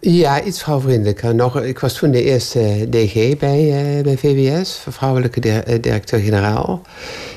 Ja, 0.00 0.42
iets 0.42 0.62
vrouwvriendelijker. 0.62 1.34
Nog, 1.34 1.60
ik 1.60 1.78
was 1.78 1.92
toen 1.92 2.10
de 2.10 2.22
eerste 2.22 2.86
DG 2.90 3.38
bij, 3.38 3.96
uh, 3.96 4.02
bij 4.02 4.18
VWS, 4.18 4.84
vrouwelijke 4.88 5.40
eh, 5.40 5.82
directeur-generaal. 5.82 6.82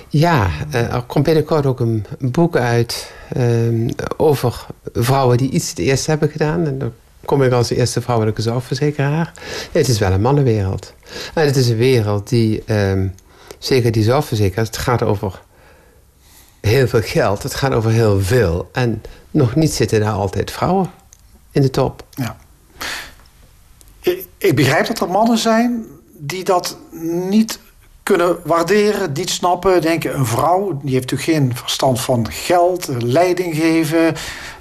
Ja, 0.10 0.50
uh, 0.74 0.94
er 0.94 1.02
komt 1.02 1.26
binnenkort 1.26 1.66
ook 1.66 1.80
een, 1.80 2.06
boek 2.20 2.56
uit 2.56 3.12
uh, 3.38 3.90
over 4.18 4.66
vrouwen 4.94 5.38
die 5.38 5.50
iets 5.50 5.70
het 5.70 5.80
eerst 5.80 6.06
hebben 6.06 6.30
gedaan. 6.30 6.66
En 6.66 6.78
dan 6.78 6.94
kom 7.26 7.44
ik 7.44 7.52
als 7.52 7.70
eerste 7.70 8.02
vrouwelijke 8.02 8.42
zorgverzekeraar. 8.42 9.34
Het 9.72 9.88
is 9.88 10.00
wel 10.00 10.12
een 10.12 10.22
mannenwereld. 10.22 10.94
En 11.34 11.46
het 11.46 11.56
is 11.56 11.70
een 11.70 11.78
wereld 11.78 12.30
die, 12.30 12.64
uh, 12.66 13.04
zeker 13.58 13.92
die 13.92 14.04
zorgverzekeraars, 14.04 14.68
het 14.68 14.78
gaat 14.78 15.04
over 15.04 15.42
heel 16.62 16.88
veel 16.88 17.02
geld. 17.02 17.44
Het 17.44 17.54
gaat 17.54 17.74
over 17.74 17.92
heel 17.92 18.22
veel. 18.22 18.70
En 18.72 19.02
nog 19.32 19.56
niet 19.56 19.74
zitten 19.74 20.00
daar 20.00 20.12
altijd 20.12 20.52
vrouwen 20.52 20.90
in 21.52 21.62
de 21.62 21.70
top. 21.70 22.04
Ja. 22.10 22.38
Ik 24.38 24.56
begrijp 24.56 24.88
dat 24.88 25.00
er 25.00 25.10
mannen 25.10 25.38
zijn 25.38 25.86
die 26.18 26.44
dat 26.44 26.78
niet 27.30 27.60
kunnen 28.04 28.38
waarderen, 28.44 29.12
niet 29.14 29.30
snappen. 29.30 29.82
Denken, 29.82 30.18
een 30.18 30.26
vrouw 30.26 30.80
die 30.84 30.94
heeft 30.94 31.12
natuurlijk 31.12 31.38
geen 31.38 31.56
verstand 31.56 32.02
van 32.02 32.32
geld, 32.32 32.88
leiding 32.88 33.56
geven. 33.56 34.14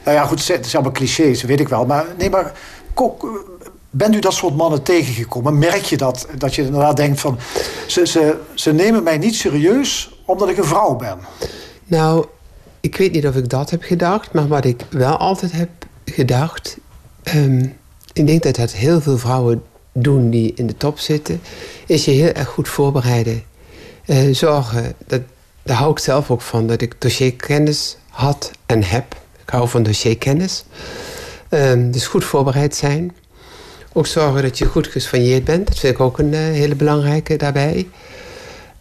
Nou 0.05 0.17
ja, 0.17 0.25
goed, 0.27 0.49
het 0.49 0.67
is 0.67 0.75
allemaal 0.75 0.93
clichés, 0.93 1.43
weet 1.43 1.61
ik 1.61 1.69
wel. 1.69 1.87
Maar 1.87 2.07
nee, 2.19 2.31
maar 2.31 2.53
Kok, 2.95 3.45
bent 3.91 4.15
u 4.15 4.19
dat 4.19 4.35
soort 4.35 4.57
mannen 4.57 4.83
tegengekomen? 4.83 5.59
Merk 5.59 5.83
je 5.83 5.97
dat? 5.97 6.27
Dat 6.39 6.55
je 6.55 6.63
inderdaad 6.63 6.97
denkt 6.97 7.21
van... 7.21 7.39
Ze, 7.87 8.07
ze, 8.07 8.41
ze 8.55 8.73
nemen 8.73 9.03
mij 9.03 9.19
niet 9.19 9.35
serieus 9.35 10.21
omdat 10.25 10.49
ik 10.49 10.57
een 10.57 10.65
vrouw 10.65 10.97
ben. 10.97 11.19
Nou, 11.85 12.27
ik 12.81 12.97
weet 12.97 13.13
niet 13.13 13.27
of 13.27 13.35
ik 13.35 13.49
dat 13.49 13.71
heb 13.71 13.83
gedacht. 13.83 14.33
Maar 14.33 14.49
wat 14.49 14.65
ik 14.65 14.85
wel 14.91 15.17
altijd 15.17 15.53
heb 15.53 15.69
gedacht... 16.05 16.79
Um, 17.35 17.78
ik 18.19 18.27
denk 18.27 18.43
dat 18.43 18.57
dat 18.57 18.73
heel 18.73 19.01
veel 19.01 19.19
vrouwen 19.19 19.63
doen 19.93 20.31
die 20.31 20.53
in 20.55 20.67
de 20.67 20.77
top 20.77 20.99
zitten... 20.99 21.41
is 21.87 22.05
je 22.05 22.11
heel 22.11 22.33
erg 22.33 22.49
goed 22.49 22.69
voorbereiden. 22.69 23.43
Uh, 24.07 24.35
zorgen, 24.35 24.95
dat, 25.07 25.21
daar 25.63 25.77
hou 25.77 25.91
ik 25.91 25.99
zelf 25.99 26.31
ook 26.31 26.41
van... 26.41 26.67
dat 26.67 26.81
ik 26.81 26.95
dossierkennis 26.99 27.97
had 28.11 28.51
en 28.67 28.83
heb. 28.83 29.17
Ik 29.43 29.51
hou 29.51 29.69
van 29.69 29.83
dossierkennis. 29.83 30.65
Um, 31.51 31.91
dus 31.91 32.07
goed 32.07 32.25
voorbereid 32.25 32.75
zijn. 32.75 33.17
Ook 33.93 34.07
zorgen 34.07 34.43
dat 34.43 34.59
je 34.59 34.65
goed 34.65 34.87
gesvanjeerd 34.87 35.45
bent. 35.45 35.67
Dat 35.67 35.79
vind 35.79 35.95
ik 35.95 36.01
ook 36.01 36.19
een 36.19 36.33
uh, 36.33 36.39
hele 36.39 36.75
belangrijke 36.75 37.37
daarbij. 37.37 37.89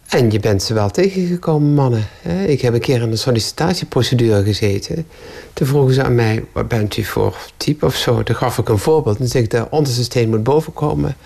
En 0.08 0.30
je 0.30 0.40
bent 0.40 0.62
ze 0.62 0.74
wel 0.74 0.90
tegengekomen, 0.90 1.74
mannen. 1.74 2.06
Ik 2.46 2.60
heb 2.60 2.74
een 2.74 2.80
keer 2.80 3.02
in 3.02 3.10
de 3.10 3.16
sollicitatieprocedure 3.16 4.42
gezeten. 4.44 5.06
Toen 5.52 5.66
vroegen 5.66 5.94
ze 5.94 6.02
aan 6.02 6.14
mij, 6.14 6.44
wat 6.52 6.68
bent 6.68 6.96
u 6.96 7.04
voor 7.04 7.36
type 7.56 7.86
of 7.86 7.94
zo? 7.94 8.22
Toen 8.22 8.36
gaf 8.36 8.58
ik 8.58 8.68
een 8.68 8.78
voorbeeld. 8.78 9.18
En 9.18 9.28
zei 9.28 9.44
ik, 9.44 9.50
de 9.50 9.70
onderste 9.70 10.02
steen 10.02 10.28
moet 10.28 10.42
boven 10.42 10.72
komen. 10.72 11.16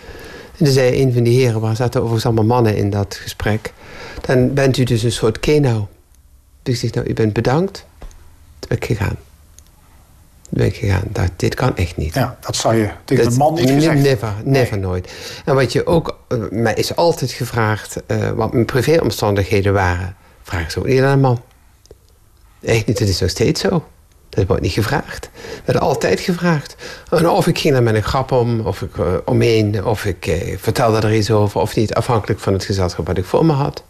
En 0.58 0.64
toen 0.64 0.74
zei 0.74 1.02
een 1.02 1.12
van 1.12 1.22
die 1.22 1.40
heren, 1.40 1.60
waar 1.60 1.76
zaten 1.76 2.00
overigens 2.00 2.26
allemaal 2.26 2.54
mannen 2.54 2.76
in 2.76 2.90
dat 2.90 3.14
gesprek. 3.14 3.72
Dan 4.20 4.54
bent 4.54 4.76
u 4.76 4.84
dus 4.84 5.02
een 5.02 5.12
soort 5.12 5.40
kenau. 5.40 5.84
Dus 6.62 6.74
ik 6.74 6.80
zeg, 6.80 6.90
nou, 6.92 7.06
u 7.06 7.12
bent 7.14 7.32
bedankt. 7.32 7.84
Toen 8.58 8.68
ben 8.68 8.76
ik 8.76 8.84
gegaan 8.84 9.16
ben 10.54 10.66
ik 10.66 10.76
gegaan. 10.76 11.04
Dat, 11.08 11.30
dit 11.36 11.54
kan 11.54 11.76
echt 11.76 11.96
niet. 11.96 12.14
Ja, 12.14 12.36
dat 12.40 12.56
zou 12.56 12.74
je 12.74 12.90
tegen 13.04 13.26
een 13.26 13.36
man 13.36 13.54
niet 13.54 13.70
gezegd 13.70 14.02
Never, 14.02 14.32
never 14.44 14.78
nooit. 14.78 15.12
En 15.44 15.54
wat 15.54 15.72
je 15.72 15.86
ook... 15.86 16.18
Uh, 16.28 16.38
mij 16.50 16.74
is 16.74 16.96
altijd 16.96 17.30
gevraagd... 17.30 17.96
Uh, 18.06 18.30
wat 18.30 18.52
mijn 18.52 18.64
privéomstandigheden 18.64 19.72
waren... 19.72 20.16
vraag 20.42 20.70
ze 20.70 20.78
ook 20.78 20.86
niet 20.86 21.00
aan 21.00 21.12
een 21.12 21.20
man. 21.20 21.42
Echt 22.62 22.86
niet, 22.86 22.98
dat 22.98 23.08
is 23.08 23.20
nog 23.20 23.30
steeds 23.30 23.60
zo. 23.60 23.84
Dat 24.28 24.46
wordt 24.46 24.62
niet 24.62 24.72
gevraagd. 24.72 25.30
We 25.32 25.62
werden 25.64 25.82
altijd 25.82 26.20
gevraagd. 26.20 26.76
En 27.10 27.28
of 27.28 27.46
ik 27.46 27.58
ging 27.58 27.74
er 27.74 27.82
met 27.82 27.94
een 27.94 28.02
grap 28.02 28.32
om, 28.32 28.60
of 28.60 28.82
ik 28.82 28.96
uh, 28.96 29.06
omheen... 29.24 29.84
of 29.84 30.04
ik 30.04 30.54
vertelde 30.58 31.06
er 31.06 31.14
iets 31.14 31.30
over 31.30 31.60
of 31.60 31.76
niet... 31.76 31.94
afhankelijk 31.94 32.40
van 32.40 32.52
het 32.52 32.64
gezelschap 32.64 33.06
wat 33.06 33.18
ik 33.18 33.24
voor 33.24 33.46
me 33.46 33.52
had. 33.52 33.82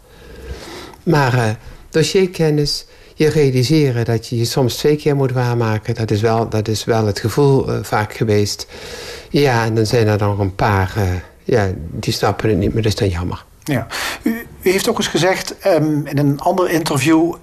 Maar 1.03 1.57
dossierkennis 1.89 2.85
je 3.13 3.29
realiseren 3.29 4.05
dat 4.05 4.27
je 4.27 4.37
je 4.37 4.45
soms 4.45 4.75
twee 4.75 4.95
keer 4.95 5.15
moet 5.15 5.31
waarmaken. 5.31 5.95
Dat 5.95 6.11
is 6.11 6.21
wel, 6.21 6.49
dat 6.49 6.67
is 6.67 6.83
wel 6.83 7.05
het 7.05 7.19
gevoel 7.19 7.69
uh, 7.69 7.83
vaak 7.83 8.13
geweest. 8.13 8.67
Ja, 9.29 9.65
en 9.65 9.75
dan 9.75 9.85
zijn 9.85 10.07
er 10.07 10.17
nog 10.17 10.39
een 10.39 10.55
paar, 10.55 10.93
uh, 10.97 11.03
ja, 11.43 11.71
die 11.75 12.13
snappen 12.13 12.49
het 12.49 12.57
niet 12.57 12.73
meer, 12.73 12.83
dat 12.83 12.91
is 12.91 12.99
dan 12.99 13.09
jammer. 13.09 13.45
Ja. 13.63 13.87
U, 14.23 14.47
u 14.61 14.71
heeft 14.71 14.89
ook 14.89 14.97
eens 14.97 15.07
gezegd 15.07 15.55
um, 15.67 16.07
in 16.07 16.17
een 16.17 16.39
ander 16.39 16.69
interview... 16.69 17.33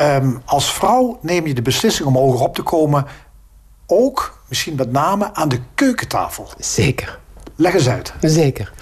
Um, 0.00 0.42
als 0.44 0.72
vrouw 0.72 1.18
neem 1.22 1.46
je 1.46 1.54
de 1.54 1.62
beslissing 1.62 2.08
om 2.08 2.16
hoger 2.16 2.40
op 2.40 2.54
te 2.54 2.62
komen... 2.62 3.06
ook, 3.86 4.42
misschien 4.48 4.74
met 4.74 4.92
name, 4.92 5.34
aan 5.34 5.48
de 5.48 5.58
keukentafel. 5.74 6.48
Zeker. 6.58 7.18
Leg 7.56 7.74
eens 7.74 7.88
uit. 7.88 8.12
Zeker. 8.20 8.72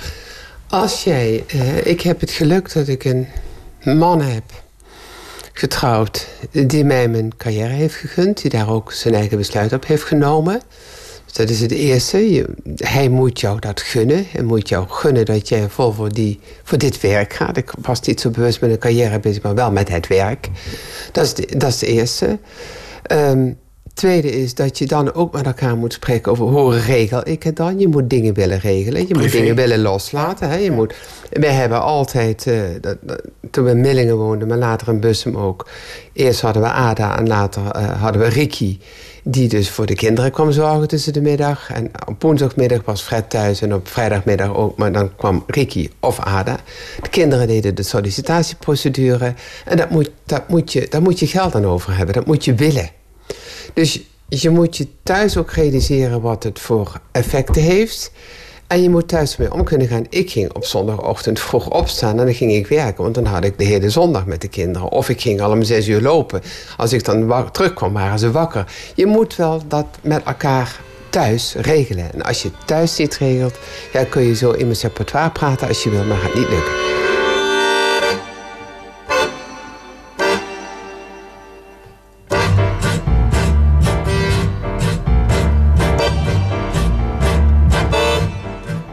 Als 0.68 1.04
jij... 1.04 1.44
Uh, 1.54 1.86
ik 1.86 2.00
heb 2.00 2.20
het 2.20 2.30
geluk 2.30 2.72
dat 2.72 2.88
ik 2.88 3.04
een 3.04 3.28
man 3.98 4.20
heb 4.20 4.44
getrouwd 5.52 6.28
die 6.50 6.84
mij 6.84 7.08
mijn 7.08 7.36
carrière 7.36 7.72
heeft 7.72 7.94
gegund. 7.94 8.40
Die 8.40 8.50
daar 8.50 8.70
ook 8.70 8.92
zijn 8.92 9.14
eigen 9.14 9.38
besluit 9.38 9.72
op 9.72 9.86
heeft 9.86 10.02
genomen. 10.02 10.60
Dus 11.24 11.32
dat 11.32 11.50
is 11.50 11.60
het 11.60 11.70
eerste. 11.70 12.46
hij 12.76 13.08
moet 13.08 13.40
jou 13.40 13.58
dat 13.58 13.80
gunnen. 13.80 14.26
Hij 14.28 14.42
moet 14.42 14.68
jou 14.68 14.88
gunnen 14.88 15.24
dat 15.24 15.48
jij 15.48 15.68
vol 15.68 15.92
voor, 15.92 16.12
die, 16.12 16.40
voor 16.62 16.78
dit 16.78 17.00
werk 17.00 17.32
gaat. 17.32 17.56
Ik 17.56 17.70
was 17.78 18.00
niet 18.00 18.20
zo 18.20 18.30
bewust 18.30 18.60
met 18.60 18.70
een 18.70 18.78
carrière 18.78 19.20
bezig, 19.20 19.42
maar 19.42 19.54
wel 19.54 19.70
met 19.70 19.88
het 19.88 20.06
werk. 20.06 20.48
Dat 21.12 21.24
is 21.24 21.34
de, 21.34 21.56
dat 21.56 21.68
is 21.72 21.80
eerste. 21.80 22.38
Um, 23.12 23.58
tweede 23.92 24.30
is 24.30 24.54
dat 24.54 24.78
je 24.78 24.86
dan 24.86 25.14
ook 25.14 25.32
met 25.32 25.46
elkaar 25.46 25.76
moet 25.76 25.92
spreken 25.92 26.32
over 26.32 26.46
hoe 26.46 26.78
regel 26.78 27.28
ik 27.28 27.42
het 27.42 27.56
dan. 27.56 27.78
Je 27.78 27.88
moet 27.88 28.10
dingen 28.10 28.34
willen 28.34 28.58
regelen. 28.58 29.08
Je 29.08 29.14
moet 29.14 29.32
dingen 29.32 29.54
willen 29.54 29.80
loslaten. 29.80 30.48
Hè? 30.48 30.56
Je 30.56 30.70
moet, 30.70 30.94
wij 31.30 31.52
hebben 31.52 31.82
altijd, 31.82 32.46
uh, 32.46 32.62
dat, 32.80 32.96
dat, 33.00 33.22
toen 33.50 33.64
we 33.64 33.70
in 33.70 33.80
Millingen 33.80 34.16
woonden, 34.16 34.48
maar 34.48 34.58
later 34.58 34.88
in 34.88 35.00
Bussum 35.00 35.36
ook. 35.36 35.68
Eerst 36.12 36.40
hadden 36.40 36.62
we 36.62 36.68
Ada 36.68 37.18
en 37.18 37.26
later 37.26 37.62
uh, 37.62 38.02
hadden 38.02 38.22
we 38.22 38.28
Ricky. 38.28 38.78
Die 39.24 39.48
dus 39.48 39.70
voor 39.70 39.86
de 39.86 39.94
kinderen 39.94 40.30
kwam 40.30 40.52
zorgen 40.52 40.88
tussen 40.88 41.12
de 41.12 41.20
middag. 41.20 41.70
En 41.70 41.90
op 42.06 42.22
woensdagmiddag 42.22 42.80
was 42.84 43.02
Fred 43.02 43.30
thuis 43.30 43.60
en 43.60 43.74
op 43.74 43.88
vrijdagmiddag 43.88 44.54
ook. 44.54 44.76
Maar 44.76 44.92
dan 44.92 45.16
kwam 45.16 45.44
Ricky 45.46 45.90
of 46.00 46.20
Ada. 46.20 46.56
De 47.02 47.08
kinderen 47.08 47.46
deden 47.46 47.74
de 47.74 47.82
sollicitatieprocedure. 47.82 49.34
En 49.64 49.76
dat 49.76 49.90
moet, 49.90 50.10
dat 50.26 50.48
moet 50.48 50.72
je, 50.72 50.86
daar 50.90 51.02
moet 51.02 51.18
je 51.18 51.26
geld 51.26 51.54
aan 51.54 51.66
over 51.66 51.96
hebben. 51.96 52.14
Dat 52.14 52.26
moet 52.26 52.44
je 52.44 52.54
willen. 52.54 52.90
Dus 53.74 54.00
je 54.28 54.50
moet 54.50 54.76
je 54.76 54.86
thuis 55.02 55.36
ook 55.36 55.50
realiseren 55.50 56.20
wat 56.20 56.42
het 56.42 56.58
voor 56.58 57.00
effecten 57.12 57.62
heeft. 57.62 58.12
En 58.66 58.82
je 58.82 58.90
moet 58.90 59.08
thuis 59.08 59.36
mee 59.36 59.52
om 59.52 59.64
kunnen 59.64 59.88
gaan. 59.88 60.06
Ik 60.08 60.30
ging 60.30 60.52
op 60.52 60.64
zondagochtend 60.64 61.40
vroeg 61.40 61.70
opstaan 61.70 62.18
en 62.18 62.24
dan 62.24 62.34
ging 62.34 62.52
ik 62.52 62.66
werken. 62.66 63.02
Want 63.02 63.14
dan 63.14 63.24
had 63.24 63.44
ik 63.44 63.58
de 63.58 63.64
hele 63.64 63.90
zondag 63.90 64.26
met 64.26 64.40
de 64.40 64.48
kinderen. 64.48 64.88
Of 64.88 65.08
ik 65.08 65.20
ging 65.20 65.40
al 65.40 65.50
om 65.50 65.62
zes 65.62 65.88
uur 65.88 66.00
lopen. 66.00 66.40
Als 66.76 66.92
ik 66.92 67.04
dan 67.04 67.50
terugkwam, 67.50 67.92
waren 67.92 68.18
ze 68.18 68.30
wakker. 68.30 68.72
Je 68.94 69.06
moet 69.06 69.36
wel 69.36 69.62
dat 69.68 69.86
met 70.02 70.22
elkaar 70.24 70.80
thuis 71.10 71.54
regelen. 71.54 72.12
En 72.12 72.22
als 72.22 72.42
je 72.42 72.50
thuis 72.64 72.96
niet 72.96 73.16
regelt, 73.16 73.58
kun 74.08 74.22
je 74.22 74.34
zo 74.34 74.50
in 74.50 74.66
mijn 74.66 74.78
repertoire 74.80 75.30
praten 75.30 75.68
als 75.68 75.82
je 75.82 75.90
wil, 75.90 76.04
maar 76.04 76.18
gaat 76.18 76.34
niet 76.34 76.48
lukken. 76.48 77.01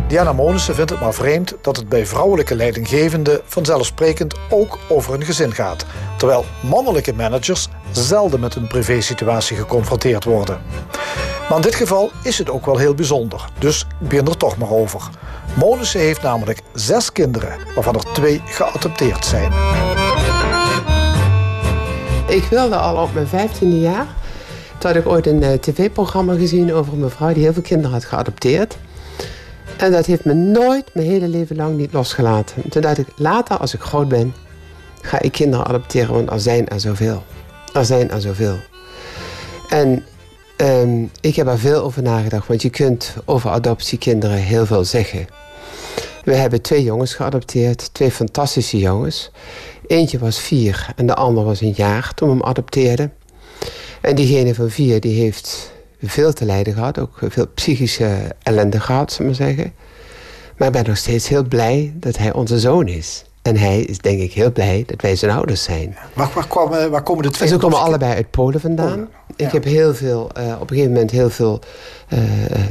Diana 0.09 0.33
Monissen 0.33 0.75
vindt 0.75 0.89
het 0.89 0.99
maar 0.99 1.13
vreemd 1.13 1.55
dat 1.61 1.75
het 1.75 1.89
bij 1.89 2.05
vrouwelijke 2.05 2.55
leidinggevenden 2.55 3.41
vanzelfsprekend 3.43 4.35
ook 4.49 4.77
over 4.87 5.13
een 5.13 5.23
gezin 5.23 5.53
gaat. 5.53 5.85
Terwijl 6.17 6.45
mannelijke 6.61 7.13
managers 7.13 7.67
zelden 7.91 8.39
met 8.39 8.53
hun 8.53 8.67
privésituatie 8.67 9.57
geconfronteerd 9.57 10.23
worden. 10.23 10.61
Maar 11.49 11.57
in 11.57 11.63
dit 11.63 11.75
geval 11.75 12.11
is 12.23 12.37
het 12.37 12.49
ook 12.49 12.65
wel 12.65 12.77
heel 12.77 12.93
bijzonder, 12.93 13.45
dus 13.59 13.81
ik 14.01 14.07
begin 14.09 14.27
er 14.27 14.37
toch 14.37 14.57
maar 14.57 14.69
over. 14.69 15.09
Monissen 15.53 15.99
heeft 15.99 16.21
namelijk 16.21 16.61
zes 16.73 17.11
kinderen, 17.11 17.57
waarvan 17.75 17.95
er 17.95 18.13
twee 18.13 18.41
geadopteerd 18.45 19.25
zijn. 19.25 19.51
Ik 22.27 22.43
wilde 22.49 22.75
al 22.75 23.03
op 23.03 23.13
mijn 23.13 23.27
vijftiende 23.27 23.79
jaar. 23.79 24.07
Toen 24.77 24.91
had 24.91 24.95
ik 24.95 25.07
ooit 25.07 25.27
een 25.27 25.41
uh, 25.41 25.51
tv-programma 25.51 26.33
gezien 26.33 26.73
over 26.73 26.93
een 26.93 26.99
mevrouw 26.99 27.33
die 27.33 27.43
heel 27.43 27.53
veel 27.53 27.61
kinderen 27.61 27.91
had 27.91 28.05
geadopteerd. 28.05 28.77
En 29.79 29.91
dat 29.91 30.05
heeft 30.05 30.25
me 30.25 30.33
nooit 30.33 30.85
mijn 30.93 31.07
hele 31.07 31.27
leven 31.27 31.55
lang 31.55 31.77
niet 31.77 31.93
losgelaten. 31.93 32.69
Toen 32.69 32.81
dacht 32.81 32.97
ik, 32.97 33.07
later 33.15 33.57
als 33.57 33.73
ik 33.73 33.79
groot 33.79 34.07
ben, 34.07 34.33
ga 35.01 35.21
ik 35.21 35.31
kinderen 35.31 35.65
adopteren, 35.65 36.13
want 36.13 36.31
er 36.31 36.39
zijn 36.39 36.67
er 36.67 36.79
zoveel. 36.79 37.23
Er 37.73 37.85
zijn 37.85 38.11
er 38.11 38.21
zoveel. 38.21 38.55
En 39.69 40.05
um, 40.57 41.11
ik 41.21 41.35
heb 41.35 41.47
er 41.47 41.59
veel 41.59 41.83
over 41.83 42.01
nagedacht, 42.01 42.47
want 42.47 42.61
je 42.61 42.69
kunt 42.69 43.15
over 43.25 43.49
adoptiekinderen 43.49 44.37
heel 44.37 44.65
veel 44.65 44.83
zeggen. 44.83 45.27
We 46.23 46.35
hebben 46.35 46.61
twee 46.61 46.83
jongens 46.83 47.13
geadopteerd, 47.13 47.93
twee 47.93 48.11
fantastische 48.11 48.77
jongens. 48.77 49.31
Eentje 49.87 50.19
was 50.19 50.39
vier 50.39 50.87
en 50.95 51.05
de 51.05 51.15
ander 51.15 51.43
was 51.43 51.61
een 51.61 51.73
jaar 51.75 52.13
toen 52.13 52.27
we 52.29 52.33
hem 52.33 52.43
adopteerden. 52.43 53.13
En 54.01 54.15
diegene 54.15 54.55
van 54.55 54.69
vier 54.69 54.99
die 54.99 55.21
heeft 55.21 55.71
veel 56.01 56.33
te 56.33 56.45
lijden 56.45 56.73
gehad, 56.73 56.99
ook 56.99 57.19
veel 57.29 57.47
psychische 57.53 58.35
ellende 58.43 58.79
gehad, 58.79 59.11
zullen 59.11 59.31
we 59.31 59.37
zeggen. 59.37 59.73
Maar 60.57 60.67
ik 60.67 60.73
ben 60.73 60.85
nog 60.85 60.97
steeds 60.97 61.27
heel 61.27 61.43
blij 61.43 61.93
dat 61.95 62.17
hij 62.17 62.33
onze 62.33 62.59
zoon 62.59 62.87
is. 62.87 63.23
En 63.41 63.57
hij 63.57 63.81
is 63.81 63.97
denk 63.97 64.19
ik 64.19 64.33
heel 64.33 64.51
blij 64.51 64.83
dat 64.87 65.01
wij 65.01 65.15
zijn 65.15 65.31
ouders 65.31 65.63
zijn. 65.63 65.97
Waar, 66.13 66.31
waar, 66.33 66.47
komen, 66.47 66.91
waar 66.91 67.03
komen 67.03 67.23
de 67.23 67.29
twee? 67.29 67.49
Ze 67.49 67.57
komen 67.57 67.79
allebei 67.79 68.13
uit 68.13 68.31
Polen 68.31 68.59
vandaan. 68.59 69.09
Ik 69.35 69.51
heb 69.51 69.63
heel 69.63 69.93
veel, 69.93 70.29
uh, 70.37 70.53
op 70.53 70.61
een 70.61 70.67
gegeven 70.67 70.91
moment 70.91 71.11
heel 71.11 71.29
veel 71.29 71.59
uh, 72.09 72.19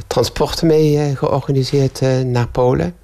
transporten 0.07 0.66
mee 0.66 1.16
georganiseerd 1.16 2.01
naar 2.24 2.49
Polen. 2.49 2.95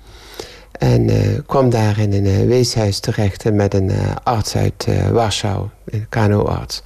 En 0.78 1.10
kwam 1.46 1.70
daar 1.70 1.98
in 1.98 2.12
een 2.12 2.46
weeshuis 2.46 2.98
terecht 2.98 3.52
met 3.52 3.74
een 3.74 3.92
arts 4.22 4.56
uit 4.56 4.86
Warschau, 5.12 5.68
een 5.84 6.06
KNO-arts. 6.08 6.82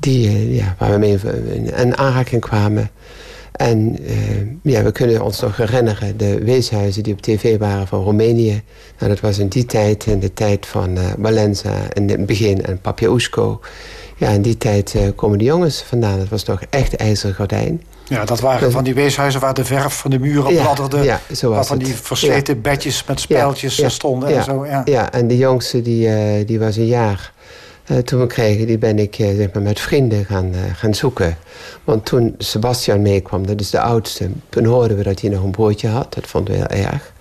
Die, 0.00 0.54
ja, 0.54 0.74
waar 0.78 0.90
we 0.90 0.98
mee 0.98 1.18
in 1.74 1.96
aanraking 1.96 2.40
kwamen. 2.40 2.90
En 3.52 3.98
ja, 4.62 4.82
we 4.82 4.92
kunnen 4.92 5.22
ons 5.24 5.40
nog 5.40 5.56
herinneren, 5.56 6.16
de 6.16 6.44
weeshuizen 6.44 7.02
die 7.02 7.12
op 7.12 7.20
tv 7.20 7.58
waren 7.58 7.86
van 7.86 8.02
Roemenië. 8.02 8.62
Nou, 8.98 9.12
dat 9.12 9.20
was 9.20 9.38
in 9.38 9.48
die 9.48 9.66
tijd, 9.66 10.06
in 10.06 10.18
de 10.18 10.32
tijd 10.32 10.66
van 10.66 10.98
uh, 10.98 11.04
Valenza 11.22 11.74
in 11.92 12.08
het 12.08 12.26
begin 12.26 12.64
en 12.64 12.80
Papiausko. 12.80 13.60
Ja, 14.16 14.28
in 14.28 14.42
die 14.42 14.56
tijd 14.56 14.96
komen 15.16 15.38
de 15.38 15.44
jongens 15.44 15.82
vandaan. 15.82 16.18
Het 16.18 16.28
was 16.28 16.44
nog 16.44 16.60
echt 16.70 16.96
ijzeren 16.96 17.34
gordijn. 17.34 17.82
Ja, 18.04 18.24
dat 18.24 18.40
waren 18.40 18.72
van 18.72 18.84
die 18.84 18.94
weeshuizen 18.94 19.40
waar 19.40 19.54
de 19.54 19.64
verf 19.64 19.94
van 19.94 20.10
de 20.10 20.18
muren 20.18 20.54
ja, 20.54 20.62
bladderde. 20.62 21.02
Ja, 21.04 21.20
zo 21.34 21.50
waar 21.50 21.64
van 21.64 21.78
die 21.78 21.94
versleten 21.94 22.54
ja. 22.54 22.60
bedjes 22.60 23.04
met 23.04 23.20
speltjes 23.20 23.82
stonden 23.86 24.28
en 24.36 24.44
zo. 24.44 24.66
Ja. 24.66 24.82
ja, 24.84 25.12
en 25.12 25.28
de 25.28 25.36
jongste 25.36 25.82
die, 25.82 26.44
die 26.44 26.58
was 26.58 26.76
een 26.76 26.86
jaar. 26.86 27.32
Uh, 27.90 27.98
toen 27.98 28.20
we 28.20 28.26
kregen, 28.26 28.66
die 28.66 28.78
ben 28.78 28.98
ik 28.98 29.18
uh, 29.18 29.36
zeg 29.36 29.52
maar 29.52 29.62
met 29.62 29.80
vrienden 29.80 30.24
gaan, 30.24 30.54
uh, 30.54 30.58
gaan 30.74 30.94
zoeken. 30.94 31.36
Want 31.84 32.06
toen 32.06 32.34
Sebastian 32.38 33.02
meekwam, 33.02 33.46
dat 33.46 33.60
is 33.60 33.70
de 33.70 33.80
oudste... 33.80 34.28
toen 34.48 34.64
hoorden 34.64 34.96
we 34.96 35.02
dat 35.02 35.20
hij 35.20 35.30
nog 35.30 35.42
een 35.42 35.50
broertje 35.50 35.88
had. 35.88 36.14
Dat 36.14 36.26
vonden 36.26 36.54
we 36.54 36.74
heel 36.74 36.84
erg. 36.84 37.12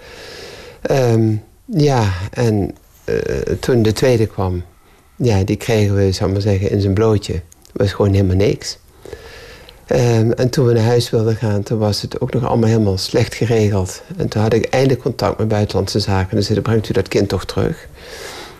Um, 0.92 1.44
ja, 1.66 2.12
en 2.32 2.76
toen 3.60 3.82
de 3.82 3.92
tweede 3.92 4.26
kwam... 4.26 4.64
ja, 5.16 5.44
die 5.44 5.56
kregen 5.56 5.96
we, 5.96 6.12
zal 6.12 6.30
maar 6.30 6.42
zeggen, 6.42 6.70
in 6.70 6.82
zijn 6.82 6.94
blootje. 6.94 7.34
Dat 7.34 7.72
was 7.74 7.94
gewoon 7.94 8.14
helemaal 8.14 8.36
niks. 8.36 8.78
Um, 9.92 10.32
en 10.32 10.50
toen 10.50 10.66
we 10.66 10.74
naar 10.74 10.84
huis 10.84 11.10
wilden 11.10 11.36
gaan, 11.36 11.64
toen 11.64 11.78
was 11.78 12.02
het 12.02 12.22
ook 12.22 12.34
nog 12.34 12.46
allemaal 12.46 12.70
helemaal 12.70 12.98
slecht 12.98 13.36
geregeld. 13.36 14.02
En 14.18 14.28
toen 14.28 14.42
had 14.42 14.54
ik 14.54 14.66
eindelijk 14.66 15.02
contact 15.02 15.38
met 15.38 15.48
buitenlandse 15.48 16.00
zaken. 16.00 16.30
En 16.30 16.36
dan 16.36 16.44
zei 16.44 16.62
brengt 16.62 16.90
u 16.90 16.94
dat 16.94 17.08
kind 17.08 17.30
toch 17.30 17.46
terug? 17.46 17.88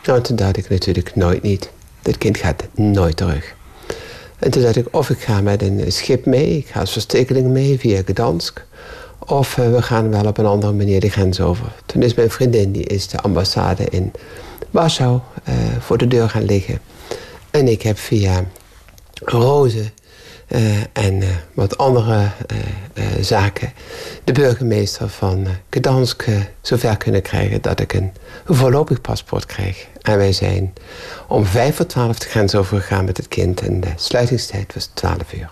Nou, 0.06 0.22
toen 0.22 0.36
dacht 0.36 0.58
ik 0.58 0.70
natuurlijk 0.70 1.16
nooit 1.16 1.42
niet. 1.42 1.70
Dit 2.08 2.18
kind 2.18 2.38
gaat 2.38 2.64
nooit 2.76 3.18
terug. 3.18 3.56
En 4.40 4.52
toen 4.52 4.62
dacht 4.62 4.76
ik, 4.76 4.88
of 4.92 5.10
ik 5.10 5.20
ga 5.20 5.42
met 5.42 5.62
een 5.62 5.92
schip 5.92 6.26
mee, 6.26 6.58
ik 6.58 6.68
ga 6.68 6.80
als 6.80 6.92
verstekeling 6.92 7.48
mee 7.48 7.80
via 7.80 8.02
Gdansk. 8.06 8.66
Of 9.20 9.58
uh, 9.58 9.72
we 9.72 9.82
gaan 9.82 10.10
wel 10.10 10.26
op 10.26 10.38
een 10.38 10.46
andere 10.46 10.74
manier 10.74 11.00
de 11.00 11.10
grens 11.10 11.40
over. 11.42 11.66
Toen 11.86 12.02
is 12.02 12.14
mijn 12.14 12.30
vriendin, 12.30 12.72
die 12.72 12.84
is 12.84 13.08
de 13.08 13.20
ambassade 13.20 13.84
in 13.90 14.12
Warschau, 14.72 15.20
uh, 15.50 15.56
voor 15.80 15.98
de 15.98 16.08
deur 16.08 16.30
gaan 16.30 16.46
liggen. 16.46 16.80
En 17.52 17.68
ik 17.68 17.82
heb 17.82 17.98
via 17.98 18.46
Roze 19.14 19.80
uh, 19.80 19.86
en 20.94 21.24
wat 21.54 21.78
andere 21.78 22.30
zaken 23.22 23.74
de 24.24 24.32
burgemeester 24.32 25.10
van 25.10 25.48
Gdansk 25.70 26.26
zover 26.62 26.98
kunnen 26.98 27.22
krijgen 27.22 27.62
dat 27.62 27.80
ik 27.80 27.94
een 27.94 28.12
voorlopig 28.46 29.02
paspoort 29.02 29.46
krijg. 29.46 29.88
En 30.02 30.18
wij 30.18 30.34
zijn 30.34 30.74
om 31.28 31.46
vijf 31.46 31.76
voor 31.76 31.86
twaalf 31.86 32.20
de 32.20 32.28
grens 32.28 32.56
overgegaan 32.56 33.06
met 33.06 33.18
het 33.18 33.28
kind. 33.28 33.62
En 33.62 33.80
de 33.80 33.92
sluitingstijd 33.96 34.74
was 34.74 34.86
twaalf 34.94 35.34
uur. 35.34 35.50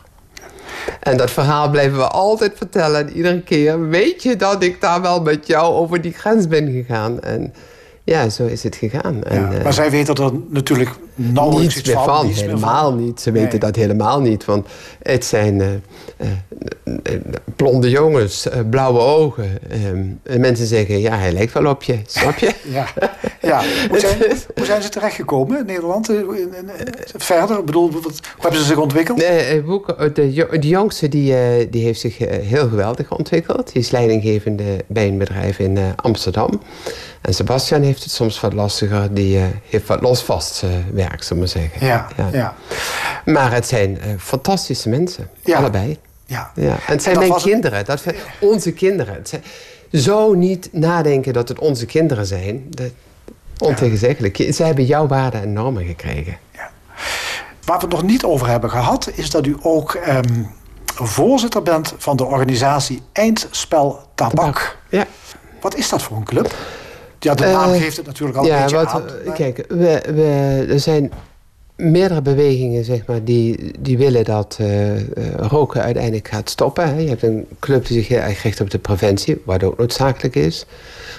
En 1.00 1.18
dat 1.18 1.32
verhaal 1.32 1.70
blijven 1.70 1.98
we 1.98 2.08
altijd 2.08 2.54
vertellen. 2.56 3.08
En 3.08 3.16
iedere 3.16 3.42
keer 3.42 3.90
weet 3.90 4.24
je 4.24 4.36
dat 4.36 4.64
ik 4.64 4.82
daar 4.82 5.02
wel 5.02 5.22
met 5.22 5.48
jou 5.48 5.74
over 5.74 6.02
die 6.02 6.14
grens 6.14 6.48
ben 6.48 6.72
gegaan. 6.72 7.22
En 7.22 7.54
ja, 8.04 8.30
zo 8.30 8.46
is 8.46 8.64
het 8.64 8.76
gegaan. 8.76 9.24
En, 9.24 9.42
ja, 9.42 9.48
maar 9.48 9.66
uh, 9.66 9.72
zij 9.72 9.92
weten 9.92 10.16
er 10.16 10.32
natuurlijk 10.50 10.90
niets 11.16 11.84
meer 11.84 12.04
van. 12.04 12.28
helemaal 12.28 12.94
niet. 12.94 13.22
Ze 13.22 13.32
weten 13.32 13.60
dat 13.60 13.76
helemaal 13.76 14.22
niet. 14.22 14.46
Want 14.46 14.68
het 15.02 15.26
zijn 15.26 15.60
uh, 15.60 15.68
uh, 16.86 17.20
blonde 17.56 17.90
jongens, 17.90 18.48
blauwe 18.70 19.00
ogen. 19.00 19.50
en 20.24 20.40
mensen 20.40 20.66
zeggen, 20.68 21.00
ja, 21.00 21.18
hij 21.18 21.32
lijkt 21.32 21.54
wel 21.54 21.66
op 21.66 21.84
je. 21.84 22.00
Snap 22.06 22.38
je? 22.38 22.54
ja. 22.78 22.88
ja. 23.42 23.64
Hoe, 23.90 24.00
zijn, 24.00 24.18
hoe 24.56 24.66
zijn 24.66 24.82
ze 24.82 24.90
terechtgekomen 24.90 25.60
in 25.60 25.66
Nederland? 25.66 26.10
Verder? 27.16 27.60
Ik 27.60 27.66
bedoel, 27.66 27.92
wat, 27.92 28.04
hoe 28.04 28.12
hebben 28.40 28.60
ze 28.60 28.66
zich 28.66 28.78
ontwikkeld? 28.78 29.20
de, 30.14 30.14
de, 30.14 30.60
de 30.60 30.68
jongste 30.68 31.08
die, 31.08 31.36
die 31.70 31.84
heeft 31.84 32.00
zich 32.00 32.18
heel 32.18 32.68
geweldig 32.68 33.12
ontwikkeld. 33.18 33.74
Die 33.74 33.82
is 33.82 33.92
leidinggevende 33.92 34.64
bij 34.88 35.08
een 35.08 35.18
bedrijf 35.18 35.60
in 35.60 35.80
Amsterdam. 35.96 36.62
En 37.22 37.34
Sebastian 37.34 37.82
heeft 37.82 38.04
het 38.04 38.12
soms 38.12 38.40
wat 38.40 38.54
lastiger. 38.54 39.14
Die 39.14 39.40
heeft 39.70 39.88
wat 39.88 40.02
losvast 40.02 40.64
uh, 40.64 40.70
werk, 41.10 41.24
zullen 41.24 41.44
we 41.44 41.50
zeggen. 41.50 41.86
Ja, 41.86 42.08
ja. 42.18 42.30
ja. 42.32 42.56
Maar 43.26 43.52
het 43.52 43.68
zijn 43.68 43.92
uh, 43.92 44.04
fantastische 44.20 44.90
mensen. 44.90 45.30
Ja. 45.44 45.58
Allebei. 45.58 46.00
Ja. 46.26 46.52
ja. 46.56 46.72
En 46.72 46.80
het 46.86 47.04
zijn 47.04 47.22
en 47.22 47.28
mijn 47.28 47.42
kinderen. 47.42 47.86
Dat, 47.86 48.04
onze 48.40 48.72
kinderen. 48.72 49.14
Het 49.14 49.30
zijn, 49.30 49.44
zo 49.92 50.34
niet 50.34 50.70
nadenken 50.72 51.34
dat 51.34 51.50
het 51.50 51.60
onze 51.60 51.86
kinderen 51.86 52.26
zijn. 52.26 52.66
Dat, 52.70 52.92
ontegenzeggelijk. 53.58 54.48
Ze 54.54 54.64
hebben 54.64 54.86
jouw 54.86 55.08
waarden 55.08 55.42
en 55.42 55.54
normen 55.54 55.86
gekregen. 55.86 56.38
Ja. 56.54 56.70
Waar 57.64 57.78
we 57.78 57.84
het 57.84 57.94
nog 57.94 58.04
niet 58.04 58.24
over 58.24 58.48
hebben 58.48 58.70
gehad... 58.70 59.10
is 59.14 59.30
dat 59.30 59.46
u 59.46 59.58
ook 59.62 60.00
um, 60.08 60.50
voorzitter 60.86 61.64
bent 61.64 61.94
van 61.98 62.18
de 62.18 62.26
organisatie 62.26 63.02
Eindspel 63.12 64.08
Tabak. 64.16 64.36
Tabak. 64.36 64.78
Ja. 64.90 65.06
Wat 65.62 65.76
is 65.76 65.90
dat 65.90 66.04
voor 66.04 66.18
een 66.18 66.24
club? 66.24 66.56
Ja, 67.26 67.36
de 67.36 67.46
naam 67.46 67.74
uh, 67.74 67.82
geeft 67.82 67.98
het 67.98 68.06
natuurlijk 68.06 68.38
al 68.38 68.46
ja, 68.46 68.56
een 68.56 68.62
beetje 68.62 68.76
wat, 68.76 68.88
aan. 68.88 69.04
Maar... 69.26 69.36
Kijk, 69.36 69.66
we, 69.68 70.02
we, 70.14 70.66
er 70.70 70.80
zijn 70.80 71.12
meerdere 71.76 72.22
bewegingen 72.22 72.84
zeg 72.84 73.06
maar, 73.06 73.24
die, 73.24 73.74
die 73.80 73.98
willen 73.98 74.24
dat 74.24 74.58
uh, 74.62 75.08
roken 75.36 75.82
uiteindelijk 75.82 76.28
gaat 76.28 76.50
stoppen. 76.50 76.88
Hè. 76.88 77.00
Je 77.00 77.08
hebt 77.08 77.24
een 77.24 77.46
club 77.60 77.86
die 77.86 77.98
zich 77.98 78.08
heel 78.08 78.20
erg 78.20 78.44
richt 78.44 78.62
op 78.62 78.70
de 78.70 78.80
preventie, 78.80 79.42
wat 79.46 79.64
ook 79.64 79.78
noodzakelijk 79.78 80.36
is. 80.36 80.66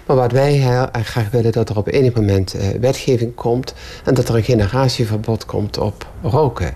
Maar 0.07 0.17
wat 0.17 0.33
wij 0.33 0.53
heel 0.53 0.89
erg 0.93 1.09
graag 1.09 1.31
willen, 1.31 1.53
dat 1.53 1.69
er 1.69 1.77
op 1.77 1.87
enig 1.87 2.15
moment 2.15 2.55
uh, 2.55 2.63
wetgeving 2.81 3.35
komt... 3.35 3.75
en 4.05 4.15
dat 4.15 4.29
er 4.29 4.37
een 4.37 4.43
generatieverbod 4.43 5.45
komt 5.45 5.79
op 5.79 6.07
roken. 6.23 6.75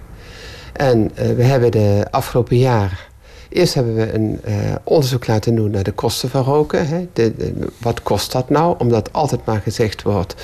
En 0.72 1.10
we 1.14 1.42
hebben 1.42 1.70
de 1.70 2.06
afgelopen 2.10 2.56
jaar 2.56 3.09
Eerst 3.50 3.74
hebben 3.74 3.94
we 3.94 4.14
een 4.14 4.40
uh, 4.48 4.54
onderzoek 4.84 5.26
laten 5.26 5.54
doen 5.54 5.70
naar 5.70 5.82
de 5.82 5.92
kosten 5.92 6.30
van 6.30 6.42
roken. 6.42 6.88
Hè. 6.88 7.08
De, 7.12 7.36
de, 7.36 7.54
wat 7.78 8.02
kost 8.02 8.32
dat 8.32 8.50
nou? 8.50 8.74
Omdat 8.78 9.12
altijd 9.12 9.44
maar 9.44 9.60
gezegd 9.60 10.02
wordt... 10.02 10.34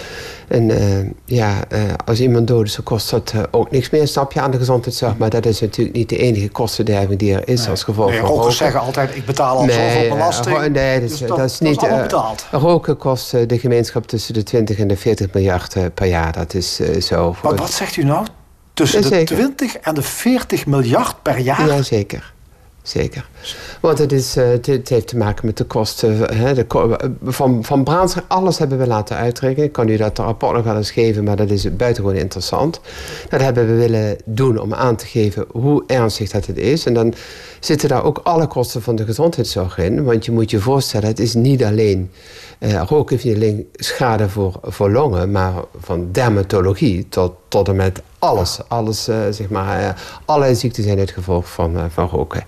En, 0.49 0.69
uh, 0.69 1.11
ja, 1.25 1.55
uh, 1.73 1.81
als 2.05 2.21
iemand 2.21 2.47
dood 2.47 2.67
is, 2.67 2.75
dan 2.75 2.85
kost 2.85 3.11
dat 3.11 3.35
ook 3.51 3.71
niks 3.71 3.91
meer, 3.91 4.09
snap 4.09 4.33
je, 4.33 4.41
aan 4.41 4.51
de 4.51 4.59
gezondheidszorg. 4.59 5.17
Maar 5.17 5.31
dat 5.31 5.47
is 5.47 5.61
natuurlijk 5.61 5.97
niet 5.97 6.09
de 6.09 6.17
enige 6.17 6.49
kostenderving 6.49 7.19
die 7.19 7.35
er 7.35 7.49
is 7.49 7.61
nee. 7.61 7.69
als 7.69 7.83
gevolg 7.83 8.11
nee, 8.11 8.21
van 8.21 8.29
roken. 8.29 8.53
zeggen 8.53 8.81
altijd, 8.81 9.17
ik 9.17 9.25
betaal 9.27 9.57
al 9.57 9.65
nee, 9.65 9.95
zoveel 9.95 10.09
belasting. 10.09 10.69
nee, 10.69 11.01
dat, 11.01 11.09
dus 11.09 11.19
dat, 11.19 11.29
dat 11.29 11.51
is 11.51 11.59
niet... 11.59 11.81
Dat 11.81 11.91
is 11.91 12.01
betaald. 12.01 12.47
roken 12.51 12.97
kost 12.97 13.31
de 13.49 13.59
gemeenschap 13.59 14.07
tussen 14.07 14.35
de 14.35 14.43
20 14.43 14.79
en 14.79 14.89
de 14.89 14.97
40 14.97 15.33
miljard 15.33 15.95
per 15.95 16.07
jaar. 16.07 16.33
Dat 16.33 16.55
is 16.55 16.81
zo. 17.01 17.33
Voor... 17.33 17.51
Maar 17.51 17.59
wat 17.59 17.73
zegt 17.73 17.97
u 17.97 18.05
nou? 18.05 18.27
Tussen 18.75 19.03
de 19.03 19.25
20 19.25 19.77
en 19.77 19.95
de 19.95 20.03
40 20.03 20.67
miljard 20.67 21.23
per 21.23 21.39
jaar? 21.39 21.67
Jazeker 21.67 22.35
zeker. 22.89 23.29
Want 23.81 23.99
het, 23.99 24.13
is, 24.13 24.37
uh, 24.37 24.45
het, 24.49 24.89
heeft 24.89 25.09
te 25.09 25.17
maken 25.17 25.47
met 25.47 25.57
de 25.57 25.65
kosten. 25.65 26.37
Hè, 26.37 26.55
de, 26.55 26.67
van, 27.25 27.65
van 27.65 27.87
alles 28.29 28.59
hebben 28.59 28.79
we 28.79 28.87
laten 28.87 29.17
uitrekenen. 29.17 29.67
Ik 29.67 29.73
kan 29.73 29.89
u 29.89 29.97
dat 29.97 30.19
rapport 30.19 30.57
nog 30.57 30.65
wel 30.65 30.77
eens 30.77 30.91
geven, 30.91 31.25
maar 31.25 31.37
dat 31.37 31.51
is 31.51 31.77
buitengewoon 31.77 32.19
interessant. 32.19 32.81
Dat 33.29 33.41
hebben 33.41 33.67
we 33.67 33.75
willen 33.75 34.17
doen 34.25 34.59
om 34.59 34.75
aan 34.75 34.97
te 34.97 35.07
geven 35.07 35.45
hoe 35.51 35.85
ernstig 35.87 36.31
dat 36.31 36.47
het 36.47 36.59
is. 36.59 36.87
En 36.87 36.95
dan 36.95 37.15
zitten 37.61 37.89
daar 37.89 38.05
ook 38.05 38.21
alle 38.23 38.47
kosten 38.47 38.83
van 38.83 38.97
de 38.97 39.05
gezondheidszorg 39.05 39.79
in. 39.79 40.05
Want 40.05 40.25
je 40.25 40.33
moet 40.33 40.51
je 40.51 40.59
voorstellen, 40.59 41.09
het 41.09 41.19
is 41.19 41.35
niet 41.35 41.65
alleen... 41.65 42.11
Uh, 42.59 42.83
roken 42.87 43.17
heeft 43.17 43.25
niet 43.25 43.35
alleen 43.35 43.69
schade 43.73 44.29
voor, 44.29 44.61
voor 44.63 44.91
longen, 44.91 45.31
maar 45.31 45.53
van 45.81 46.13
dermatologie 46.13 47.07
tot, 47.09 47.33
tot 47.49 47.69
en 47.69 47.77
met 47.77 48.03
alles. 48.27 48.59
alles 48.69 49.09
uh, 49.09 49.17
zeg 49.31 49.49
maar, 49.49 49.81
uh, 49.81 49.89
allerlei 50.25 50.55
ziekten 50.55 50.83
zijn 50.83 50.99
het 50.99 51.11
gevolg 51.11 51.53
van, 51.53 51.91
van 51.91 52.09
roken. 52.09 52.45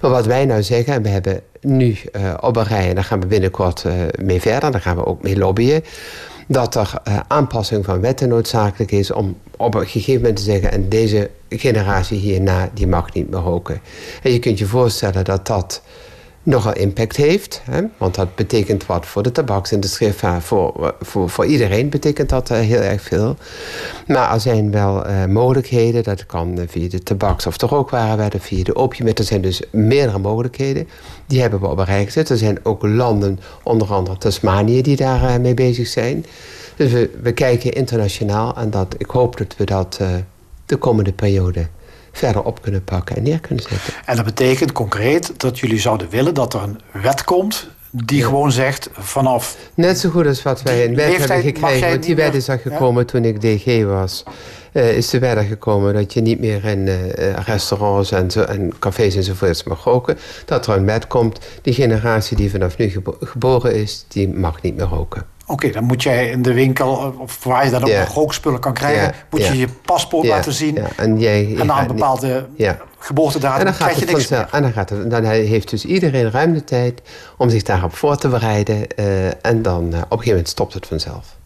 Maar 0.00 0.10
wat 0.10 0.26
wij 0.26 0.44
nou 0.44 0.62
zeggen, 0.62 0.94
en 0.94 1.02
we 1.02 1.08
hebben 1.08 1.40
nu 1.60 1.98
op 2.40 2.56
een 2.56 2.64
rij... 2.64 2.88
en 2.88 2.94
daar 2.94 3.04
gaan 3.04 3.20
we 3.20 3.26
binnenkort 3.26 3.84
mee 4.22 4.40
verder, 4.40 4.70
daar 4.70 4.80
gaan 4.80 4.96
we 4.96 5.06
ook 5.06 5.22
mee 5.22 5.38
lobbyen... 5.38 5.84
dat 6.46 6.74
er 6.74 6.92
aanpassing 7.28 7.84
van 7.84 8.00
wetten 8.00 8.28
noodzakelijk 8.28 8.90
is 8.90 9.10
om 9.10 9.36
op 9.56 9.74
een 9.74 9.86
gegeven 9.86 10.20
moment 10.20 10.36
te 10.36 10.42
zeggen... 10.42 10.72
en 10.72 10.88
deze 10.88 11.30
generatie 11.48 12.18
hierna, 12.18 12.70
die 12.74 12.86
mag 12.86 13.12
niet 13.12 13.30
meer 13.30 13.40
roken. 13.40 13.80
En 14.22 14.32
je 14.32 14.38
kunt 14.38 14.58
je 14.58 14.66
voorstellen 14.66 15.24
dat 15.24 15.46
dat 15.46 15.82
nogal 16.42 16.72
impact 16.72 17.16
heeft. 17.16 17.62
Hè? 17.70 17.82
Want 17.96 18.14
dat 18.14 18.34
betekent 18.34 18.86
wat 18.86 19.06
voor 19.06 19.22
de 19.22 19.32
tabaksindustrie. 19.32 20.12
Voor, 20.12 20.94
voor, 21.00 21.30
voor 21.30 21.46
iedereen 21.46 21.88
betekent 21.88 22.28
dat 22.28 22.48
heel 22.48 22.80
erg 22.80 23.02
veel. 23.02 23.36
Maar 24.06 24.32
er 24.32 24.40
zijn 24.40 24.70
wel 24.70 25.04
mogelijkheden. 25.28 26.02
Dat 26.02 26.26
kan 26.26 26.58
via 26.66 26.88
de 26.88 27.02
tabaks- 27.02 27.46
of 27.46 27.56
de 27.56 27.66
rookwarenwet, 27.66 28.34
via 28.38 28.64
de 28.64 28.76
opiumwet. 28.76 29.18
Er 29.18 29.24
zijn 29.24 29.40
dus 29.40 29.62
meerdere 29.70 30.18
mogelijkheden. 30.18 30.88
Die 31.26 31.40
hebben 31.40 31.76
we 31.76 31.84
rij 31.84 32.04
gezet. 32.04 32.28
Er 32.28 32.38
zijn 32.38 32.58
ook 32.62 32.82
landen, 32.86 33.40
onder 33.62 33.92
andere 33.92 34.18
Tasmanië, 34.18 34.82
die 34.82 34.96
daar 34.96 35.40
mee 35.40 35.54
bezig 35.54 35.86
zijn. 35.86 36.26
Dus 36.76 36.92
we, 36.92 37.10
we 37.22 37.32
kijken 37.32 37.72
internationaal 37.72 38.56
en 38.56 38.70
dat, 38.70 38.94
ik 38.98 39.10
hoop 39.10 39.36
dat 39.36 39.54
we 39.56 39.64
dat 39.64 40.00
de 40.66 40.76
komende 40.76 41.12
periode 41.12 41.66
verder 42.12 42.42
op 42.42 42.62
kunnen 42.62 42.84
pakken 42.84 43.16
en 43.16 43.22
neer 43.22 43.40
kunnen 43.40 43.64
zetten. 43.64 43.92
En 44.04 44.16
dat 44.16 44.24
betekent 44.24 44.72
concreet 44.72 45.32
dat 45.40 45.58
jullie 45.58 45.80
zouden 45.80 46.08
willen 46.10 46.34
dat 46.34 46.54
er 46.54 46.62
een 46.62 46.80
wet 46.92 47.24
komt 47.24 47.68
die 47.90 48.24
gewoon 48.24 48.52
zegt 48.52 48.90
vanaf. 48.92 49.56
Net 49.74 49.98
zo 49.98 50.10
goed 50.10 50.26
als 50.26 50.42
wat 50.42 50.62
wij 50.62 50.84
in 50.84 50.94
wet 50.94 51.16
hebben 51.16 51.42
gekregen. 51.42 51.88
Want 51.88 52.02
die 52.02 52.16
wet 52.16 52.34
is 52.34 52.48
al 52.48 52.58
gekomen 52.58 53.06
toen 53.06 53.24
ik 53.24 53.40
DG 53.40 53.84
was. 53.84 54.24
Uh, 54.72 54.96
is 54.96 55.10
de 55.10 55.18
wet 55.18 55.36
er 55.36 55.42
gekomen 55.42 55.94
dat 55.94 56.12
je 56.12 56.20
niet 56.20 56.40
meer 56.40 56.64
in 56.64 56.86
uh, 56.86 56.96
restaurants 57.46 58.12
en, 58.12 58.30
zo, 58.30 58.42
en 58.42 58.72
cafés 58.78 59.14
enzovoorts 59.14 59.62
mag 59.62 59.84
roken. 59.84 60.18
Dat 60.44 60.66
er 60.66 60.76
een 60.76 60.84
wet 60.84 61.06
komt. 61.06 61.38
Die 61.62 61.74
generatie 61.74 62.36
die 62.36 62.50
vanaf 62.50 62.78
nu 62.78 62.88
gebo 62.88 63.16
geboren 63.20 63.74
is, 63.74 64.04
die 64.08 64.28
mag 64.28 64.62
niet 64.62 64.76
meer 64.76 64.86
roken. 64.86 65.26
Oké, 65.50 65.70
dan 65.70 65.84
moet 65.84 66.02
jij 66.02 66.30
in 66.30 66.42
de 66.42 66.52
winkel, 66.52 67.14
of 67.18 67.44
waar 67.44 67.64
je 67.64 67.70
dan 67.70 67.82
ook 67.82 67.88
yeah. 67.88 68.08
rookspullen 68.08 68.60
kan 68.60 68.74
krijgen, 68.74 69.14
moet 69.30 69.46
je 69.46 69.58
je 69.58 69.68
paspoort 69.84 70.26
laten 70.26 70.52
zien. 70.52 70.78
En, 70.96 71.18
jij, 71.18 71.56
en 71.58 71.66
na 71.66 71.80
een 71.80 71.86
bepaalde 71.86 72.46
geboortedatum 72.98 73.58
en 73.58 73.64
dan 73.64 73.74
gaat 73.74 73.90
het 73.90 73.98
niks 73.98 74.10
vanzelf, 74.10 74.52
En 74.52 74.62
dan, 74.62 74.72
gaat 74.72 74.90
het, 74.90 75.10
dan 75.10 75.24
heeft 75.24 75.70
dus 75.70 75.84
iedereen 75.84 76.30
ruim 76.30 76.54
de 76.54 76.64
tijd 76.64 77.02
om 77.36 77.50
zich 77.50 77.62
daarop 77.62 77.94
voor 77.94 78.16
te 78.16 78.28
bereiden. 78.28 78.86
Uh, 78.96 79.26
en 79.26 79.62
dan 79.62 79.82
uh, 79.82 79.86
op 79.86 79.94
een 79.94 80.08
gegeven 80.08 80.28
moment 80.28 80.48
stopt 80.48 80.74
het 80.74 80.86
vanzelf. 80.86 81.36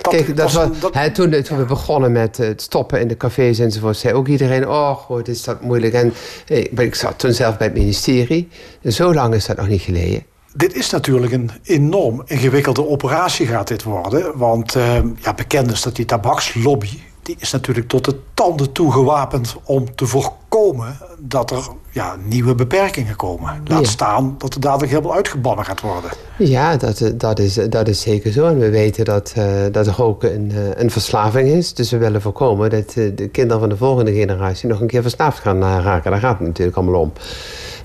Dat, 0.00 0.14
Kijk, 0.14 0.36
dat 0.36 0.52
was, 0.52 0.80
dat, 0.80 0.94
he, 0.94 1.10
toen, 1.10 1.42
toen 1.42 1.58
we 1.58 1.64
begonnen 1.64 2.12
met 2.12 2.36
het 2.36 2.62
stoppen 2.62 3.00
in 3.00 3.08
de 3.08 3.16
cafés 3.16 3.58
enzovoort, 3.58 3.96
zei 3.96 4.14
ook 4.14 4.28
iedereen: 4.28 4.68
Oh, 4.68 4.90
goed, 4.90 5.28
is 5.28 5.42
dat 5.42 5.60
moeilijk. 5.60 5.94
En 5.94 6.14
ik, 6.46 6.78
ik 6.78 6.94
zat 6.94 7.18
toen 7.18 7.32
zelf 7.32 7.56
bij 7.56 7.66
het 7.66 7.76
ministerie. 7.76 8.48
Zo 8.84 9.14
lang 9.14 9.34
is 9.34 9.46
dat 9.46 9.56
nog 9.56 9.68
niet 9.68 9.82
geleden 9.82 10.22
dit 10.56 10.74
is 10.74 10.90
natuurlijk 10.90 11.32
een 11.32 11.50
enorm 11.62 12.22
ingewikkelde 12.26 12.88
operatie 12.88 13.46
gaat 13.46 13.68
dit 13.68 13.82
worden. 13.82 14.38
Want 14.38 14.76
uh, 14.76 14.98
ja, 15.20 15.34
bekend 15.34 15.70
is 15.70 15.82
dat 15.82 15.96
die 15.96 16.04
tabakslobby... 16.04 17.00
die 17.22 17.36
is 17.38 17.50
natuurlijk 17.50 17.88
tot 17.88 18.04
de 18.04 18.16
tanden 18.34 18.72
toe 18.72 18.92
gewapend 18.92 19.56
om 19.64 19.94
te 19.94 20.06
voorkomen... 20.06 20.98
dat 21.18 21.50
er 21.50 21.68
ja, 21.90 22.16
nieuwe 22.24 22.54
beperkingen 22.54 23.16
komen. 23.16 23.60
Laat 23.64 23.86
staan 23.86 24.34
dat 24.38 24.54
er 24.54 24.60
dadelijk 24.60 24.90
helemaal 24.90 25.14
uitgebannen 25.14 25.64
gaat 25.64 25.80
worden. 25.80 26.10
Ja, 26.38 26.76
dat, 26.76 27.12
dat, 27.14 27.38
is, 27.38 27.54
dat 27.54 27.88
is 27.88 28.00
zeker 28.00 28.32
zo. 28.32 28.46
En 28.46 28.58
we 28.58 28.70
weten 28.70 29.04
dat, 29.04 29.34
uh, 29.38 29.44
dat 29.72 29.86
roken 29.86 30.34
een, 30.34 30.52
een 30.80 30.90
verslaving 30.90 31.48
is. 31.48 31.74
Dus 31.74 31.90
we 31.90 31.98
willen 31.98 32.22
voorkomen 32.22 32.70
dat 32.70 32.92
de 32.92 33.28
kinderen 33.32 33.60
van 33.60 33.68
de 33.68 33.76
volgende 33.76 34.12
generatie... 34.12 34.68
nog 34.68 34.80
een 34.80 34.86
keer 34.86 35.02
verslaafd 35.02 35.38
gaan 35.38 35.62
raken. 35.62 36.10
Daar 36.10 36.20
gaat 36.20 36.38
het 36.38 36.46
natuurlijk 36.46 36.76
allemaal 36.76 37.00
om. 37.00 37.12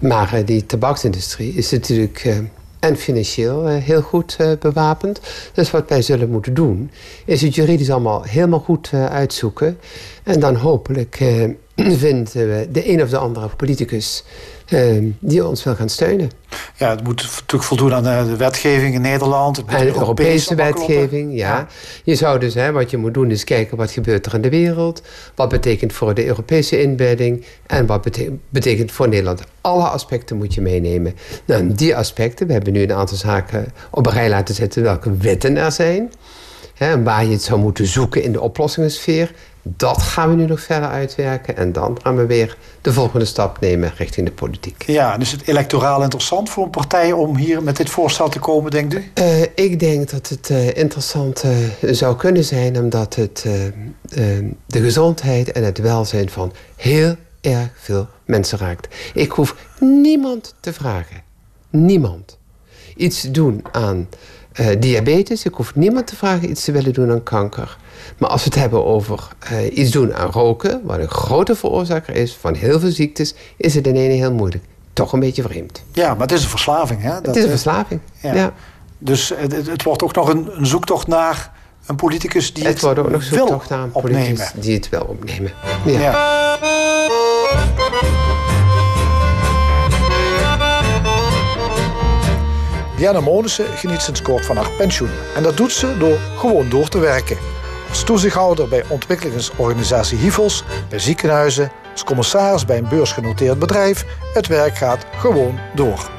Maar 0.02 0.42
die 0.46 0.66
tabaksindustrie 0.66 1.54
is 1.54 1.72
natuurlijk 1.72 2.42
en 2.82 2.98
financieel 2.98 3.70
uh, 3.70 3.76
heel 3.76 4.02
goed 4.02 4.38
uh, 4.42 4.52
bewapend. 4.60 5.20
Dus 5.54 5.72
wat 5.72 5.90
wij 5.90 6.02
zullen 6.02 6.30
moeten 6.30 6.54
doen, 6.54 6.92
is 7.26 7.42
het 7.42 7.56
juridisch 7.56 7.90
allemaal 7.90 8.24
helemaal 8.24 8.60
goed 8.60 8.92
uh, 8.94 9.06
uitzoeken. 9.06 9.80
En 10.24 10.40
dan 10.40 10.56
hopelijk 10.56 11.16
vinden 12.06 12.34
we 12.34 12.68
de 12.72 12.90
een 12.90 13.02
of 13.02 13.10
de 13.10 13.18
andere 13.18 13.48
politicus 13.56 14.24
die 15.20 15.48
ons 15.48 15.64
wil 15.64 15.76
gaan 15.76 15.90
steunen. 15.90 16.30
Ja, 16.76 16.90
het 16.90 17.04
moet 17.04 17.22
natuurlijk 17.22 17.64
voldoen 17.64 17.94
aan 17.94 18.04
de 18.04 18.36
wetgeving 18.36 18.94
in 18.94 19.02
Nederland. 19.02 19.66
En 19.66 19.86
de 19.86 19.86
Europese 19.86 20.56
wetgeving, 20.56 21.36
ja. 21.36 21.68
Je 22.04 22.16
zou 22.16 22.40
dus, 22.40 22.54
hè, 22.54 22.72
wat 22.72 22.90
je 22.90 22.98
moet 22.98 23.14
doen, 23.14 23.32
is 23.32 23.44
kijken 23.44 23.78
wat 23.78 23.92
gebeurt 23.92 24.26
er 24.26 24.34
in 24.34 24.42
de 24.42 24.50
wereld. 24.50 25.02
Wat 25.36 25.50
betekent 25.50 25.94
voor 25.94 26.14
de 26.14 26.26
Europese 26.26 26.82
inbedding. 26.82 27.46
En 27.68 27.86
wat 27.86 28.02
betekent, 28.02 28.40
betekent 28.50 28.92
voor 28.92 29.08
Nederland. 29.08 29.42
Alle 29.62 29.84
aspecten 29.84 30.38
moet 30.38 30.54
je 30.54 30.62
meenemen. 30.62 31.16
Nou, 31.46 31.74
die 31.74 31.96
aspecten, 31.96 32.48
we 32.48 32.54
hebben 32.54 32.74
nu 32.74 32.82
een 32.82 32.94
aantal 32.94 33.18
zaken 33.18 33.74
op 33.92 34.06
een 34.06 34.14
rij 34.14 34.30
laten 34.30 34.56
zetten 34.56 34.84
welke 34.84 35.18
wetten 35.18 35.58
er 35.58 35.72
zijn. 35.72 36.12
Hè, 36.74 37.04
waar 37.04 37.26
je 37.26 37.32
het 37.32 37.44
zou 37.44 37.60
moeten 37.60 37.86
zoeken 37.88 38.24
in 38.24 38.32
de 38.32 38.42
oplossingssfeer. 38.42 39.32
Dat 39.64 40.02
gaan 40.02 40.30
we 40.30 40.36
nu 40.36 40.46
nog 40.46 40.62
verder 40.62 40.90
uitwerken. 40.90 41.58
En 41.58 41.72
dan 41.72 41.98
gaan 42.02 42.16
we 42.16 42.26
weer 42.26 42.58
de 42.82 42.94
volgende 42.94 43.26
stap 43.26 43.60
nemen 43.60 43.94
richting 43.98 44.28
de 44.28 44.34
politiek. 44.34 44.84
Ja, 44.88 45.14
en 45.14 45.22
is 45.22 45.32
het 45.32 45.48
electoraal 45.48 46.02
interessant 46.02 46.50
voor 46.50 46.64
een 46.64 46.70
partij 46.70 47.12
om 47.12 47.36
hier 47.36 47.64
met 47.64 47.78
dit 47.78 47.90
voorstel 47.90 48.30
te 48.30 48.40
komen, 48.40 48.72
denkt 48.72 48.94
u? 48.94 49.12
Uh, 49.20 49.42
ik 49.42 49.80
denk 49.80 50.10
dat 50.10 50.30
het 50.30 50.50
uh, 50.50 50.78
interessant 50.78 51.44
uh, 51.44 51.94
zou 51.94 52.16
kunnen 52.16 52.44
zijn, 52.44 52.78
omdat 52.78 53.16
het 53.16 53.46
de 54.66 54.82
gezondheid 54.82 55.52
en 55.52 55.64
het 55.64 55.78
welzijn 55.78 56.30
van 56.30 56.54
heel 56.76 57.16
erg 57.42 57.70
veel 57.76 58.08
mensen 58.26 58.58
raakt. 58.58 58.96
Ik 59.14 59.32
hoef 59.32 59.56
niemand 59.80 60.56
te 60.60 60.74
vragen, 60.74 61.24
niemand, 61.70 62.38
iets 62.96 63.22
te 63.22 63.32
doen 63.32 63.64
aan 63.72 64.08
diabetes. 64.80 65.46
Ik 65.46 65.54
hoef 65.54 65.76
niemand 65.76 66.08
te 66.08 66.16
vragen 66.16 66.50
iets 66.50 66.64
te 66.64 66.72
willen 66.72 66.94
doen 66.94 67.12
aan 67.12 67.24
kanker. 67.24 67.78
Maar 68.18 68.30
als 68.30 68.44
we 68.44 68.50
het 68.50 68.60
hebben 68.60 68.86
over 68.86 69.28
uh, 69.52 69.78
iets 69.78 69.92
doen 69.92 70.16
aan 70.16 70.32
roken, 70.32 70.82
wat 70.84 71.00
een 71.00 71.10
grote 71.10 71.56
veroorzaker 71.56 72.16
is 72.16 72.34
van 72.34 72.56
heel 72.56 72.80
veel 72.80 72.92
ziektes, 72.92 73.34
is 73.58 73.76
het 73.76 73.88
in 73.88 73.96
ene 73.96 74.14
heel 74.14 74.34
moeilijk. 74.34 74.64
Toch 74.94 75.14
een 75.14 75.20
beetje 75.20 75.42
vreemd. 75.42 75.84
Ja, 75.92 76.14
maar 76.14 76.22
het 76.22 76.32
is 76.32 76.44
een 76.44 76.50
verslaving, 76.50 77.02
hè? 77.02 77.10
Dat 77.10 77.26
het 77.26 77.36
is 77.36 77.44
een 77.44 77.50
verslaving, 77.50 78.00
ja. 78.22 78.54
Dus 78.98 79.32
het, 79.36 79.68
het, 79.68 79.84
wordt 79.84 80.04
ook 80.04 80.16
nog 80.16 80.30
een, 80.30 80.50
een, 80.58 80.66
zoektocht 80.66 81.08
naar 81.08 81.52
een 81.86 81.96
politicus 81.96 82.54
die 82.54 82.64
het, 82.64 82.74
het 82.74 82.82
wordt 82.82 83.00
ook 83.00 83.10
nog 83.10 83.24
zoektocht 83.24 83.70
naar 83.70 83.84
een 83.84 83.92
politicus 83.92 84.30
opnemen. 84.30 84.62
die 84.62 84.76
het 84.76 84.90
wel 84.90 85.02
opnemen. 85.02 85.52
ja. 85.86 86.00
ja. 86.00 86.40
Diana 92.98 93.20
Monissen 93.20 93.66
geniet 93.66 94.02
sinds 94.02 94.22
kort 94.22 94.46
van 94.46 94.56
haar 94.56 94.72
pensioen. 94.78 95.10
En 95.36 95.44
dat 95.44 95.58
doet 95.58 95.72
ze 95.72 95.98
door 95.98 96.18
gewoon 96.38 96.70
door 96.70 96.88
te 96.88 97.00
werken 97.00 97.38
als 97.92 98.04
toezichthouder 98.04 98.68
bij 98.68 98.84
ontwikkelingsorganisatie 98.88 100.18
HIVOS, 100.18 100.64
bij 100.90 101.00
ziekenhuizen, 101.00 101.72
als 101.92 102.04
commissaris 102.04 102.66
bij 102.66 102.78
een 102.78 102.88
beursgenoteerd 102.90 103.60
bedrijf. 103.60 104.06
Het 104.34 104.48
werk 104.48 104.76
gaat 104.78 105.06
gewoon 105.18 105.60
door. 105.76 106.10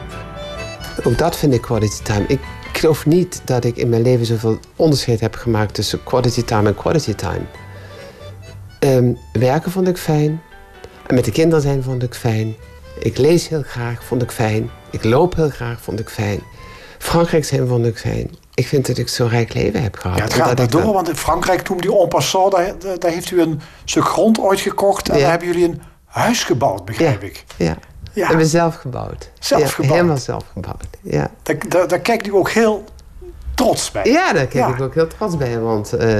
Ook 1.04 1.18
dat 1.18 1.36
vind 1.36 1.54
ik 1.54 1.60
quality 1.60 2.02
time. 2.02 2.24
Ik 2.26 2.40
geloof 2.72 3.06
niet 3.06 3.42
dat 3.44 3.64
ik 3.64 3.76
in 3.76 3.88
mijn 3.88 4.02
leven 4.02 4.26
zoveel 4.26 4.58
onderscheid 4.76 5.20
heb 5.20 5.34
gemaakt 5.34 5.74
tussen 5.74 6.04
quality 6.04 6.42
time 6.42 6.68
en 6.68 6.74
quality 6.74 7.14
time. 7.14 7.44
Um, 8.80 9.18
werken 9.32 9.70
vond 9.70 9.88
ik 9.88 9.96
fijn. 9.96 10.42
En 11.06 11.14
met 11.14 11.24
de 11.24 11.32
kinderen 11.32 11.62
zijn 11.62 11.82
vond 11.82 12.02
ik 12.02 12.14
fijn. 12.14 12.56
Ik 12.98 13.18
lees 13.18 13.48
heel 13.48 13.62
graag, 13.62 14.04
vond 14.04 14.22
ik 14.22 14.30
fijn. 14.30 14.70
Ik 14.90 15.04
loop 15.04 15.34
heel 15.34 15.50
graag, 15.50 15.80
vond 15.80 16.00
ik 16.00 16.08
fijn. 16.08 16.40
Frankrijk 17.02 17.44
zijn 17.44 17.68
vond 17.68 17.86
ik 17.86 17.98
fijn 17.98 18.30
ik 18.54 18.66
vind 18.66 18.86
dat 18.86 18.98
ik 18.98 19.08
zo'n 19.08 19.28
rijk 19.28 19.54
leven 19.54 19.82
heb 19.82 19.96
gehad. 19.96 20.18
Ja, 20.18 20.24
het 20.24 20.32
gaat 20.32 20.72
door, 20.72 20.92
want 20.92 21.08
in 21.08 21.16
Frankrijk 21.16 21.60
toen 21.60 21.78
die 21.78 21.98
en 22.00 22.08
passant... 22.08 22.52
Daar, 22.52 22.74
daar, 22.98 23.10
heeft 23.10 23.30
u 23.30 23.40
een 23.40 23.60
stuk 23.84 24.04
grond 24.04 24.38
ooit 24.38 24.60
gekocht... 24.60 25.08
en 25.08 25.18
daar 25.18 25.30
hebben 25.30 25.48
jullie 25.48 25.64
een 25.64 25.82
huis 26.04 26.44
gebouwd, 26.44 26.84
begrijp 26.84 27.22
ik. 27.22 27.44
Ja, 27.56 27.76
ja. 28.12 28.26
hebben 28.26 28.44
we 28.44 28.50
zelf 28.50 28.74
gebouwd. 28.74 29.30
Zelf 29.38 29.72
gebouwd? 29.72 29.94
Helemaal 29.94 30.16
zelf 30.16 30.44
gebouwd, 30.52 30.86
ja. 31.02 31.30
Daar, 31.42 31.56
daar, 31.68 31.88
daar 31.88 32.00
kijkt 32.00 32.26
u 32.26 32.34
ook 32.34 32.50
heel 32.50 32.84
trots 33.62 33.90
bij. 33.90 34.04
Ja, 34.04 34.32
daar 34.32 34.46
kijk 34.46 34.76
ik 34.76 34.80
ook 34.80 34.94
heel 34.94 35.06
trots 35.06 35.36
bij. 35.36 35.58
Want 35.58 35.94
uh, 36.00 36.18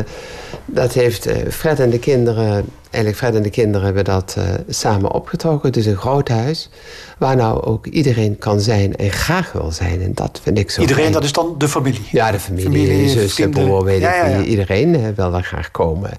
dat 0.66 0.92
heeft 0.92 1.26
uh, 1.26 1.34
Fred 1.50 1.80
en 1.80 1.90
de 1.90 1.98
kinderen... 1.98 2.64
Eigenlijk 2.90 3.24
Fred 3.24 3.34
en 3.34 3.42
de 3.42 3.50
kinderen 3.50 3.84
hebben 3.84 4.04
dat 4.04 4.34
uh, 4.38 4.44
samen 4.68 5.12
opgetrokken. 5.12 5.68
Het 5.68 5.76
is 5.76 5.86
een 5.86 5.96
groot 5.96 6.28
huis. 6.28 6.70
Waar 7.18 7.36
nou 7.36 7.62
ook 7.62 7.86
iedereen 7.86 8.38
kan 8.38 8.60
zijn 8.60 8.96
en 8.96 9.10
graag 9.10 9.52
wil 9.52 9.70
zijn. 9.70 10.02
En 10.02 10.12
dat 10.14 10.40
vind 10.42 10.58
ik 10.58 10.70
zo 10.70 10.80
Iedereen, 10.80 11.02
fijn. 11.02 11.14
dat 11.14 11.24
is 11.24 11.32
dan 11.32 11.54
de 11.58 11.68
familie? 11.68 12.06
Ja, 12.10 12.30
de 12.30 12.40
familie. 12.40 12.64
familie 12.64 13.08
zus, 13.08 13.46
broer, 13.50 13.84
weet 13.84 14.00
ja, 14.00 14.26
ja. 14.26 14.42
Iedereen 14.42 15.14
wil 15.14 15.30
daar 15.30 15.44
graag 15.44 15.70
komen. 15.70 16.10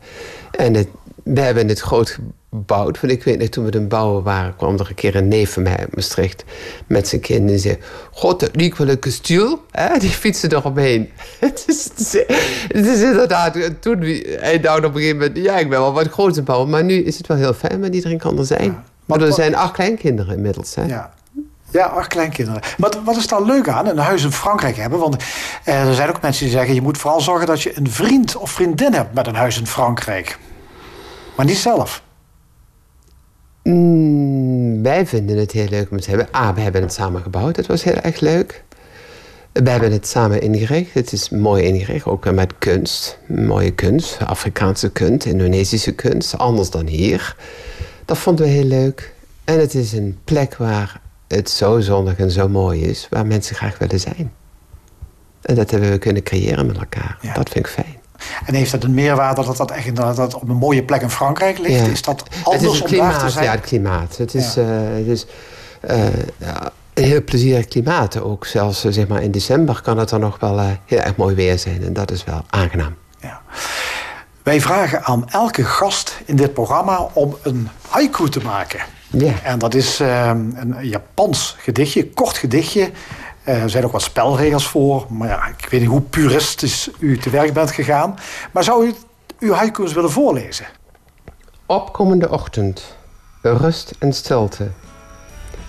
En 0.51 0.73
het, 0.73 0.87
we 1.23 1.39
hebben 1.39 1.67
het 1.67 1.79
groot 1.79 2.19
gebouwd. 2.49 2.99
Want 3.01 3.13
ik 3.13 3.23
weet 3.23 3.39
nog, 3.39 3.47
toen 3.47 3.65
we 3.65 3.77
het 3.77 3.89
bouwen 3.89 4.23
waren, 4.23 4.55
kwam 4.55 4.79
er 4.79 4.87
een 4.89 4.95
keer 4.95 5.15
een 5.15 5.27
neef 5.27 5.53
van 5.53 5.63
mij 5.63 5.77
uit 5.77 5.95
Maastricht 5.95 6.43
met 6.87 7.07
zijn 7.07 7.21
kind 7.21 7.49
en 7.49 7.59
zei: 7.59 7.77
God, 8.11 8.39
dat 8.39 8.55
liep 8.55 8.77
wel 8.77 8.89
een 8.89 8.99
kasteel. 8.99 9.65
Die 9.99 10.09
fietsen 10.09 10.51
eromheen. 10.51 11.09
het, 11.39 11.63
is, 11.67 11.89
het 12.67 12.85
is 12.85 13.01
inderdaad, 13.01 13.57
toen 13.79 14.01
hij 14.01 14.59
nou 14.61 14.77
op 14.77 14.95
een 14.95 15.01
gegeven 15.01 15.17
moment, 15.17 15.37
ja, 15.37 15.57
ik 15.57 15.69
ben 15.69 15.79
wel 15.79 15.93
wat 15.93 16.07
groter 16.07 16.43
bouwen, 16.43 16.69
maar 16.69 16.83
nu 16.83 17.03
is 17.03 17.17
het 17.17 17.27
wel 17.27 17.37
heel 17.37 17.53
fijn, 17.53 17.79
maar 17.79 17.89
iedereen 17.89 18.17
kan 18.17 18.37
er 18.37 18.45
zijn. 18.45 18.83
maar 19.05 19.21
er 19.21 19.33
zijn 19.33 19.55
acht 19.55 19.73
kleinkinderen 19.73 20.35
inmiddels. 20.35 20.75
Hè? 20.75 20.85
Ja. 20.85 21.13
Ja, 21.71 21.85
acht 21.85 22.07
kleinkinderen. 22.07 22.61
Wat, 22.77 22.99
wat 23.03 23.15
is 23.15 23.27
daar 23.27 23.41
leuk 23.41 23.67
aan, 23.67 23.87
een 23.87 23.97
huis 23.97 24.23
in 24.23 24.31
Frankrijk 24.31 24.75
hebben? 24.75 24.99
Want 24.99 25.15
eh, 25.63 25.87
er 25.87 25.93
zijn 25.93 26.09
ook 26.09 26.21
mensen 26.21 26.43
die 26.43 26.53
zeggen... 26.53 26.73
je 26.73 26.81
moet 26.81 26.97
vooral 26.97 27.21
zorgen 27.21 27.47
dat 27.47 27.61
je 27.61 27.77
een 27.77 27.89
vriend 27.89 28.35
of 28.35 28.51
vriendin 28.51 28.93
hebt 28.93 29.13
met 29.13 29.27
een 29.27 29.35
huis 29.35 29.59
in 29.59 29.67
Frankrijk. 29.67 30.37
Maar 31.35 31.45
niet 31.45 31.57
zelf. 31.57 32.03
Mm, 33.63 34.83
wij 34.83 35.05
vinden 35.05 35.37
het 35.37 35.51
heel 35.51 35.67
leuk 35.67 35.91
om 35.91 35.99
te 35.99 36.09
hebben. 36.09 36.27
Ah, 36.31 36.55
we 36.55 36.61
hebben 36.61 36.81
het 36.81 36.93
samen 36.93 37.21
gebouwd. 37.21 37.55
Het 37.55 37.67
was 37.67 37.83
heel 37.83 37.95
erg 37.95 38.19
leuk. 38.19 38.63
We 39.51 39.69
hebben 39.69 39.91
het 39.91 40.07
samen 40.07 40.41
ingericht. 40.41 40.93
Het 40.93 41.11
is 41.11 41.29
mooi 41.29 41.63
ingericht, 41.63 42.05
ook 42.05 42.31
met 42.31 42.53
kunst. 42.57 43.19
Mooie 43.27 43.71
kunst, 43.71 44.17
Afrikaanse 44.25 44.91
kunst, 44.91 45.25
Indonesische 45.25 45.91
kunst. 45.91 46.37
Anders 46.37 46.69
dan 46.69 46.87
hier. 46.87 47.35
Dat 48.05 48.17
vonden 48.17 48.45
we 48.45 48.51
heel 48.51 48.63
leuk. 48.63 49.13
En 49.43 49.59
het 49.59 49.73
is 49.73 49.93
een 49.93 50.19
plek 50.23 50.55
waar 50.55 51.01
het 51.27 51.49
zo 51.49 51.79
zonnig 51.79 52.17
en 52.17 52.31
zo 52.31 52.49
mooi 52.49 52.81
is. 52.81 53.07
Waar 53.09 53.25
mensen 53.25 53.55
graag 53.55 53.77
willen 53.77 53.99
zijn. 53.99 54.31
En 55.41 55.55
dat 55.55 55.71
hebben 55.71 55.91
we 55.91 55.97
kunnen 55.97 56.23
creëren 56.23 56.65
met 56.65 56.77
elkaar. 56.77 57.17
Dat 57.33 57.49
vind 57.49 57.65
ik 57.65 57.71
fijn. 57.71 58.02
En 58.45 58.53
heeft 58.53 58.71
het 58.71 58.83
een 58.83 58.93
meerwaarde 58.93 59.45
dat 59.45 59.57
dat 59.57 59.71
echt 59.71 59.95
dat 59.95 60.15
dat 60.15 60.35
op 60.35 60.49
een 60.49 60.55
mooie 60.55 60.83
plek 60.83 61.01
in 61.01 61.09
Frankrijk 61.09 61.57
ligt? 61.57 61.87
Is 61.87 62.01
dat 62.01 62.23
anders 62.43 62.63
het 62.63 62.73
is 62.73 62.81
klimaat, 62.81 63.19
te 63.19 63.29
zijn? 63.29 63.45
Ja, 63.45 63.51
het 63.51 63.61
klimaat. 63.61 64.17
Het 64.17 64.33
is, 64.33 64.57
uh, 64.57 64.65
het 64.95 65.07
is 65.07 65.25
uh, 65.89 65.97
ja, 66.37 66.71
een 66.93 67.03
heel 67.03 67.23
plezierig 67.23 67.67
klimaat. 67.67 68.21
Ook 68.21 68.45
zelfs 68.45 68.85
uh, 68.85 68.91
zeg 68.91 69.07
maar 69.07 69.23
in 69.23 69.31
december 69.31 69.81
kan 69.81 69.97
het 69.97 70.09
dan 70.09 70.19
nog 70.19 70.39
wel 70.39 70.59
heel 70.85 70.99
erg 70.99 71.15
mooi 71.15 71.35
weer 71.35 71.59
zijn. 71.59 71.83
En 71.83 71.93
dat 71.93 72.11
is 72.11 72.23
wel 72.23 72.45
aangenaam. 72.49 72.95
Ja. 73.19 73.41
Wij 74.43 74.61
vragen 74.61 75.03
aan 75.03 75.29
elke 75.29 75.63
gast 75.63 76.21
in 76.25 76.35
dit 76.35 76.53
programma 76.53 77.07
om 77.13 77.37
een 77.41 77.69
haiku 77.89 78.29
te 78.29 78.39
maken. 78.43 78.79
Ja. 79.09 79.33
En 79.43 79.59
dat 79.59 79.73
is 79.73 79.99
een 79.99 80.75
Japans 80.81 81.55
gedichtje, 81.59 82.09
kort 82.09 82.37
gedichtje 82.37 82.81
eh, 82.83 82.89
er 83.43 83.69
zijn 83.69 83.85
ook 83.85 83.91
wat 83.91 84.01
spelregels 84.01 84.67
voor. 84.67 85.05
Maar 85.09 85.27
ja, 85.27 85.47
ik 85.47 85.67
weet 85.69 85.79
niet 85.79 85.89
hoe 85.89 86.01
puristisch 86.01 86.89
u 86.99 87.17
te 87.17 87.29
werk 87.29 87.53
bent 87.53 87.71
gegaan. 87.71 88.15
Maar 88.51 88.63
zou 88.63 88.85
u 88.85 88.93
uw 89.39 89.53
haiku's 89.53 89.93
willen 89.93 90.11
voorlezen? 90.11 90.65
Opkomende 91.65 92.29
ochtend. 92.29 92.97
Rust 93.41 93.93
en 93.99 94.13
stilte. 94.13 94.67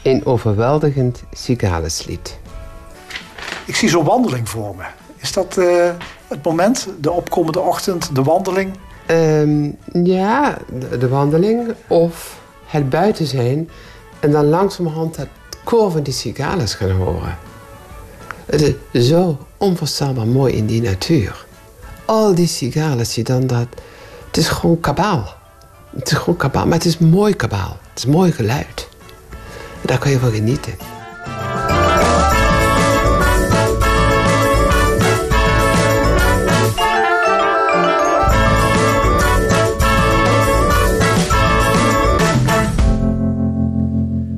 Een 0.03 0.27
overweldigend 0.27 1.23
cigaleslied. 1.33 2.39
Ik 3.67 3.77
zie 3.77 3.89
zo'n 3.89 4.05
wandeling 4.05 4.49
voor 4.49 4.77
me. 4.77 4.85
Is 5.17 5.33
dat 5.33 5.57
uh, 5.57 5.91
het 6.29 6.45
moment? 6.45 6.89
De 7.01 7.11
opkomende 7.11 7.61
ochtend, 7.61 8.15
de 8.15 8.23
wandeling? 8.23 8.73
Um, 9.11 9.77
ja, 9.93 10.59
de, 10.79 10.99
de, 10.99 11.09
wandeling. 11.09 11.75
Of 11.89 12.41
het 12.67 12.91
buiten 12.91 13.27
zijn. 13.27 13.71
En 14.21 14.31
dan 14.31 14.45
langzamerhand 14.45 15.17
het 15.17 15.29
koor 15.65 15.91
van 15.91 16.03
die 16.03 16.13
cigales 16.13 16.75
gaan 16.75 16.91
horen. 16.91 17.39
Het 18.47 18.75
is 18.91 19.09
zo 19.09 19.47
onvoorstelbaar 19.57 20.27
mooi 20.27 20.55
in 20.55 20.67
die 20.67 20.83
natuur. 20.83 21.45
Al 22.05 22.35
die 22.35 22.47
sigalen 22.47 23.07
die 23.15 23.25
dan 23.25 23.47
dat... 23.47 23.67
Het 24.27 24.37
is 24.37 24.49
gewoon 24.49 24.81
kabaal. 24.81 25.35
Het 25.97 26.11
is 26.11 26.19
gewoon 26.19 26.37
kabaal, 26.37 26.65
maar 26.65 26.79
het 26.79 26.85
is 26.85 26.99
mooi 26.99 27.37
kabaal. 27.37 27.79
Het 27.89 27.99
is 27.99 28.07
mooi 28.07 28.33
geluid. 28.33 28.89
Daar 29.81 29.99
kan 29.99 30.11
je 30.11 30.19
van 30.19 30.33
genieten. 30.33 30.75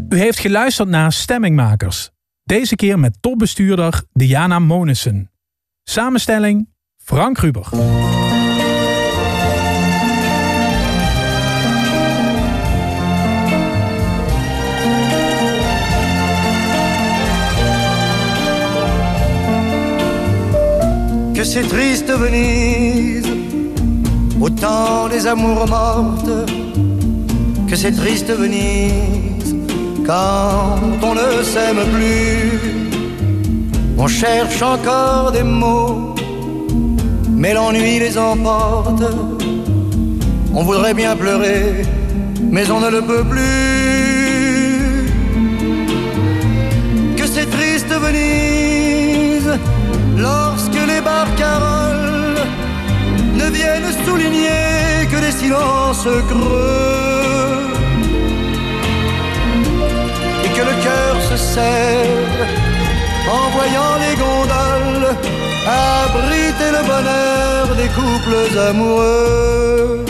U 0.08 0.18
heeft 0.18 0.38
geluisterd 0.38 0.88
naar 0.88 1.12
Stemmingmakers 1.12 2.10
deze 2.46 2.76
keer 2.76 2.98
met 2.98 3.16
topbestuurder 3.20 4.02
Diana 4.12 4.58
Monissen. 4.58 5.30
Samenstelling 5.82 6.68
Frank 6.96 7.38
Ruber. 7.38 7.68
Que 21.34 21.44
c'est 21.44 21.68
triste 21.68 22.18
Venise, 22.18 23.28
au 24.40 24.48
des 25.08 25.26
amours 25.26 25.68
mortes, 25.68 26.50
que 27.68 27.76
c'est 27.76 27.92
triste 27.92 28.30
Venise 28.30 29.26
quand 30.06 30.78
on 31.02 31.14
ne 31.14 31.42
s'aime 31.42 31.82
plus. 31.94 32.60
On 33.98 34.06
cherche 34.06 34.62
encore 34.62 35.32
des 35.32 35.42
mots, 35.42 36.14
mais 37.30 37.52
l'ennui 37.54 37.98
les 37.98 38.16
emporte. 38.16 39.02
On 40.54 40.62
voudrait 40.62 40.94
bien 40.94 41.16
pleurer, 41.16 41.82
mais 42.40 42.70
on 42.70 42.80
ne 42.80 42.90
le 42.90 43.02
peut 43.02 43.24
plus. 43.24 43.42
Que 47.16 47.26
c'est 47.26 47.50
triste 47.50 47.92
Venise, 48.06 49.52
lorsque 50.16 50.80
les 50.90 51.00
barcaroles 51.00 52.40
ne 53.34 53.46
viennent 53.50 53.92
souligner 54.06 55.06
que 55.10 55.18
des 55.20 55.32
silences 55.32 56.08
creux 56.30 57.05
en 63.28 63.50
voyant 63.50 63.96
les 64.00 64.16
gondoles 64.16 65.14
abriter 65.66 66.70
le 66.72 66.82
bonheur 66.86 67.74
des 67.76 67.88
couples 67.88 68.58
amoureux. 68.58 70.04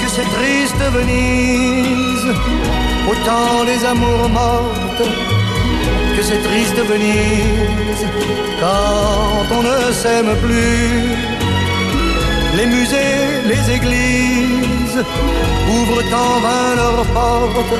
Que 0.00 0.08
c'est 0.14 0.30
triste 0.38 0.82
Venise, 0.92 2.28
autant 3.10 3.64
les 3.64 3.84
amours 3.86 4.28
mortes. 4.28 5.08
Que 6.16 6.22
c'est 6.22 6.42
triste 6.42 6.80
Venise, 6.86 8.04
quand 8.60 9.56
on 9.56 9.62
ne 9.62 9.92
s'aime 9.92 10.36
plus. 10.42 11.37
Les 12.58 12.66
musées, 12.66 13.42
les 13.46 13.64
églises 13.76 14.98
ouvrent 15.76 16.02
en 16.12 16.40
vain 16.40 16.74
leurs 16.74 17.06
portes. 17.14 17.74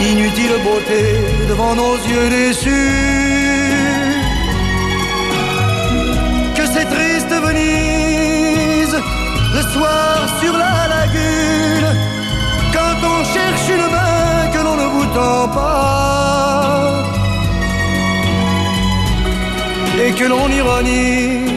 Inutile 0.00 0.56
beauté 0.64 1.02
devant 1.46 1.74
nos 1.74 1.96
yeux 2.10 2.28
déçus. 2.30 2.70
Que 6.56 6.64
c'est 6.72 6.88
triste 6.94 7.32
Venise, 7.46 8.96
le 9.56 9.62
soir 9.74 10.14
sur 10.40 10.54
la 10.56 10.76
lagune, 10.94 11.90
quand 12.72 12.98
on 13.12 13.18
cherche 13.34 13.68
une 13.76 13.88
main 13.96 14.48
que 14.54 14.60
l'on 14.64 14.76
ne 14.82 14.88
vous 14.94 15.06
tend 15.18 15.48
pas. 15.48 17.04
Et 20.02 20.12
que 20.12 20.24
l'on 20.24 20.48
ironise 20.48 21.49